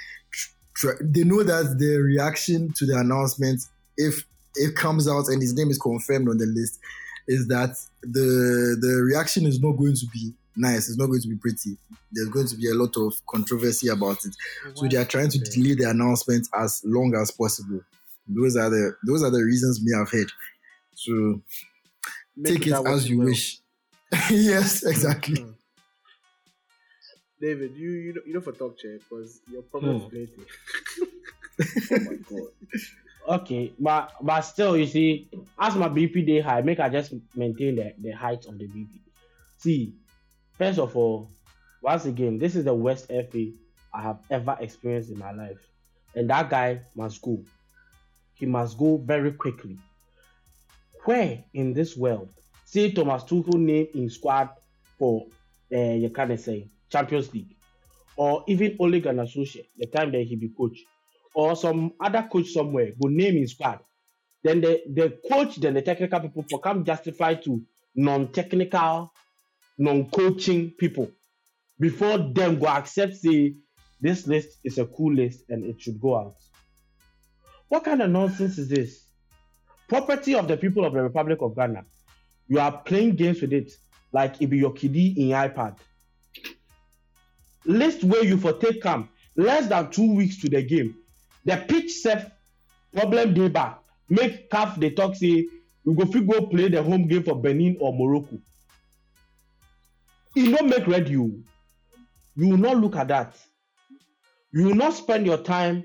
they 1.01 1.25
know 1.25 1.43
that 1.43 1.77
the 1.79 1.97
reaction 1.99 2.73
to 2.75 2.87
the 2.87 2.99
announcement, 2.99 3.63
if 3.97 4.25
it 4.55 4.75
comes 4.75 5.09
out 5.09 5.29
and 5.29 5.43
his 5.43 5.55
name 5.55 5.71
is 5.71 5.79
confirmed 5.79 6.29
on 6.29 6.39
the 6.39 6.47
list, 6.47 6.79
is 7.27 7.49
that 7.49 7.77
the 8.03 8.77
the 8.81 9.03
reaction 9.03 9.47
is 9.47 9.61
not 9.61 9.73
going 9.73 9.95
to 9.95 10.07
be 10.13 10.33
nice. 10.57 10.89
It's 10.89 10.99
not 10.99 11.07
going 11.07 11.23
to 11.23 11.29
be 11.29 11.37
pretty. 11.37 11.77
There's 12.13 12.29
going 12.29 12.49
to 12.49 12.57
be 12.57 12.71
a 12.71 12.75
lot 12.75 12.97
of 12.97 13.15
controversy 13.27 13.89
about 13.89 14.25
it. 14.25 14.37
So 14.75 14.87
they 14.87 14.97
are 14.97 15.05
trying 15.05 15.31
to 15.31 15.39
delay 15.39 15.75
the 15.75 15.91
announcement 15.91 16.49
as 16.55 16.83
long 16.85 17.15
as 17.15 17.31
possible. 17.31 17.81
Those 18.27 18.57
are 18.57 18.71
the 18.71 18.97
those 19.07 19.23
are 19.23 19.31
the 19.31 19.43
reasons 19.45 19.83
me 19.83 19.93
have 19.97 20.11
heard. 20.11 20.31
So 20.95 21.43
Make 22.37 22.61
take 22.61 22.67
it 22.67 22.69
that 22.69 22.83
as 22.87 23.09
you 23.09 23.19
will. 23.19 23.23
wish. 23.23 23.61
yes, 24.31 24.85
exactly. 24.85 25.37
Mm. 25.37 25.57
David, 27.41 27.77
you 27.77 27.91
you 27.93 28.13
don't, 28.13 28.27
you 28.27 28.33
don't 28.33 28.43
for 28.43 28.53
talk 28.53 28.77
chair 28.79 28.99
because 28.99 29.41
your 29.47 29.63
problem 29.63 29.97
Hmm. 29.97 29.99
is 29.99 30.07
plenty. 30.07 30.47
oh 31.91 31.99
my 31.99 32.17
god. 32.17 32.53
Okay, 33.27 33.75
but 33.79 34.13
but 34.23 34.43
still, 34.43 34.77
you 34.77 34.87
see, 34.87 35.31
as 35.59 35.77
my 35.77 35.89
BP 35.89 36.23
day 36.25 36.41
high, 36.41 36.63
make 36.63 36.81
I 36.81 36.91
just 36.91 37.15
maintain 37.35 37.77
the, 37.77 37.95
the 37.99 38.11
height 38.13 38.45
of 38.47 38.59
the 38.59 38.67
BP. 38.69 39.03
See, 39.59 39.97
first 40.59 40.79
of 40.79 40.97
all, 40.97 41.33
once 41.83 42.05
again, 42.07 42.39
this 42.39 42.57
is 42.57 42.65
the 42.65 42.75
worst 42.75 43.11
FA 43.11 43.59
I 43.95 44.03
have 44.03 44.21
ever 44.31 44.57
experienced 44.61 45.11
in 45.11 45.19
my 45.19 45.33
life, 45.33 45.61
and 46.15 46.31
that 46.31 46.51
guy 46.51 46.83
must 46.97 47.23
go. 47.23 47.47
He 48.45 48.51
must 48.51 48.77
go 48.77 48.99
very 48.99 49.33
quickly. 49.33 49.79
Where 51.07 51.43
in 51.55 51.73
this 51.73 51.97
world, 51.97 52.29
say 52.67 52.91
Thomas 52.91 53.23
Tuchel 53.23 53.55
name 53.55 53.87
in 53.95 54.11
squad 54.11 54.51
for 54.99 55.29
uh, 55.75 55.79
you 55.79 56.11
can 56.11 56.37
say 56.37 56.69
Champions 56.93 57.33
League, 57.33 57.57
or 58.17 58.45
even 58.47 58.77
Ole 58.79 59.01
Gunnar 59.01 59.25
Solskjaer, 59.25 59.65
the 59.79 59.87
time 59.87 60.13
that 60.13 60.25
he 60.25 60.37
be 60.37 60.51
coach 60.51 60.79
or 61.35 61.57
some 61.57 61.95
other 61.99 62.29
coach 62.31 62.49
somewhere 62.51 62.91
go 63.01 63.09
name 63.09 63.37
his 63.39 63.53
squad. 63.53 63.81
Then 64.43 64.61
the, 64.61 64.83
the 64.93 65.19
coach, 65.33 65.57
then 65.57 65.73
the 65.73 65.81
technical 65.81 66.21
people 66.21 66.45
for 66.51 66.61
come 66.61 66.85
justify 66.85 67.37
to 67.37 67.63
non-technical, 67.95 69.11
non-coaching 69.79 70.73
people 70.73 71.11
before 71.81 72.19
them 72.19 72.59
go 72.59 72.67
accept 72.67 73.15
say 73.15 73.55
this 74.03 74.27
list 74.27 74.59
is 74.65 74.77
a 74.77 74.85
cool 74.85 75.15
list 75.15 75.45
and 75.49 75.65
it 75.65 75.81
should 75.81 75.99
go 75.99 76.19
out. 76.19 76.35
What 77.69 77.85
kind 77.85 78.03
of 78.03 78.11
nonsense 78.11 78.59
is 78.59 78.69
this? 78.69 79.05
Property 79.89 80.35
of 80.35 80.49
the 80.49 80.57
people 80.57 80.85
of 80.85 80.93
the 80.93 81.03
Republic 81.03 81.39
of 81.43 81.55
Ghana. 81.57 81.85
you 82.49 82.59
are 82.61 82.79
playing 82.83 83.17
games 83.17 83.41
with 83.41 83.53
it 83.53 83.73
like 84.13 84.41
it 84.41 84.47
be 84.49 84.59
your 84.59 84.73
kiddie 84.73 85.09
in 85.21 85.29
iPad. 85.31 85.77
List 87.65 88.05
where 88.05 88.25
you 88.25 88.37
for 88.37 88.53
take 88.53 88.83
camp 88.83 89.11
less 89.37 89.67
than 89.69 89.91
two 89.91 90.15
weeks 90.15 90.39
to 90.43 90.49
the 90.49 90.63
game. 90.63 90.95
The 91.45 91.57
pitch 91.69 91.93
self 91.93 92.25
problem 92.93 93.35
dey 93.35 93.49
back. 93.49 93.79
Make 94.09 94.51
CAF 94.51 94.79
dey 94.79 94.91
talk 94.91 95.17
say 95.17 95.49
we 95.85 95.95
go 95.95 96.05
fit 96.07 96.27
go 96.27 96.47
play 96.47 96.69
the 96.69 96.83
home 96.83 97.09
game 97.09 97.23
for 97.23 97.35
Benin 97.41 97.77
or 97.81 97.93
Morocco. 97.93 98.39
E 100.37 100.49
no 100.49 100.63
make 100.63 100.87
ready 100.87 101.17
o. 101.17 101.31
You 102.37 102.49
will 102.49 102.59
not 102.59 102.77
look 102.79 102.97
at 102.97 103.09
that. 103.09 103.37
You 104.53 104.65
will 104.67 104.75
not 104.75 104.95
spend 104.95 105.25
your 105.27 105.39
time 105.39 105.85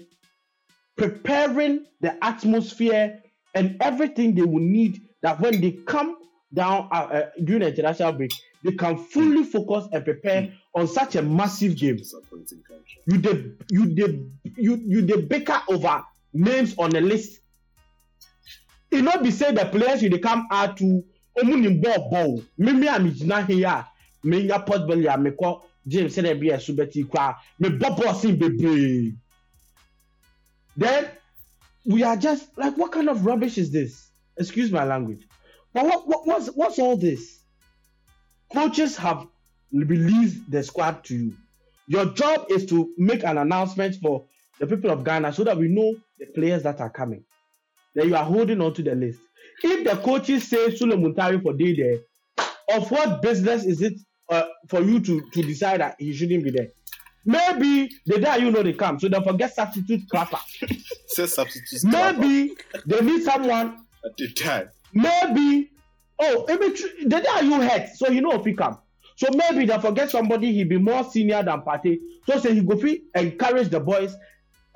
preparing 0.99 1.85
the 2.01 2.23
atmosphere 2.23 3.21
and 3.55 3.77
everything 3.81 4.35
they 4.35 4.43
will 4.43 4.59
need 4.61 5.01
that 5.21 5.39
when 5.39 5.59
they 5.61 5.71
come 5.71 6.17
down 6.53 6.87
uh, 6.91 6.95
uh, 6.95 7.29
during 7.43 7.61
the 7.61 7.67
international 7.69 8.11
break, 8.13 8.31
they 8.63 8.71
can 8.73 8.97
fully 8.97 9.43
focus 9.43 9.87
and 9.91 10.03
prepare 10.03 10.53
on 10.75 10.87
such 10.87 11.15
a 11.15 11.21
massive 11.21 11.75
game. 11.77 11.97
You 13.05 13.17
the 13.17 13.55
you 13.69 13.85
the 13.95 14.29
you 14.57 14.75
you 14.85 15.01
the 15.01 15.17
baker 15.17 15.61
over 15.69 16.03
names 16.33 16.75
on 16.77 16.89
the 16.91 17.01
list. 17.01 17.39
It 18.91 19.01
no 19.03 19.17
be 19.21 19.31
say 19.31 19.51
the 19.53 19.65
players 19.65 20.01
you 20.03 20.09
dey 20.09 20.19
come 20.19 20.47
add 20.51 20.77
to 20.77 21.03
omu 21.37 21.59
ni 21.59 21.77
ball 21.77 22.09
ball. 22.09 22.43
Mimi 22.57 22.87
a 22.87 22.99
mi 22.99 23.11
gyina 23.11 23.41
ha 23.45 23.51
yi 23.51 23.63
a 23.63 23.87
me 24.23 24.47
nya 24.47 24.65
port 24.65 24.87
belly 24.87 25.05
a 25.07 25.17
James 25.87 26.15
sɛ 26.15 26.39
bi 26.39 26.47
ɛso 26.55 26.75
bɛti 26.75 27.09
kora 27.09 27.35
me 27.59 27.69
ball 27.69 28.13
sin 28.13 28.37
bebree. 28.37 29.15
Then 30.79 31.09
we 31.85 32.03
are 32.03 32.15
just 32.15 32.57
like 32.57 32.77
what 32.77 32.93
kind 32.93 33.09
of 33.09 33.25
rubbish 33.25 33.57
is 33.57 33.69
this? 33.69 34.11
Excuse 34.37 34.71
my 34.71 34.85
language. 34.85 35.27
But 35.73 35.83
what, 35.85 36.07
what 36.07 36.25
what's 36.25 36.47
what's 36.47 36.79
all 36.79 36.95
this? 36.95 37.43
Coaches 38.53 38.95
have 38.95 39.27
released 39.73 40.49
the 40.49 40.63
squad 40.63 41.03
to 41.05 41.15
you. 41.15 41.33
Your 41.87 42.05
job 42.05 42.45
is 42.49 42.65
to 42.67 42.93
make 42.97 43.25
an 43.25 43.37
announcement 43.37 43.95
for 44.01 44.25
the 44.59 44.67
people 44.67 44.89
of 44.89 45.03
Ghana 45.03 45.33
so 45.33 45.43
that 45.43 45.57
we 45.57 45.67
know 45.67 45.95
the 46.17 46.27
players 46.27 46.63
that 46.63 46.79
are 46.79 46.89
coming. 46.89 47.25
Then 47.93 48.07
you 48.07 48.15
are 48.15 48.23
holding 48.23 48.61
on 48.61 48.73
to 48.75 48.81
the 48.83 48.95
list. 48.95 49.19
If 49.61 49.83
the 49.83 50.01
coaches 50.01 50.47
say 50.47 50.73
Sulley 50.75 50.95
Muntari 50.95 51.43
for 51.43 51.53
day 51.53 51.75
there, 51.75 52.77
of 52.77 52.89
what 52.89 53.21
business 53.21 53.65
is 53.65 53.81
it 53.81 53.93
uh, 54.29 54.45
for 54.69 54.81
you 54.81 55.01
to, 55.01 55.29
to 55.33 55.41
decide 55.41 55.81
that 55.81 55.95
he 55.99 56.13
shouldn't 56.13 56.43
be 56.43 56.51
there? 56.51 56.69
Maybe 57.25 57.89
the 58.05 58.19
day 58.19 58.39
you 58.39 58.51
know 58.51 58.63
they 58.63 58.73
come, 58.73 58.99
so 58.99 59.07
they 59.07 59.21
forget 59.21 59.53
substitute 59.53 60.07
crapper. 60.13 60.39
Say 61.07 61.25
substitutes. 61.25 61.83
Maybe 61.83 62.55
they 62.85 63.01
need 63.01 63.23
someone. 63.23 63.85
at 64.05 64.15
the 64.17 64.31
time. 64.33 64.69
Maybe 64.93 65.71
oh, 66.19 66.45
maybe 66.47 66.69
the 67.03 67.19
day 67.19 67.45
you 67.45 67.61
hurt, 67.61 67.89
so 67.95 68.09
you 68.09 68.21
know 68.21 68.31
if 68.33 68.45
he 68.45 68.53
come. 68.53 68.77
So 69.15 69.27
maybe 69.33 69.65
they 69.65 69.77
forget 69.79 70.09
somebody 70.09 70.53
he 70.53 70.63
be 70.63 70.77
more 70.77 71.03
senior 71.03 71.43
than 71.43 71.61
Pate. 71.61 71.99
So 72.25 72.39
say 72.39 72.53
he 72.53 72.61
go 72.61 72.77
fit 72.77 73.01
encourage 73.15 73.67
the 73.69 73.79
boys 73.79 74.15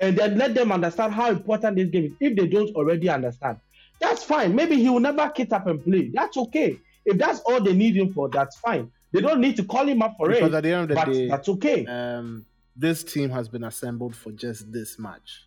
and 0.00 0.18
then 0.18 0.36
let 0.36 0.54
them 0.54 0.70
understand 0.70 1.14
how 1.14 1.30
important 1.30 1.76
this 1.76 1.88
game 1.88 2.04
is. 2.04 2.12
If 2.20 2.36
they 2.36 2.46
don't 2.46 2.74
already 2.76 3.08
understand, 3.08 3.58
that's 4.00 4.22
fine. 4.22 4.54
Maybe 4.54 4.76
he 4.76 4.90
will 4.90 5.00
never 5.00 5.32
get 5.34 5.52
up 5.52 5.66
and 5.66 5.82
play. 5.82 6.10
That's 6.12 6.36
okay. 6.36 6.78
If 7.06 7.16
that's 7.18 7.40
all 7.40 7.60
they 7.62 7.72
need 7.72 7.96
him 7.96 8.12
for, 8.12 8.28
that's 8.28 8.56
fine. 8.58 8.90
They 9.14 9.20
don't 9.20 9.40
need 9.40 9.56
to 9.56 9.64
call 9.64 9.86
him 9.86 10.02
up 10.02 10.16
for 10.18 10.28
Because 10.28 10.52
it. 10.52 10.54
at 10.56 10.62
the 10.64 10.72
end 10.72 10.82
of 10.82 10.88
the 10.88 10.94
But 10.96 11.04
day, 11.12 11.28
that's 11.28 11.48
okay. 11.48 11.86
um, 11.86 12.44
this 12.76 13.04
team 13.04 13.30
has 13.30 13.48
been 13.48 13.62
assembled 13.64 14.16
for 14.16 14.32
just 14.32 14.70
this 14.72 14.98
match. 14.98 15.46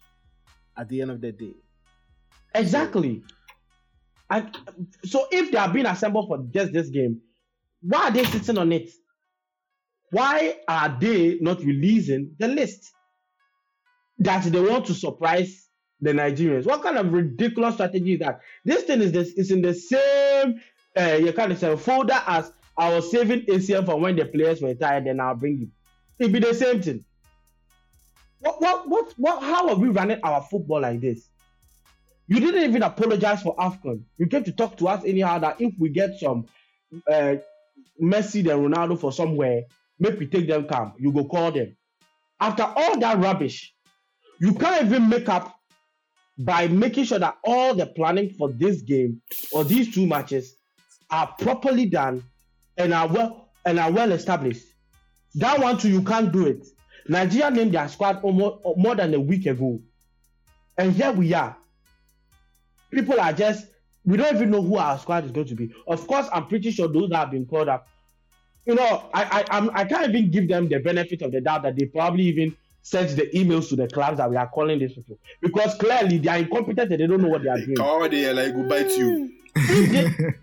At 0.77 0.87
the 0.89 1.01
end 1.01 1.11
of 1.11 1.21
the 1.21 1.31
day, 1.33 1.53
Exactly. 2.55 3.23
And 4.29 4.55
so 5.05 5.27
if 5.31 5.51
they 5.51 5.57
are 5.57 5.69
being 5.71 5.85
assembled 5.85 6.27
for 6.27 6.37
just 6.49 6.71
this 6.73 6.89
game, 6.89 7.21
why 7.81 8.07
are 8.07 8.11
they 8.11 8.23
sitting 8.25 8.57
on 8.57 8.71
it? 8.71 8.89
Why 10.11 10.57
are 10.67 10.97
they 10.99 11.37
not 11.41 11.59
releasing 11.61 12.35
the 12.39 12.47
list 12.47 12.91
that 14.19 14.43
they 14.45 14.59
want 14.61 14.85
to 14.85 14.93
surprise 14.93 15.67
the 15.99 16.11
Nigerians? 16.13 16.65
What 16.65 16.81
kind 16.83 16.97
of 16.97 17.11
ridiculous 17.11 17.75
strategy 17.75 18.13
is 18.13 18.19
that? 18.19 18.39
This 18.65 18.83
thing 18.83 19.01
is 19.01 19.11
this 19.11 19.29
is 19.33 19.51
in 19.51 19.61
the 19.61 19.73
same 19.73 20.59
uh, 20.97 21.17
you 21.19 21.31
kind 21.33 21.51
of 21.51 21.59
say 21.59 21.75
folder 21.75 22.21
as 22.25 22.51
I 22.77 22.93
was 22.93 23.09
saving 23.09 23.41
ACM 23.41 23.85
for 23.85 23.99
when 23.99 24.15
the 24.15 24.25
players 24.25 24.61
were 24.61 24.75
tired, 24.75 25.05
then 25.05 25.19
I'll 25.19 25.35
bring 25.35 25.57
you. 25.57 25.69
It'll 26.19 26.31
be 26.31 26.39
the 26.39 26.53
same 26.53 26.81
thing. 26.81 27.03
What 28.39 28.61
what 28.61 28.87
what 28.87 29.13
what 29.17 29.43
how 29.43 29.69
are 29.69 29.75
we 29.75 29.89
running 29.89 30.19
our 30.23 30.41
football 30.43 30.81
like 30.81 31.01
this? 31.01 31.29
You 32.27 32.39
didn't 32.39 32.63
even 32.63 32.83
apologize 32.83 33.41
for 33.41 33.55
AFCON. 33.55 34.03
You 34.17 34.27
came 34.27 34.43
to 34.43 34.51
talk 34.51 34.77
to 34.77 34.87
us 34.89 35.03
anyhow 35.05 35.39
that 35.39 35.59
if 35.61 35.73
we 35.79 35.89
get 35.89 36.19
some 36.19 36.45
uh, 37.09 37.35
Messi 38.01 38.39
and 38.39 38.73
Ronaldo 38.73 38.99
for 38.99 39.11
somewhere, 39.11 39.63
maybe 39.97 40.27
take 40.27 40.47
them 40.47 40.67
camp. 40.67 40.95
You 40.99 41.11
go 41.11 41.23
call 41.25 41.51
them. 41.51 41.75
After 42.39 42.63
all 42.63 42.99
that 42.99 43.17
rubbish, 43.17 43.73
you 44.39 44.53
can't 44.53 44.85
even 44.85 45.09
make 45.09 45.29
up 45.29 45.57
by 46.37 46.67
making 46.67 47.05
sure 47.05 47.17
that 47.17 47.37
all 47.43 47.73
the 47.73 47.87
planning 47.87 48.29
for 48.29 48.51
this 48.51 48.81
game 48.81 49.21
or 49.51 49.63
these 49.63 49.93
two 49.93 50.05
matches 50.05 50.55
are 51.09 51.33
properly 51.39 51.85
done 51.87 52.21
and 52.77 52.93
are 52.93 53.07
well 53.07 53.49
and 53.65 53.79
are 53.79 53.91
well 53.91 54.11
established. 54.11 54.65
That 55.35 55.59
one 55.59 55.77
too, 55.77 55.89
you 55.89 56.01
can't 56.03 56.31
do 56.31 56.47
it. 56.47 56.65
Nigeria 57.07 57.49
named 57.51 57.73
their 57.73 57.87
squad 57.87 58.21
almost 58.23 58.65
uh, 58.65 58.73
more 58.77 58.95
than 58.95 59.13
a 59.13 59.19
week 59.19 59.45
ago, 59.45 59.79
and 60.77 60.93
here 60.93 61.11
we 61.11 61.33
are 61.33 61.55
people 62.91 63.19
are 63.19 63.33
just 63.33 63.67
we 64.05 64.15
don't 64.17 64.33
even 64.35 64.49
know 64.51 64.61
who 64.61 64.77
our 64.77 64.97
squad 64.97 65.25
is 65.25 65.31
going 65.31 65.47
to 65.47 65.55
be. 65.55 65.73
Of 65.87 66.07
course, 66.07 66.27
I'm 66.31 66.47
pretty 66.47 66.71
sure 66.71 66.87
those 66.87 67.09
that 67.09 67.17
have 67.17 67.31
been 67.31 67.45
called 67.45 67.67
up, 67.67 67.87
you 68.65 68.75
know, 68.75 69.09
I 69.13 69.23
I 69.51 69.57
I'm, 69.57 69.69
I 69.73 69.83
can't 69.85 70.07
even 70.09 70.31
give 70.31 70.47
them 70.47 70.69
the 70.69 70.79
benefit 70.79 71.21
of 71.21 71.31
the 71.31 71.41
doubt 71.41 71.63
that 71.63 71.75
they 71.75 71.85
probably 71.85 72.23
even 72.23 72.55
sent 72.81 73.09
the 73.17 73.23
emails 73.35 73.67
to 73.69 73.75
the 73.75 73.87
clubs 73.87 74.17
that 74.17 74.29
we 74.29 74.37
are 74.37 74.47
calling 74.47 74.79
these 74.79 74.93
people 74.93 75.17
because 75.41 75.75
clearly 75.75 76.17
they 76.19 76.29
are 76.29 76.37
incompetent 76.37 76.89
and 76.91 77.01
they 77.01 77.07
don't 77.07 77.21
know 77.21 77.27
what 77.27 77.43
they 77.43 77.49
are 77.49 77.57
doing. 77.57 77.75
Come 77.75 78.09
they 78.09 78.25
are 78.25 78.33
like 78.33 78.53
go 78.53 78.63
bite 78.67 78.97
you. 78.97 79.31
If, 79.55 79.91
they- 80.17 80.33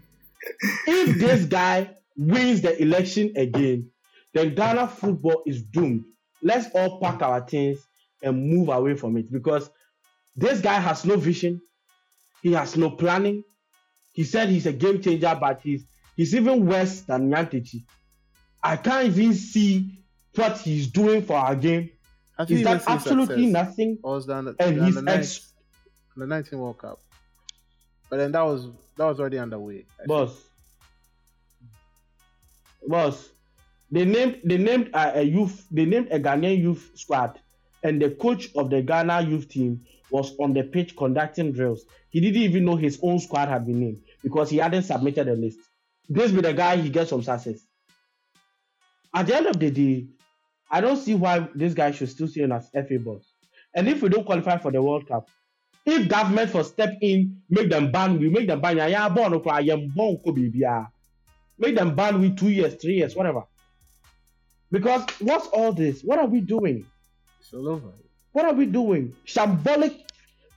if 0.86 1.18
this 1.18 1.44
guy 1.46 1.90
wins 2.16 2.60
the 2.62 2.80
election 2.80 3.32
again, 3.36 3.90
then 4.32 4.54
Ghana 4.54 4.88
football 4.88 5.42
is 5.46 5.62
doomed. 5.62 6.04
Let's 6.42 6.68
all 6.74 7.00
pack 7.00 7.22
our 7.22 7.40
things 7.40 7.78
and 8.22 8.50
move 8.50 8.68
away 8.68 8.94
from 8.94 9.16
it 9.16 9.30
because 9.30 9.70
this 10.36 10.60
guy 10.60 10.80
has 10.80 11.04
no 11.04 11.16
vision. 11.16 11.60
He 12.42 12.52
has 12.52 12.76
no 12.76 12.90
planning. 12.90 13.44
He 14.12 14.24
said 14.24 14.48
he's 14.48 14.66
a 14.66 14.72
game 14.72 15.00
changer, 15.00 15.36
but 15.40 15.60
he's 15.60 15.84
he's 16.16 16.34
even 16.34 16.66
worse 16.66 17.00
than 17.02 17.30
Nyantakyi. 17.30 17.84
I 18.62 18.76
can't 18.76 19.06
even 19.06 19.34
see 19.34 20.02
what 20.34 20.58
he's 20.58 20.88
doing 20.88 21.22
for 21.22 21.36
our 21.36 21.54
game. 21.54 21.90
have 22.38 22.48
He's 22.48 22.62
done 22.62 22.80
absolutely 22.86 23.46
nothing. 23.46 23.98
Or 24.02 24.14
was 24.14 24.26
the, 24.26 24.54
And 24.58 24.82
he's 24.84 24.94
the, 24.96 25.02
ninth- 25.02 25.18
ex- 25.20 25.52
the 26.16 26.26
19 26.26 26.58
World 26.58 26.78
Cup? 26.78 27.00
But 28.10 28.18
then 28.18 28.32
that 28.32 28.42
was 28.42 28.66
that 28.96 29.06
was 29.06 29.20
already 29.20 29.38
underway. 29.38 29.86
I 30.00 30.06
think. 30.26 30.38
Boss 32.88 33.30
they 33.90 34.04
named 34.04 34.40
they 34.44 34.58
named 34.58 34.90
a, 34.94 35.20
a 35.20 35.22
youth 35.22 35.66
they 35.70 35.84
named 35.84 36.08
a 36.10 36.18
ghanaian 36.18 36.60
youth 36.60 36.90
squad 36.94 37.38
and 37.82 38.00
the 38.00 38.10
coach 38.10 38.50
of 38.56 38.70
the 38.70 38.82
ghana 38.82 39.22
youth 39.22 39.48
team 39.48 39.80
was 40.10 40.34
on 40.38 40.52
the 40.52 40.62
pitch 40.62 40.96
conducting 40.96 41.52
drills. 41.52 41.84
He 42.10 42.20
didn't 42.20 42.42
even 42.42 42.64
know 42.64 42.76
his 42.76 42.98
own 43.02 43.18
squad 43.18 43.48
had 43.48 43.66
been 43.66 43.80
named 43.80 44.02
because 44.22 44.48
he 44.48 44.58
hadn't 44.58 44.84
submitted 44.84 45.26
the 45.26 45.34
list. 45.34 45.58
This 46.08 46.30
be 46.30 46.40
the 46.40 46.52
guy 46.52 46.76
he 46.76 46.88
gets 46.90 47.10
some 47.10 47.22
success. 47.22 47.60
At 49.12 49.26
the 49.26 49.36
end 49.36 49.46
of 49.46 49.58
the 49.58 49.70
day 49.70 50.06
i 50.70 50.80
don't 50.80 50.96
see 50.96 51.14
why 51.14 51.48
this 51.54 51.74
guy 51.74 51.90
should 51.90 52.08
still 52.08 52.26
stay 52.28 52.42
on 52.44 52.52
as 52.52 52.68
fa 52.70 52.98
boss. 52.98 53.22
And 53.74 53.88
if 53.88 54.02
we 54.02 54.08
don't 54.08 54.24
qualify 54.24 54.58
for 54.58 54.72
the 54.72 54.82
world 54.82 55.06
cup 55.06 55.28
if 55.86 56.08
government 56.08 56.50
for 56.50 56.64
step 56.64 56.94
in 57.02 57.42
make 57.50 57.68
them 57.68 57.92
ban 57.92 58.18
we 58.18 58.28
make 58.30 58.46
them 58.46 58.60
ban 58.60 58.76
yaya 58.76 59.10
born 59.10 59.38
born 59.94 60.93
make 61.58 61.74
them 61.76 61.94
ban 61.96 62.20
we 62.20 62.34
two 62.34 62.50
years 62.50 62.76
three 62.82 62.94
years 62.96 63.16
whatever. 63.16 63.42
Because 64.70 65.06
what's 65.20 65.46
all 65.48 65.72
this? 65.72 66.02
What 66.02 66.18
are 66.18 66.26
we 66.26 66.40
doing? 66.40 66.90
It's 67.40 67.52
all 67.52 67.68
over. 67.68 67.92
what 68.32 68.44
are 68.46 68.54
we 68.54 68.66
doing? 68.66 69.16
Shambolic 69.26 69.96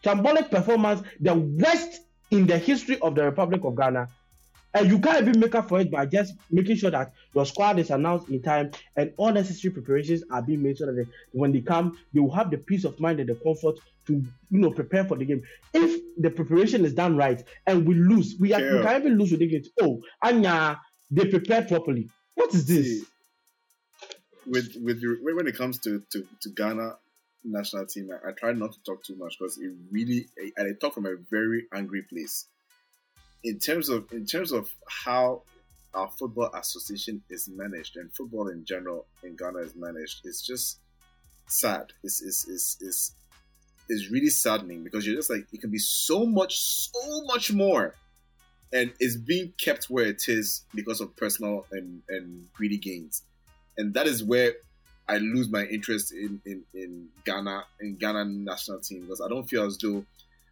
shambolic 0.05 0.51
performance 0.51 1.01
the 1.19 1.33
worst 1.35 2.01
in 2.31 2.47
the 2.47 2.57
history 2.57 2.99
of 3.01 3.15
the 3.15 3.23
republic 3.23 3.61
of 3.63 3.75
ghana. 3.77 4.09
And 4.73 4.89
you 4.89 4.99
can't 4.99 5.21
even 5.27 5.39
make 5.39 5.55
up 5.55 5.69
for 5.69 5.79
it 5.81 5.91
by 5.91 6.05
just 6.05 6.33
making 6.51 6.77
sure 6.77 6.91
that 6.91 7.11
your 7.33 7.45
squad 7.45 7.79
is 7.79 7.89
announced 7.89 8.27
in 8.29 8.41
time 8.43 8.71
and 8.95 9.11
all 9.17 9.31
necessary 9.33 9.73
preparations 9.73 10.23
are 10.31 10.43
being 10.43 10.61
made 10.63 10.77
so 10.77 10.85
that 10.87 10.93
they, 10.93 11.05
when 11.31 11.51
they 11.53 11.61
come 11.61 11.97
they 12.13 12.19
will 12.19 12.33
have 12.35 12.51
the 12.51 12.57
peace 12.59 12.85
of 12.85 12.99
mind 12.99 13.19
and 13.19 13.29
the 13.29 13.35
comfort 13.45 13.75
to 14.07 14.13
you 14.13 14.59
know 14.59 14.71
prepare 14.71 15.05
for 15.05 15.17
the 15.17 15.25
game. 15.25 15.41
If 15.73 16.01
the 16.17 16.29
preparation 16.31 16.85
is 16.85 16.93
done 16.93 17.17
right 17.17 17.41
and 17.65 17.87
we 17.87 17.95
lose 17.95 18.35
we, 18.39 18.53
are, 18.53 18.65
we 18.71 18.79
Yeah. 18.79 18.83
can 18.83 19.01
even 19.01 19.17
lose 19.17 19.31
with 19.31 19.41
it 19.41 19.67
oh 19.81 20.01
anya 20.23 20.79
they 21.11 21.25
prepared 21.25 21.67
properly 21.67 22.09
what 22.35 22.53
is 22.53 22.65
this 22.67 23.05
with 24.45 24.75
with 24.81 25.01
when 25.21 25.47
it 25.47 25.57
comes 25.57 25.79
to, 25.79 26.01
to, 26.11 26.25
to 26.41 26.49
Ghana 26.49 26.95
national 27.43 27.85
team, 27.85 28.09
I, 28.11 28.29
I 28.29 28.31
try 28.33 28.53
not 28.53 28.73
to 28.73 28.83
talk 28.83 29.03
too 29.03 29.15
much 29.15 29.37
because 29.39 29.57
it 29.57 29.71
really 29.91 30.27
I, 30.57 30.63
I 30.63 30.71
talk 30.79 30.93
from 30.93 31.05
a 31.05 31.15
very 31.29 31.65
angry 31.73 32.03
place. 32.03 32.45
in 33.43 33.59
terms 33.59 33.89
of 33.89 34.11
in 34.11 34.25
terms 34.25 34.51
of 34.51 34.69
how 34.87 35.43
our 35.93 36.09
football 36.19 36.51
association 36.53 37.23
is 37.29 37.49
managed 37.49 37.97
and 37.97 38.13
football 38.13 38.49
in 38.49 38.65
general 38.65 39.05
in 39.23 39.35
Ghana 39.35 39.59
is 39.59 39.75
managed, 39.75 40.21
it's 40.25 40.45
just 40.45 40.79
sad. 41.47 41.93
It's 42.03 42.21
it's 42.21 42.47
it's, 42.47 42.77
it's 42.81 43.11
is 43.89 44.09
really 44.11 44.29
saddening 44.29 44.83
because 44.83 45.07
you're 45.07 45.15
just 45.15 45.29
like 45.29 45.47
it 45.53 45.61
can 45.61 45.71
be 45.71 45.77
so 45.79 46.25
much, 46.25 46.59
so 46.59 47.23
much 47.25 47.53
more, 47.53 47.95
and 48.73 48.93
it's 48.99 49.15
being 49.15 49.53
kept 49.57 49.85
where 49.85 50.05
it 50.05 50.27
is 50.27 50.63
because 50.73 51.01
of 51.01 51.15
personal 51.15 51.65
and 51.71 52.01
and 52.09 52.47
greedy 52.53 52.77
gains, 52.77 53.23
and 53.77 53.93
that 53.93 54.07
is 54.07 54.23
where 54.23 54.53
I 55.07 55.17
lose 55.17 55.49
my 55.49 55.65
interest 55.65 56.11
in 56.13 56.41
in 56.45 56.63
in 56.73 57.07
Ghana 57.25 57.63
in 57.81 57.95
Ghana 57.95 58.25
national 58.25 58.79
team 58.79 59.01
because 59.01 59.21
I 59.21 59.27
don't 59.27 59.47
feel 59.47 59.65
as 59.65 59.77
though 59.77 60.05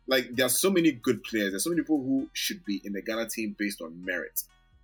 like 0.07 0.35
there 0.35 0.45
are 0.45 0.49
so 0.49 0.69
many 0.69 0.91
good 0.91 1.23
players. 1.23 1.51
There's 1.51 1.63
so 1.63 1.71
many 1.71 1.81
people 1.81 2.03
who 2.03 2.29
should 2.33 2.63
be 2.65 2.81
in 2.83 2.93
the 2.93 3.01
Ghana 3.01 3.29
team 3.29 3.55
based 3.57 3.81
on 3.81 4.03
merit, 4.05 4.43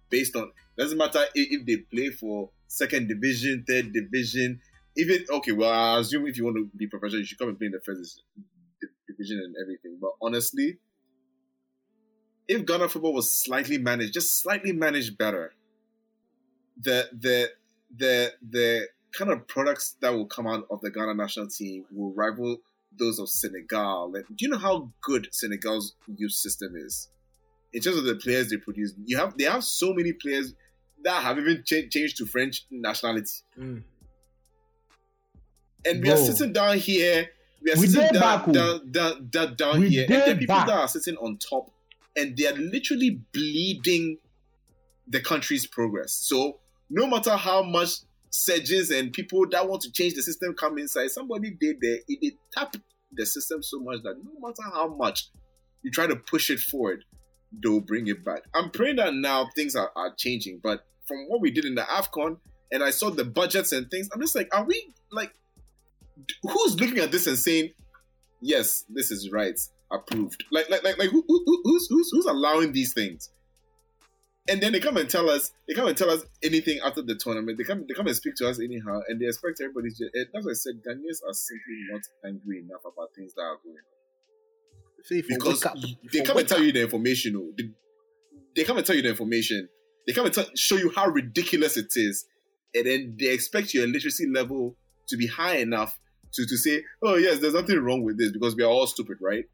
based 0.10 0.36
on 0.36 0.52
doesn't 0.78 0.98
matter 0.98 1.24
if, 1.36 1.62
if 1.62 1.66
they 1.66 1.78
play 1.78 2.10
for 2.10 2.50
second 2.68 3.08
division, 3.08 3.64
third 3.68 3.94
division 3.94 4.62
even 4.98 5.26
okay, 5.30 5.52
well, 5.52 5.72
I 5.72 6.00
assume 6.00 6.28
if 6.28 6.38
you 6.38 6.46
want 6.46 6.58
to 6.58 6.70
be 6.76 6.88
professional, 6.88 7.20
you 7.20 7.26
should 7.26 7.40
come 7.40 7.50
and 7.50 7.58
play 7.58 7.68
in 7.68 7.74
the 7.74 7.80
first 7.80 8.24
division 9.08 9.40
and 9.40 9.56
everything. 9.62 9.98
But 10.02 10.12
honestly, 10.22 10.78
if 12.52 12.66
Ghana 12.66 12.90
football 12.90 13.14
was 13.14 13.34
slightly 13.34 13.78
managed, 13.78 14.14
just 14.14 14.42
slightly 14.42 14.74
managed 14.74 15.18
better, 15.18 15.54
the 16.80 17.10
the 17.18 17.50
the 17.96 18.34
the 18.48 18.88
kind 19.18 19.32
of 19.32 19.48
products 19.48 19.96
that 20.02 20.14
will 20.14 20.26
come 20.26 20.48
out 20.48 20.66
of 20.70 20.82
the 20.82 20.92
Ghana 20.92 21.14
national 21.14 21.48
team 21.48 21.86
will 21.92 22.14
rival 22.14 22.58
those 23.00 23.20
of 23.20 23.30
Senegal. 23.30 24.12
do 24.12 24.24
you 24.40 24.50
know 24.50 24.58
how 24.58 24.92
good 25.02 25.30
Senegal's 25.32 25.96
youth 26.18 26.34
system 26.34 26.74
is 26.76 27.08
in 27.72 27.82
terms 27.82 27.96
of 27.96 28.04
the 28.04 28.16
players 28.16 28.50
they 28.50 28.58
produce? 28.58 28.94
You 29.06 29.18
have 29.18 29.38
they 29.38 29.46
have 29.46 29.64
so 29.64 29.94
many 29.94 30.12
players 30.12 30.54
that 31.04 31.24
have 31.24 31.40
even 31.40 31.64
ch- 31.64 31.90
changed 31.90 32.18
to 32.18 32.26
French 32.26 32.66
nationality. 32.70 33.32
Mm. 33.58 33.84
And 35.86 36.04
we 36.04 36.12
are 36.12 36.18
sitting 36.18 36.52
down 36.52 36.78
here. 36.80 37.30
We 37.64 37.72
are 37.72 37.80
we 37.80 37.88
sitting 37.88 38.20
down, 38.20 38.52
down, 38.52 38.92
down, 38.92 39.28
down, 39.30 39.56
down 39.56 39.84
here. 39.84 40.06
And 40.10 40.34
are 40.34 40.36
people 40.36 40.56
back. 40.56 40.68
that 40.68 40.78
are 40.78 40.88
sitting 40.90 41.16
on 41.16 41.38
top 41.38 41.72
and 42.16 42.36
they 42.38 42.48
are 42.48 42.54
literally 42.54 43.22
bleeding 43.34 44.18
the 45.08 45.20
country's 45.20 45.66
progress. 45.66 46.14
So 46.14 46.60
no 46.90 47.08
matter 47.08 47.36
how 47.36 47.64
much 47.64 48.00
surgeons 48.30 48.92
and 48.92 49.12
people 49.12 49.46
that 49.52 49.68
want 49.68 49.82
to 49.82 49.92
change 49.92 50.14
the 50.14 50.24
system 50.24 50.54
come 50.54 50.78
inside, 50.78 51.10
somebody 51.10 51.52
did 51.52 51.78
there, 51.82 51.98
it 52.08 52.22
did 52.22 52.34
tap 52.54 52.76
the 53.14 53.26
system 53.26 53.62
so 53.62 53.80
much 53.80 54.00
that 54.04 54.16
no 54.24 54.32
matter 54.40 54.64
how 54.74 54.88
much 54.96 55.30
you 55.84 55.92
try 55.92 56.08
to 56.08 56.16
push 56.16 56.50
it 56.50 56.60
forward, 56.60 57.04
they'll 57.62 57.82
bring 57.82 58.08
it 58.08 58.24
back. 58.24 58.44
I'm 58.54 58.72
praying 58.72 58.98
that 58.98 59.14
now 59.14 59.50
things 59.56 59.76
are, 59.76 59.92
are 59.96 60.14
changing, 60.18 60.62
but 60.64 60.86
from 61.08 61.26
what 61.28 61.42
we 61.42 61.52
did 61.52 61.66
in 61.66 61.76
the 61.76 61.82
AFCON 61.82 62.38
and 62.72 62.84
I 62.84 62.92
saw 62.92 63.10
the 63.10 63.26
budgets 63.26 63.72
and 63.74 63.90
things, 63.92 64.10
I'm 64.14 64.22
just 64.22 64.36
like, 64.36 64.54
are 64.56 64.64
we 64.64 64.94
like 65.12 65.34
who's 66.44 66.80
looking 66.80 67.00
at 67.00 67.12
this 67.12 67.28
and 67.28 67.38
saying, 67.38 67.72
"Yes, 68.42 68.86
this 68.90 69.12
is 69.12 69.32
right, 69.32 69.60
approved"? 69.92 70.44
Like, 70.52 70.70
like, 70.70 70.84
like, 70.84 70.98
like, 70.98 71.10
who, 71.10 71.24
who, 71.28 71.62
who's, 71.64 71.88
who's, 71.90 72.10
who's 72.12 72.26
allowing 72.26 72.72
these 72.74 72.94
things? 72.94 73.30
And 74.50 74.62
then 74.62 74.72
they 74.72 74.80
come 74.80 74.98
and 74.98 75.10
tell 75.10 75.30
us, 75.30 75.52
they 75.68 75.76
come 75.76 75.88
and 75.88 75.96
tell 75.96 76.10
us 76.10 76.24
anything 76.44 76.80
after 76.84 77.02
the 77.02 77.16
tournament. 77.16 77.58
They 77.58 77.64
come, 77.64 77.86
they 77.88 77.94
come 77.94 78.08
and 78.08 78.16
speak 78.16 78.36
to 78.38 78.50
us 78.50 78.60
anyhow, 78.60 79.02
and 79.08 79.22
they 79.22 79.28
expect 79.28 79.62
everybody 79.62 79.94
to. 79.96 80.10
That's 80.34 80.46
why 80.46 80.52
I 80.52 80.56
said 80.56 80.82
Ghanaians 80.88 81.22
are 81.28 81.34
simply 81.34 81.86
not 81.92 82.02
angry 82.26 82.60
enough 82.60 82.82
about 82.82 83.10
things 83.16 83.34
that 83.36 83.42
are 83.44 83.58
going 83.64 83.78
on. 83.78 85.04
See, 85.04 85.24
because 85.28 85.66
up, 85.66 85.76
they 86.12 86.22
come 86.22 86.38
and 86.38 86.48
tell 86.48 86.58
up. 86.58 86.64
you 86.64 86.72
the 86.72 86.82
information. 86.82 87.36
Oh, 87.36 87.52
they, 87.58 87.70
they 88.56 88.64
come 88.64 88.78
and 88.78 88.86
tell 88.86 88.96
you 88.96 89.04
the 89.04 89.10
information. 89.10 89.70
They 90.08 90.14
come 90.14 90.26
and 90.26 90.34
t- 90.34 90.46
show 90.56 90.76
you 90.76 90.92
how 90.96 91.08
ridiculous 91.08 91.78
it 91.78 91.92
is, 91.96 92.26
and 92.74 92.86
then 92.86 93.16
they 93.20 93.28
expect 93.28 93.74
your 93.74 93.88
literacy 93.88 94.28
level 94.28 94.76
to 95.08 95.18
be 95.18 95.28
high 95.28 95.58
enough 95.58 96.00
to, 96.34 96.46
to 96.46 96.58
say, 96.58 96.84
oh 97.04 97.16
yes, 97.16 97.40
there's 97.40 97.54
nothing 97.54 97.80
wrong 97.80 98.04
with 98.04 98.18
this 98.18 98.32
because 98.32 98.56
we 98.56 98.64
are 98.64 98.70
all 98.70 98.88
stupid, 98.88 99.18
right? 99.22 99.46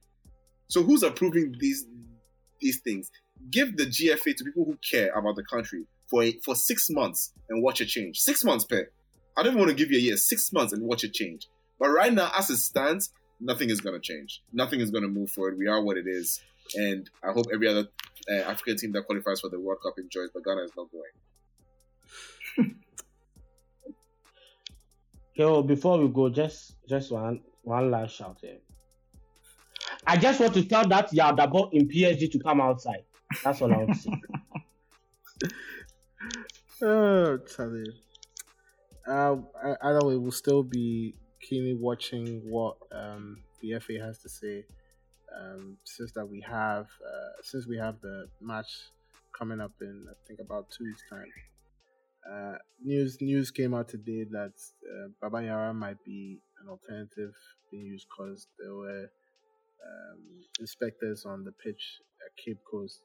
So 0.68 0.84
who's 0.84 1.04
approving 1.04 1.56
these 1.60 1.86
these 2.60 2.80
things? 2.82 3.10
Give 3.52 3.76
the 3.78 3.86
GFA 3.86 4.36
to 4.36 4.44
people 4.44 4.66
who 4.66 4.78
care 4.90 5.12
about 5.14 5.36
the 5.36 5.44
country 5.44 5.86
for 6.10 6.24
a, 6.24 6.38
for 6.44 6.56
six 6.56 6.90
months 6.90 7.34
and 7.50 7.62
watch 7.62 7.82
it 7.82 7.86
change. 7.86 8.20
Six 8.20 8.44
months, 8.44 8.66
per. 8.66 8.90
I 9.38 9.44
don't 9.44 9.58
want 9.58 9.70
to 9.70 9.76
give 9.76 9.92
you 9.92 9.98
a 9.98 10.02
year. 10.02 10.18
Six 10.18 10.52
months 10.52 10.74
and 10.74 10.82
watch 10.84 11.04
it 11.04 11.14
change. 11.14 11.48
But 11.80 11.90
right 11.90 12.12
now, 12.12 12.32
as 12.36 12.50
it 12.50 12.58
stands, 12.58 13.14
nothing 13.40 13.70
is 13.70 13.82
going 13.82 13.96
to 13.96 14.02
change. 14.02 14.42
Nothing 14.52 14.82
is 14.82 14.90
going 14.90 15.04
to 15.04 15.10
move 15.10 15.30
forward. 15.30 15.58
We 15.58 15.68
are 15.68 15.82
what 15.82 15.98
it 15.98 16.08
is, 16.08 16.42
and 16.76 17.10
I 17.24 17.32
hope 17.32 17.46
every 17.54 17.68
other 17.68 17.88
uh, 18.30 18.42
African 18.42 18.78
team 18.78 18.92
that 18.94 19.06
qualifies 19.06 19.42
for 19.42 19.50
the 19.50 19.60
World 19.60 19.80
Cup 19.84 19.94
enjoys. 20.00 20.30
But 20.34 20.44
Ghana 20.44 20.64
is 20.64 20.72
not 20.76 20.88
going. 22.58 22.76
Yo, 25.36 25.62
before 25.62 26.00
we 26.00 26.08
go, 26.08 26.30
just 26.30 26.76
just 26.90 27.12
one 27.12 27.42
one 27.62 27.92
last 27.92 28.16
shout 28.16 28.38
here. 28.42 28.58
I 30.08 30.16
just 30.16 30.40
want 30.40 30.54
to 30.54 30.64
tell 30.64 30.88
that 30.88 31.12
Yaldabo 31.12 31.70
in 31.74 31.90
PSG 31.90 32.32
to 32.32 32.40
come 32.40 32.62
outside. 32.62 33.04
That's 33.44 33.62
all 33.62 33.74
I 33.74 33.78
want 33.78 33.90
to 33.90 33.96
say. 34.00 34.12
oh, 36.82 37.38
Charlie. 37.40 37.92
Uh, 39.06 39.36
either 39.84 40.06
way, 40.06 40.16
we'll 40.16 40.32
still 40.32 40.64
be 40.64 41.16
keenly 41.42 41.74
watching 41.74 42.42
what 42.50 42.78
um, 42.94 43.44
the 43.62 43.78
FA 43.80 44.00
has 44.02 44.20
to 44.20 44.30
say. 44.30 44.66
Um, 45.38 45.78
since 45.84 46.14
that 46.14 46.26
we 46.26 46.42
have, 46.48 46.86
uh, 46.86 47.42
since 47.44 47.68
we 47.68 47.78
have 47.78 48.00
the 48.02 48.28
match 48.40 48.70
coming 49.38 49.60
up 49.60 49.74
in 49.82 50.06
I 50.10 50.14
think 50.26 50.40
about 50.40 50.72
two 50.72 50.86
weeks 50.86 51.04
time. 51.10 51.32
Uh, 52.30 52.58
news 52.84 53.18
news 53.22 53.52
came 53.52 53.74
out 53.74 53.88
today 53.88 54.26
that 54.32 54.54
uh, 54.90 55.10
Baba 55.22 55.44
Yara 55.44 55.74
might 55.74 56.04
be 56.04 56.40
an 56.62 56.70
alternative 56.70 57.34
being 57.70 57.86
used 57.86 58.08
because 58.10 58.48
there 58.58 58.74
were 58.74 59.10
um, 59.86 60.46
inspectors 60.60 61.26
on 61.26 61.44
the 61.44 61.52
pitch 61.52 62.02
at 62.26 62.36
Cape 62.44 62.60
Coast. 62.70 63.02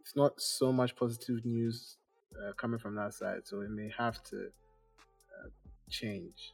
It's 0.00 0.16
not 0.16 0.40
so 0.40 0.72
much 0.72 0.94
positive 0.96 1.44
news 1.44 1.98
uh, 2.40 2.52
coming 2.52 2.78
from 2.78 2.94
that 2.96 3.14
side, 3.14 3.40
so 3.44 3.60
it 3.60 3.70
may 3.70 3.90
have 3.96 4.22
to 4.24 4.46
uh, 4.46 5.48
change. 5.90 6.52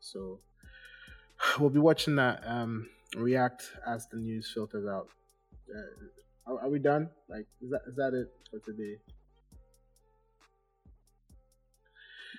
So 0.00 0.40
we'll 1.58 1.70
be 1.70 1.78
watching 1.80 2.16
that 2.16 2.42
um, 2.46 2.88
react 3.16 3.72
as 3.86 4.06
the 4.08 4.16
news 4.16 4.50
filters 4.52 4.86
out. 4.86 5.08
Uh, 5.68 6.52
are, 6.52 6.60
are 6.62 6.68
we 6.68 6.78
done? 6.78 7.10
Like, 7.28 7.46
is 7.60 7.70
that 7.70 7.82
is 7.86 7.96
that 7.96 8.14
it 8.14 8.28
for 8.50 8.58
today? 8.60 8.98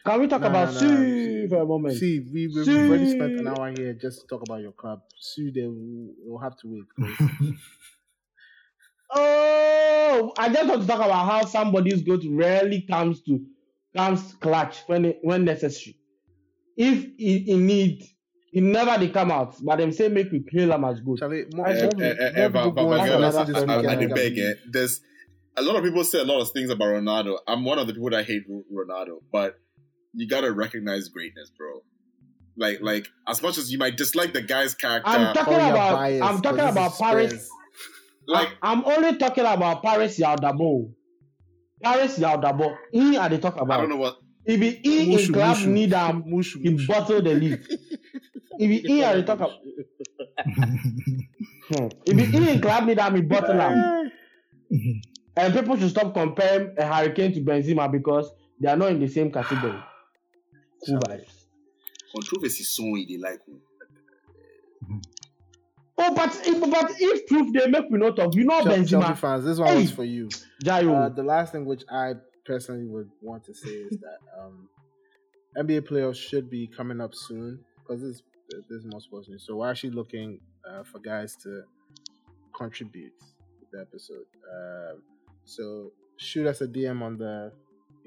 Can 0.06 0.22
we 0.22 0.28
talk 0.28 0.42
nah, 0.42 0.48
about 0.48 0.74
nah, 0.74 0.80
Sue 0.80 1.48
for 1.50 1.64
a 1.64 1.66
moment? 1.66 1.98
See, 1.98 2.20
we, 2.32 2.48
we've 2.48 2.68
already 2.68 3.10
spent 3.10 3.40
an 3.40 3.48
hour 3.48 3.74
here 3.76 3.94
just 3.94 4.22
to 4.22 4.28
talk 4.28 4.44
about 4.48 4.62
your 4.62 4.72
club. 4.72 5.02
Sue, 5.20 5.52
will 5.56 6.14
we'll 6.24 6.40
have 6.40 6.56
to 6.58 6.68
wait. 6.68 6.86
oh, 9.10 10.34
I 10.38 10.50
just 10.50 10.70
want 10.70 10.82
to 10.82 10.88
talk 10.88 11.04
about 11.04 11.26
how 11.26 11.46
somebody's 11.46 12.04
goat 12.04 12.22
rarely 12.30 12.82
comes 12.82 13.22
to 13.24 13.44
comes 13.96 14.36
clutch 14.36 14.84
when 14.86 15.06
it, 15.06 15.20
when 15.24 15.44
necessary. 15.46 15.98
If 16.78 17.06
he, 17.18 17.40
he 17.40 17.56
need, 17.56 18.04
he 18.52 18.62
never 18.62 19.00
they 19.00 19.10
come 19.10 19.32
out, 19.32 19.56
but 19.64 19.78
them 19.78 19.92
say 19.92 20.08
make 20.10 20.32
we 20.32 20.44
kill 20.44 20.72
him 20.72 20.84
as 20.84 21.00
good. 21.00 21.20
There's 24.72 25.02
a 25.58 25.62
lot 25.64 25.76
of 25.78 25.84
people 25.84 26.04
say 26.04 26.20
a 26.20 26.26
lot 26.26 26.42
of 26.42 26.52
things 26.52 26.70
about 26.70 26.90
Ronaldo. 26.90 27.40
I'm 27.48 27.64
one 27.66 27.80
of 27.80 27.88
the 27.88 27.94
people 27.94 28.12
that 28.12 28.26
hate 28.26 28.44
Ronaldo, 28.48 29.22
but 29.32 29.58
you 30.16 30.28
gotta 30.28 30.52
recognize 30.52 31.10
greatness, 31.10 31.52
bro. 31.58 31.82
Like, 32.58 32.80
like 32.82 33.08
as 33.28 33.42
much 33.42 33.58
as 33.58 33.72
you 33.72 33.78
might 33.78 33.98
dislike 33.98 34.34
the 34.34 34.42
guy's 34.42 34.76
character, 34.76 35.10
I'm 35.10 35.34
talking 35.34 35.54
about. 35.56 35.96
Bias, 35.96 36.22
I'm 36.22 36.42
talking 36.42 36.60
about 36.60 36.98
Paris. 36.98 37.50
Like, 38.28 38.50
I'm 38.62 38.84
only 38.86 39.18
talking 39.18 39.46
about 39.46 39.84
Paris 39.84 40.18
Yaudabo. 40.18 40.92
Paris 41.84 42.18
Yaudabo. 42.18 42.76
He 42.92 43.18
are 43.18 43.30
they 43.30 43.38
talk 43.38 43.60
about. 43.60 43.78
I 43.78 43.82
don't 43.82 43.90
know 43.90 43.98
what. 43.98 44.18
If 44.46 44.62
he 44.62 45.14
in 45.14 45.34
club 45.34 45.60
need 45.66 45.94
am, 45.94 46.24
he 46.24 46.86
bottle 46.88 47.22
the 47.22 47.34
league. 47.34 47.66
if 48.60 48.82
he 48.86 49.04
are 49.04 49.16
they 49.16 49.24
talk 49.24 49.40
about. 49.40 49.52
Hmm. 51.68 51.88
if 52.06 52.30
he 52.30 52.50
in 52.52 52.62
club 52.62 52.86
need 52.86 53.00
am, 53.00 53.16
he 53.16 53.22
bottle 53.22 53.60
am. 53.60 54.12
and 55.36 55.54
people 55.54 55.78
should 55.78 55.90
stop 55.90 56.14
comparing 56.14 56.76
a 56.78 56.86
hurricane 56.86 57.34
to 57.34 57.42
Benzema 57.42 57.92
because 57.92 58.32
they 58.62 58.70
are 58.70 58.78
not 58.78 58.92
in 58.92 59.00
the 59.00 59.08
same 59.08 59.32
category. 59.32 59.80
Cool 60.86 61.00
vibes. 61.00 61.46
Controversy 62.14 62.64
song 62.64 63.06
they 63.08 63.18
like. 63.18 63.40
Mm-hmm. 64.84 65.00
Oh, 65.98 66.14
but 66.14 66.36
if, 66.46 66.60
but 66.60 66.92
if 67.00 67.28
proof 67.28 67.54
they 67.54 67.68
make 67.68 67.86
we 67.90 67.98
not 67.98 68.16
talk, 68.18 68.36
you 68.36 68.44
know 68.44 68.62
Chelsea, 68.62 68.82
Benzema. 68.82 69.02
Chelsea 69.06 69.22
fans, 69.22 69.46
this 69.46 69.58
one 69.58 69.68
hey. 69.70 69.82
was 69.82 69.92
for 69.92 70.04
you. 70.04 70.30
Uh, 70.68 71.10
the 71.10 71.24
last 71.24 71.54
thing 71.54 71.66
which 71.66 71.84
I 71.90 72.14
personally 72.46 72.86
would 72.86 73.10
want 73.22 73.46
to 73.46 73.54
say 73.54 73.70
is 73.70 73.98
that 74.00 74.20
um, 74.38 74.70
NBA 75.58 75.82
playoffs 75.82 76.18
should 76.18 76.50
be 76.50 76.68
coming 76.68 77.00
up 77.00 77.16
soon 77.16 77.60
because 77.80 78.02
this 78.02 78.22
this 78.70 78.80
is 78.80 78.86
more 78.86 79.02
sports 79.02 79.30
news. 79.30 79.44
So 79.46 79.56
we're 79.56 79.72
actually 79.72 79.92
looking 79.92 80.40
uh, 80.70 80.84
for 80.84 81.00
guys 81.00 81.36
to 81.44 81.64
contribute 82.56 83.18
to 83.20 83.66
the 83.72 83.82
episode. 83.82 84.26
Uh, 84.54 85.00
So 85.46 85.92
shoot 86.18 86.48
us 86.48 86.62
a 86.62 86.68
DM 86.68 87.02
on 87.02 87.18
the 87.18 87.52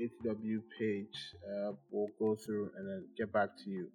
ATW 0.01 0.63
page. 0.79 1.35
Uh, 1.45 1.73
we'll 1.91 2.09
go 2.19 2.37
through 2.37 2.71
and 2.77 2.89
then 2.89 3.05
get 3.17 3.33
back 3.33 3.51
to 3.65 3.71
you. 3.71 3.89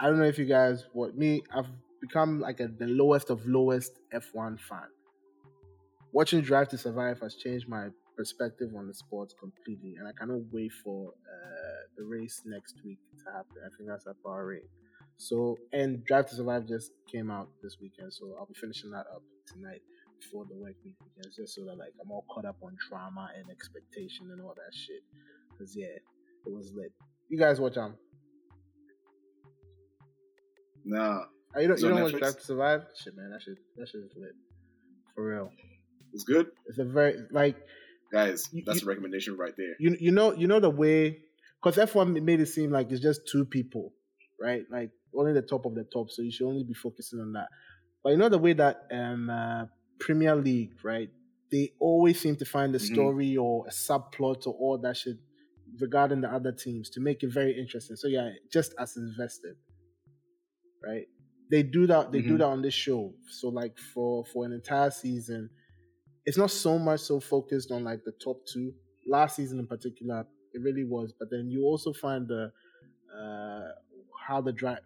I 0.00 0.06
don't 0.06 0.18
know 0.18 0.24
if 0.24 0.38
you 0.38 0.44
guys, 0.44 0.86
what 0.92 1.16
me, 1.16 1.42
I've 1.54 1.68
become 2.00 2.40
like 2.40 2.60
a, 2.60 2.68
the 2.68 2.86
lowest 2.86 3.30
of 3.30 3.46
lowest 3.46 3.98
F1 4.14 4.60
fan. 4.60 4.88
Watching 6.12 6.40
Drive 6.40 6.68
to 6.68 6.78
Survive 6.78 7.20
has 7.20 7.34
changed 7.34 7.68
my 7.68 7.88
perspective 8.16 8.70
on 8.76 8.86
the 8.86 8.94
sport 8.94 9.32
completely, 9.38 9.96
and 9.98 10.08
I 10.08 10.12
cannot 10.12 10.40
wait 10.52 10.72
for 10.84 11.08
uh, 11.08 11.80
the 11.96 12.04
race 12.04 12.42
next 12.46 12.76
week 12.84 12.98
to 13.18 13.32
happen. 13.32 13.56
I 13.64 13.68
think 13.76 13.88
that's 13.88 14.06
at 14.06 14.16
Bahrain. 14.24 14.66
So, 15.18 15.58
and 15.72 16.04
Drive 16.04 16.26
to 16.30 16.36
Survive 16.36 16.66
just 16.66 16.92
came 17.10 17.30
out 17.30 17.48
this 17.62 17.76
weekend, 17.80 18.14
so 18.14 18.34
I'll 18.38 18.46
be 18.46 18.54
finishing 18.54 18.90
that 18.92 19.06
up 19.14 19.22
tonight 19.46 19.82
before 20.20 20.44
the 20.48 20.54
work 20.56 20.74
week 20.84 20.96
begins, 20.98 21.36
just 21.36 21.54
so 21.54 21.64
that 21.66 21.76
like 21.78 21.92
I'm 22.02 22.10
all 22.10 22.24
caught 22.32 22.44
up 22.44 22.56
on 22.62 22.76
drama 22.88 23.28
and 23.36 23.50
expectation 23.50 24.30
and 24.32 24.40
all 24.40 24.54
that 24.54 24.74
shit. 24.74 25.02
Cause 25.58 25.74
yeah, 25.76 25.86
it 25.86 26.52
was 26.52 26.72
lit. 26.74 26.92
You 27.28 27.38
guys 27.38 27.60
watch 27.60 27.76
um? 27.76 27.94
Nah, 30.84 31.22
Oh, 31.56 31.60
you 31.60 31.66
don't, 31.68 31.74
It's 31.74 31.82
you 31.82 31.88
don't 31.88 32.02
watch. 32.02 32.12
Drive 32.12 32.36
to 32.36 32.44
Survive? 32.44 32.82
Shit, 33.02 33.16
man, 33.16 33.30
that 33.30 33.42
shit, 33.42 33.56
that 33.76 33.88
shit 33.88 34.02
is 34.02 34.12
lit. 34.16 34.32
For 35.14 35.24
real. 35.28 35.50
it's 36.12 36.24
good, 36.24 36.46
It's 36.66 36.78
a 36.78 36.84
very 36.84 37.16
like 37.30 37.56
guys. 38.12 38.48
You- 38.52 38.62
That's 38.66 38.82
you- 38.82 38.86
a 38.86 38.90
recommendation 38.90 39.36
right 39.36 39.54
there. 39.56 39.74
you 39.80 39.96
you 39.98 40.12
know 40.12 40.32
you 40.34 40.46
know 40.46 40.60
the 40.60 40.70
way 40.70 41.18
because 41.62 41.76
F1 41.76 42.22
made 42.22 42.40
it 42.40 42.46
seem 42.46 42.70
like 42.70 42.90
it's 42.92 43.00
just 43.00 43.26
two 43.26 43.44
people, 43.44 43.92
right? 44.40 44.62
Like 44.70 44.90
only 45.16 45.32
the 45.32 45.42
top 45.42 45.64
of 45.66 45.74
the 45.74 45.84
top, 45.84 46.10
so 46.10 46.22
you 46.22 46.30
should 46.30 46.46
only 46.46 46.64
be 46.64 46.74
focusing 46.74 47.18
on 47.20 47.32
that. 47.32 47.48
But 48.04 48.10
you 48.10 48.16
know 48.18 48.28
the 48.28 48.38
way 48.38 48.52
that 48.52 48.82
um 48.92 49.28
uh, 49.30 49.64
Premier 50.00 50.36
League, 50.36 50.74
right? 50.84 51.10
They 51.50 51.74
always 51.80 52.20
seem 52.20 52.36
to 52.36 52.44
find 52.44 52.74
a 52.74 52.78
Mhm. 52.78 52.78
story 52.80 53.36
or 53.36 53.66
a 53.66 53.70
subplot 53.70 54.46
or 54.46 54.54
all 54.54 54.78
that 54.78 54.96
shit 54.96 55.18
regarding 55.80 56.20
the 56.22 56.32
other 56.32 56.52
teams 56.52 56.90
to 56.90 57.00
make 57.00 57.22
it 57.22 57.28
very 57.32 57.58
interesting. 57.58 57.96
So 57.96 58.08
yeah, 58.08 58.32
just 58.52 58.74
as 58.78 58.96
invested, 58.96 59.56
right? 60.82 61.06
They 61.50 61.62
do 61.62 61.86
that. 61.86 62.12
They 62.12 62.22
do 62.22 62.36
Mhm. 62.36 62.38
that 62.38 62.44
on 62.46 62.62
this 62.62 62.74
show. 62.74 63.14
So 63.30 63.48
like 63.48 63.78
for 63.78 64.24
for 64.24 64.44
an 64.44 64.52
entire 64.52 64.90
season, 64.90 65.50
it's 66.26 66.38
not 66.38 66.50
so 66.52 66.78
much 66.78 67.00
so 67.00 67.20
focused 67.20 67.70
on 67.72 67.84
like 67.84 68.04
the 68.04 68.12
top 68.12 68.46
two. 68.46 68.74
Last 69.06 69.36
season 69.36 69.58
in 69.60 69.66
particular, 69.66 70.26
it 70.54 70.62
really 70.62 70.84
was. 70.84 71.14
But 71.18 71.30
then 71.30 71.50
you 71.50 71.64
also 71.64 71.92
find 71.92 72.28
the 72.28 72.52
uh, 73.14 73.72
how 74.28 74.40
the 74.42 74.52
dri- 74.52 74.78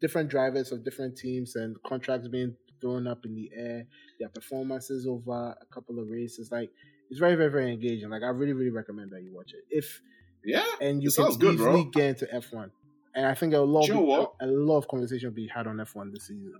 different 0.00 0.30
drivers 0.30 0.72
of 0.72 0.84
different 0.84 1.16
teams 1.18 1.56
and 1.56 1.76
contracts 1.84 2.28
being 2.28 2.56
thrown 2.82 3.06
up 3.06 3.24
in 3.24 3.34
the 3.34 3.50
air, 3.56 3.86
their 4.20 4.28
performances 4.28 5.06
over 5.06 5.56
a 5.58 5.66
couple 5.74 5.98
of 5.98 6.08
races. 6.10 6.50
Like 6.52 6.70
it's 7.08 7.18
very, 7.20 7.36
very, 7.36 7.50
very 7.50 7.72
engaging. 7.72 8.10
Like 8.10 8.22
I 8.22 8.28
really, 8.28 8.52
really 8.52 8.70
recommend 8.70 9.12
that 9.12 9.22
you 9.22 9.32
watch 9.32 9.52
it. 9.54 9.64
If 9.70 10.02
Yeah, 10.44 10.66
and 10.82 11.02
you 11.02 11.10
can 11.10 11.32
good, 11.38 11.54
easily 11.54 11.84
bro. 11.84 11.90
get 11.92 12.04
into 12.10 12.26
F1. 12.26 12.70
And 13.14 13.26
I 13.26 13.34
think 13.34 13.54
a 13.54 13.58
lot, 13.58 13.86
You 13.88 13.94
know 13.94 14.12
of, 14.14 14.28
a 14.40 14.46
lot 14.46 14.78
of 14.78 14.88
conversation 14.88 15.28
will 15.28 15.34
be 15.36 15.46
had 15.46 15.66
on 15.66 15.76
F1 15.76 16.12
this 16.12 16.26
season. 16.28 16.54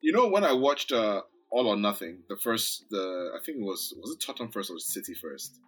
you 0.00 0.12
know 0.12 0.28
when 0.28 0.44
I 0.44 0.52
watched 0.52 0.92
uh, 0.92 1.22
All 1.50 1.66
or 1.68 1.76
Nothing, 1.76 2.18
the 2.28 2.36
first, 2.36 2.84
the 2.90 3.32
I 3.36 3.44
think 3.44 3.58
it 3.58 3.64
was 3.64 3.94
was 4.00 4.12
it 4.14 4.20
Tottenham 4.24 4.52
first 4.52 4.70
or 4.70 4.78
City 4.78 5.14
first? 5.14 5.58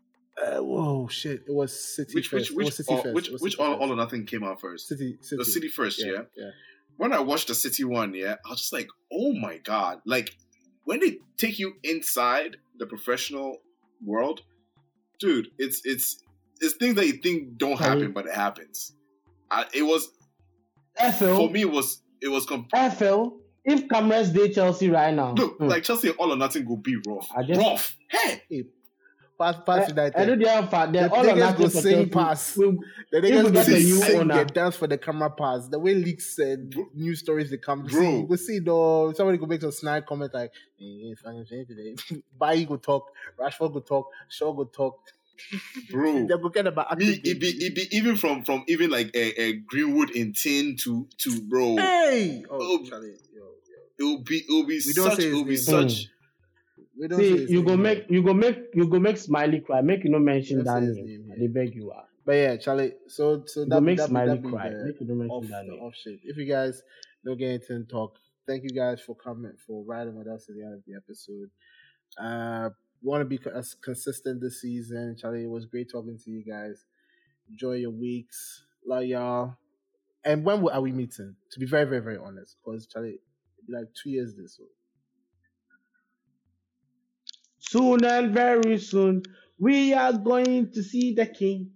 Uh, 0.41 0.63
whoa, 0.63 1.09
shit! 1.09 1.43
It 1.49 1.53
was 1.53 1.73
City 1.97 2.13
Which 2.15 2.29
first. 2.29 2.51
which 2.51 2.57
which 2.57 2.67
was 2.67 2.77
City 2.77 2.95
or- 2.95 3.03
first. 3.03 3.15
which 3.15 3.29
which 3.41 3.59
all, 3.59 3.75
all 3.75 3.93
or 3.93 3.97
Nothing 3.97 4.25
came 4.25 4.45
out 4.45 4.61
first? 4.61 4.87
City, 4.87 5.19
City, 5.21 5.37
The 5.39 5.45
City 5.45 5.69
first, 5.69 5.99
yeah. 6.05 6.23
yeah. 6.37 6.51
When 6.99 7.13
I 7.13 7.21
watched 7.21 7.49
the 7.49 7.55
City 7.55 7.85
one, 7.85 8.13
yeah, 8.13 8.35
I 8.45 8.51
was 8.51 8.61
just 8.61 8.73
like, 8.73 8.89
oh 9.11 9.33
my 9.33 9.59
god! 9.59 10.01
Like 10.05 10.37
when 10.85 11.01
they 11.01 11.19
take 11.39 11.59
you 11.59 11.75
inside 11.83 12.57
the 12.79 12.87
professional 12.87 13.59
world, 14.05 14.43
dude, 15.19 15.49
it's 15.59 15.81
it's 15.85 16.23
it's 16.61 16.75
things 16.75 16.97
that 16.97 17.07
you 17.07 17.15
think 17.15 17.57
don't 17.57 17.79
happen, 17.79 18.13
but 18.13 18.27
it 18.27 18.35
happens. 18.35 18.93
I, 19.51 19.65
it 19.73 19.83
was 19.83 20.11
FL, 20.97 21.37
for 21.37 21.51
me. 21.51 21.63
It 21.63 21.71
was 21.71 22.03
it 22.21 22.29
was 22.29 22.45
com- 22.45 22.67
FL, 22.71 23.29
if 23.65 23.89
cameras 23.89 24.31
day 24.31 24.53
Chelsea 24.53 24.91
right 24.91 25.15
now, 25.15 25.33
look 25.33 25.57
hmm, 25.59 25.67
like 25.67 25.85
Chelsea 25.85 26.11
all 26.11 26.33
or 26.33 26.37
nothing 26.37 26.69
will 26.69 26.77
be 26.77 26.97
rough, 27.07 27.31
I 27.35 27.45
just- 27.45 27.61
rough. 27.61 27.97
Hey, 28.11 28.65
Hey, 29.39 29.45
pass, 29.53 29.57
pass 29.65 29.85
I 29.85 29.89
United. 29.89 30.27
know 30.27 30.37
they 30.45 30.51
have 30.51 30.71
fat. 30.71 30.93
They're 30.93 31.09
The 31.09 31.15
all 31.15 31.31
on 31.31 31.37
niggas 31.37 31.57
go 31.57 31.65
for 31.65 31.71
sing 31.71 31.93
Chelsea. 31.93 32.11
pass. 32.11 32.57
We- 32.57 32.65
the 33.11 33.19
if 33.19 33.25
niggas 33.25 33.53
go 33.53 33.61
a 33.61 33.65
sing, 34.01 34.21
owner- 34.21 34.35
get 34.35 34.55
dance 34.55 34.77
for 34.77 34.87
the 34.87 34.99
camera 34.99 35.31
pass. 35.31 35.69
The 35.69 35.79
way 35.79 35.95
leaks 35.95 36.39
and 36.39 36.71
Bro- 36.71 36.89
news 36.95 37.21
stories 37.21 37.51
they 37.51 37.57
come, 37.59 37.85
Bro. 37.85 38.01
see, 38.01 38.25
we 38.29 38.37
see 38.37 38.59
though. 38.59 39.13
Somebody 39.13 39.39
could 39.39 39.49
make 39.49 39.61
some 39.61 39.71
snide 39.73 40.07
comment 40.07 40.35
like, 40.35 40.51
"Eh, 40.81 41.15
fucking 41.23 41.47
shit 41.49 41.69
today." 41.69 41.95
Bailly 42.41 42.65
go 42.67 42.77
talk, 42.77 43.07
Rashford 43.39 43.73
go 43.73 43.81
talk, 43.81 44.09
Shaw 44.29 44.53
go 44.53 44.65
talk. 44.65 44.99
bro. 45.93 46.27
They 46.27 46.35
go 46.37 46.49
get 46.49 46.67
about 46.67 46.99
Me, 46.99 47.21
it 47.23 47.39
be 47.41 47.47
it 47.49 47.75
be 47.77 47.87
even 47.97 48.17
from 48.17 48.45
from 48.45 48.65
even 48.67 48.91
like 48.91 49.15
a, 49.15 49.41
a 49.41 49.53
Greenwood 49.53 50.11
in 50.11 50.33
tin 50.33 50.77
to 50.79 51.07
to 51.19 51.41
bro. 51.43 51.77
Hey, 51.77 52.43
oh, 52.51 52.59
Oh. 52.61 52.85
Charlie, 52.85 53.15
yo, 53.33 53.43
yo. 53.43 53.47
It 53.99 54.03
will 54.03 54.23
be 54.25 54.39
it 54.39 54.45
will 54.49 54.67
be 54.67 54.75
We 54.75 54.81
such 54.81 55.21
it 55.21 55.33
will 55.33 55.45
be 55.45 55.53
his 55.53 55.69
name. 55.69 55.89
We 56.99 57.09
don't 57.09 57.21
See, 57.21 57.47
you 57.49 57.63
go 57.63 57.77
make 57.77 58.07
you 58.11 58.23
go 58.23 58.35
make 58.35 58.59
you 58.75 58.89
go 58.89 58.99
make 58.99 59.17
Smiley 59.19 59.61
cry. 59.61 59.81
Make 59.83 60.05
you 60.05 60.11
no 60.11 60.19
mention 60.19 60.65
that 60.65 60.83
name. 60.83 61.05
name, 61.29 61.33
They 61.39 61.47
beg 61.47 61.75
you. 61.75 61.93
ah. 61.95 62.05
But 62.25 62.33
yeah, 62.33 62.57
Charlie. 62.57 62.95
So 63.07 63.45
so 63.47 63.65
that 63.67 63.81
makes 63.83 64.05
Smiley 64.05 64.39
that 64.39 64.49
cry. 64.49 64.71
the- 64.71 64.85
Make 64.87 65.01
you 65.01 65.07
no 65.07 65.15
mention 65.15 65.31
off, 65.31 65.49
that 65.49 65.65
name. 65.67 65.81
off 65.81 65.95
shit. 65.95 66.19
If 66.25 66.37
you 66.37 66.45
guys 66.47 66.83
don't 67.25 67.39
get 67.39 67.51
into 67.53 67.85
talk, 67.85 68.17
thank 68.47 68.65
you 68.65 68.71
guys 68.71 69.01
for 69.01 69.15
coming 69.15 69.53
for 69.67 69.85
riding 69.85 70.17
with 70.17 70.27
us 70.27 70.49
at 70.49 70.57
the 70.57 70.63
end 70.65 70.75
of 70.75 70.83
the 70.87 70.95
episode. 70.97 71.51
Uh, 72.21 72.71
want 73.03 73.21
to 73.21 73.25
be 73.27 73.39
as 73.55 73.75
consistent 73.75 74.41
this 74.41 74.61
season, 74.61 75.17
Charlie. 75.17 75.45
It 75.45 75.51
was 75.51 75.67
great 75.67 75.91
talking 75.91 76.19
to 76.25 76.31
you 76.31 76.43
guys. 76.45 76.85
Enjoy 77.49 77.75
your 77.75 77.91
weeks, 77.93 78.65
love 78.87 79.05
y'all. 79.05 79.57
And 80.25 80.45
when 80.45 80.69
are 80.69 80.81
we 80.81 80.93
meeting? 80.93 81.37
To 81.53 81.61
be 81.61 81.67
very, 81.67 81.85
very, 81.85 82.03
very 82.03 82.19
honest, 82.19 82.57
because 82.63 82.87
Charlie, 82.87 83.21
like 83.69 83.87
two 84.03 84.11
years 84.11 84.35
this 84.37 84.59
week. 84.59 84.69
Soon 87.71 88.05
and 88.05 88.33
very 88.33 88.79
soon, 88.79 89.23
we 89.59 89.93
are 89.93 90.13
going 90.15 90.71
to 90.73 90.83
see 90.83 91.15
the 91.15 91.27
king. 91.27 91.71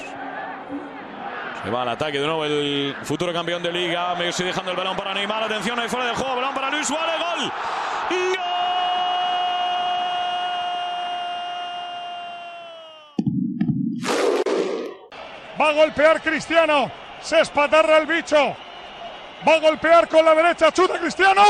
Se 1.65 1.71
va 1.71 1.81
al 1.81 1.89
ataque 1.89 2.21
de 2.21 2.27
nuevo 2.27 2.45
el 2.45 2.95
futuro 3.05 3.33
campeón 3.33 3.63
de 3.63 3.73
liga. 3.73 4.15
Messi 4.17 4.45
dejando 4.45 4.71
el 4.71 4.77
balón 4.77 4.95
para 4.99 5.15
Neymar. 5.15 5.45
Atención 5.45 5.79
ahí 5.79 5.89
fuera 5.89 6.05
del 6.05 6.15
juego. 6.15 6.37
Balón 6.37 6.55
para 6.55 6.71
Luis 6.71 6.87
Suárez. 6.87 7.15
Gol. 7.19 7.53
Va 15.59 15.69
a 15.71 15.73
golpear 15.73 16.21
Cristiano. 16.21 16.91
Se 17.23 17.41
espatarra 17.41 17.97
el 17.97 18.07
bicho. 18.07 18.55
Va 19.49 19.55
a 19.55 19.61
golpear 19.61 20.07
con 20.07 20.23
la 20.23 20.35
derecha. 20.35 20.71
Chuta 20.71 20.99
Cristiano. 20.99 21.43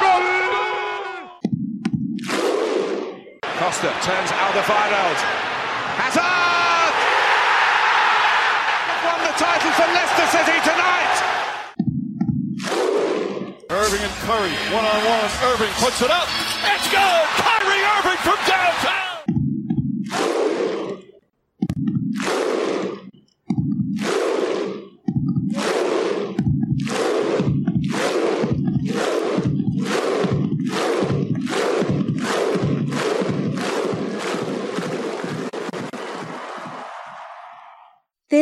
¡Gol! 0.00 0.22
Costa 3.58 3.88
turns 4.02 4.32
Alderweireld. 4.32 5.18
Hazard! 5.98 6.24
Won 6.44 6.60
the 6.60 6.63
title 9.38 9.70
for 9.72 9.88
Leicester 9.92 10.26
City 10.30 10.58
tonight. 10.62 11.16
Irving 13.70 14.00
and 14.00 14.12
Curry, 14.22 14.54
one 14.72 14.84
on 14.84 15.00
one. 15.04 15.30
Irving 15.50 15.72
puts 15.82 16.02
it 16.02 16.10
up. 16.10 16.28
It's 16.62 16.88
good. 16.90 17.24
Kyrie 17.42 17.82
Irving 17.98 18.18
from 18.22 18.38
downtown. 18.46 19.13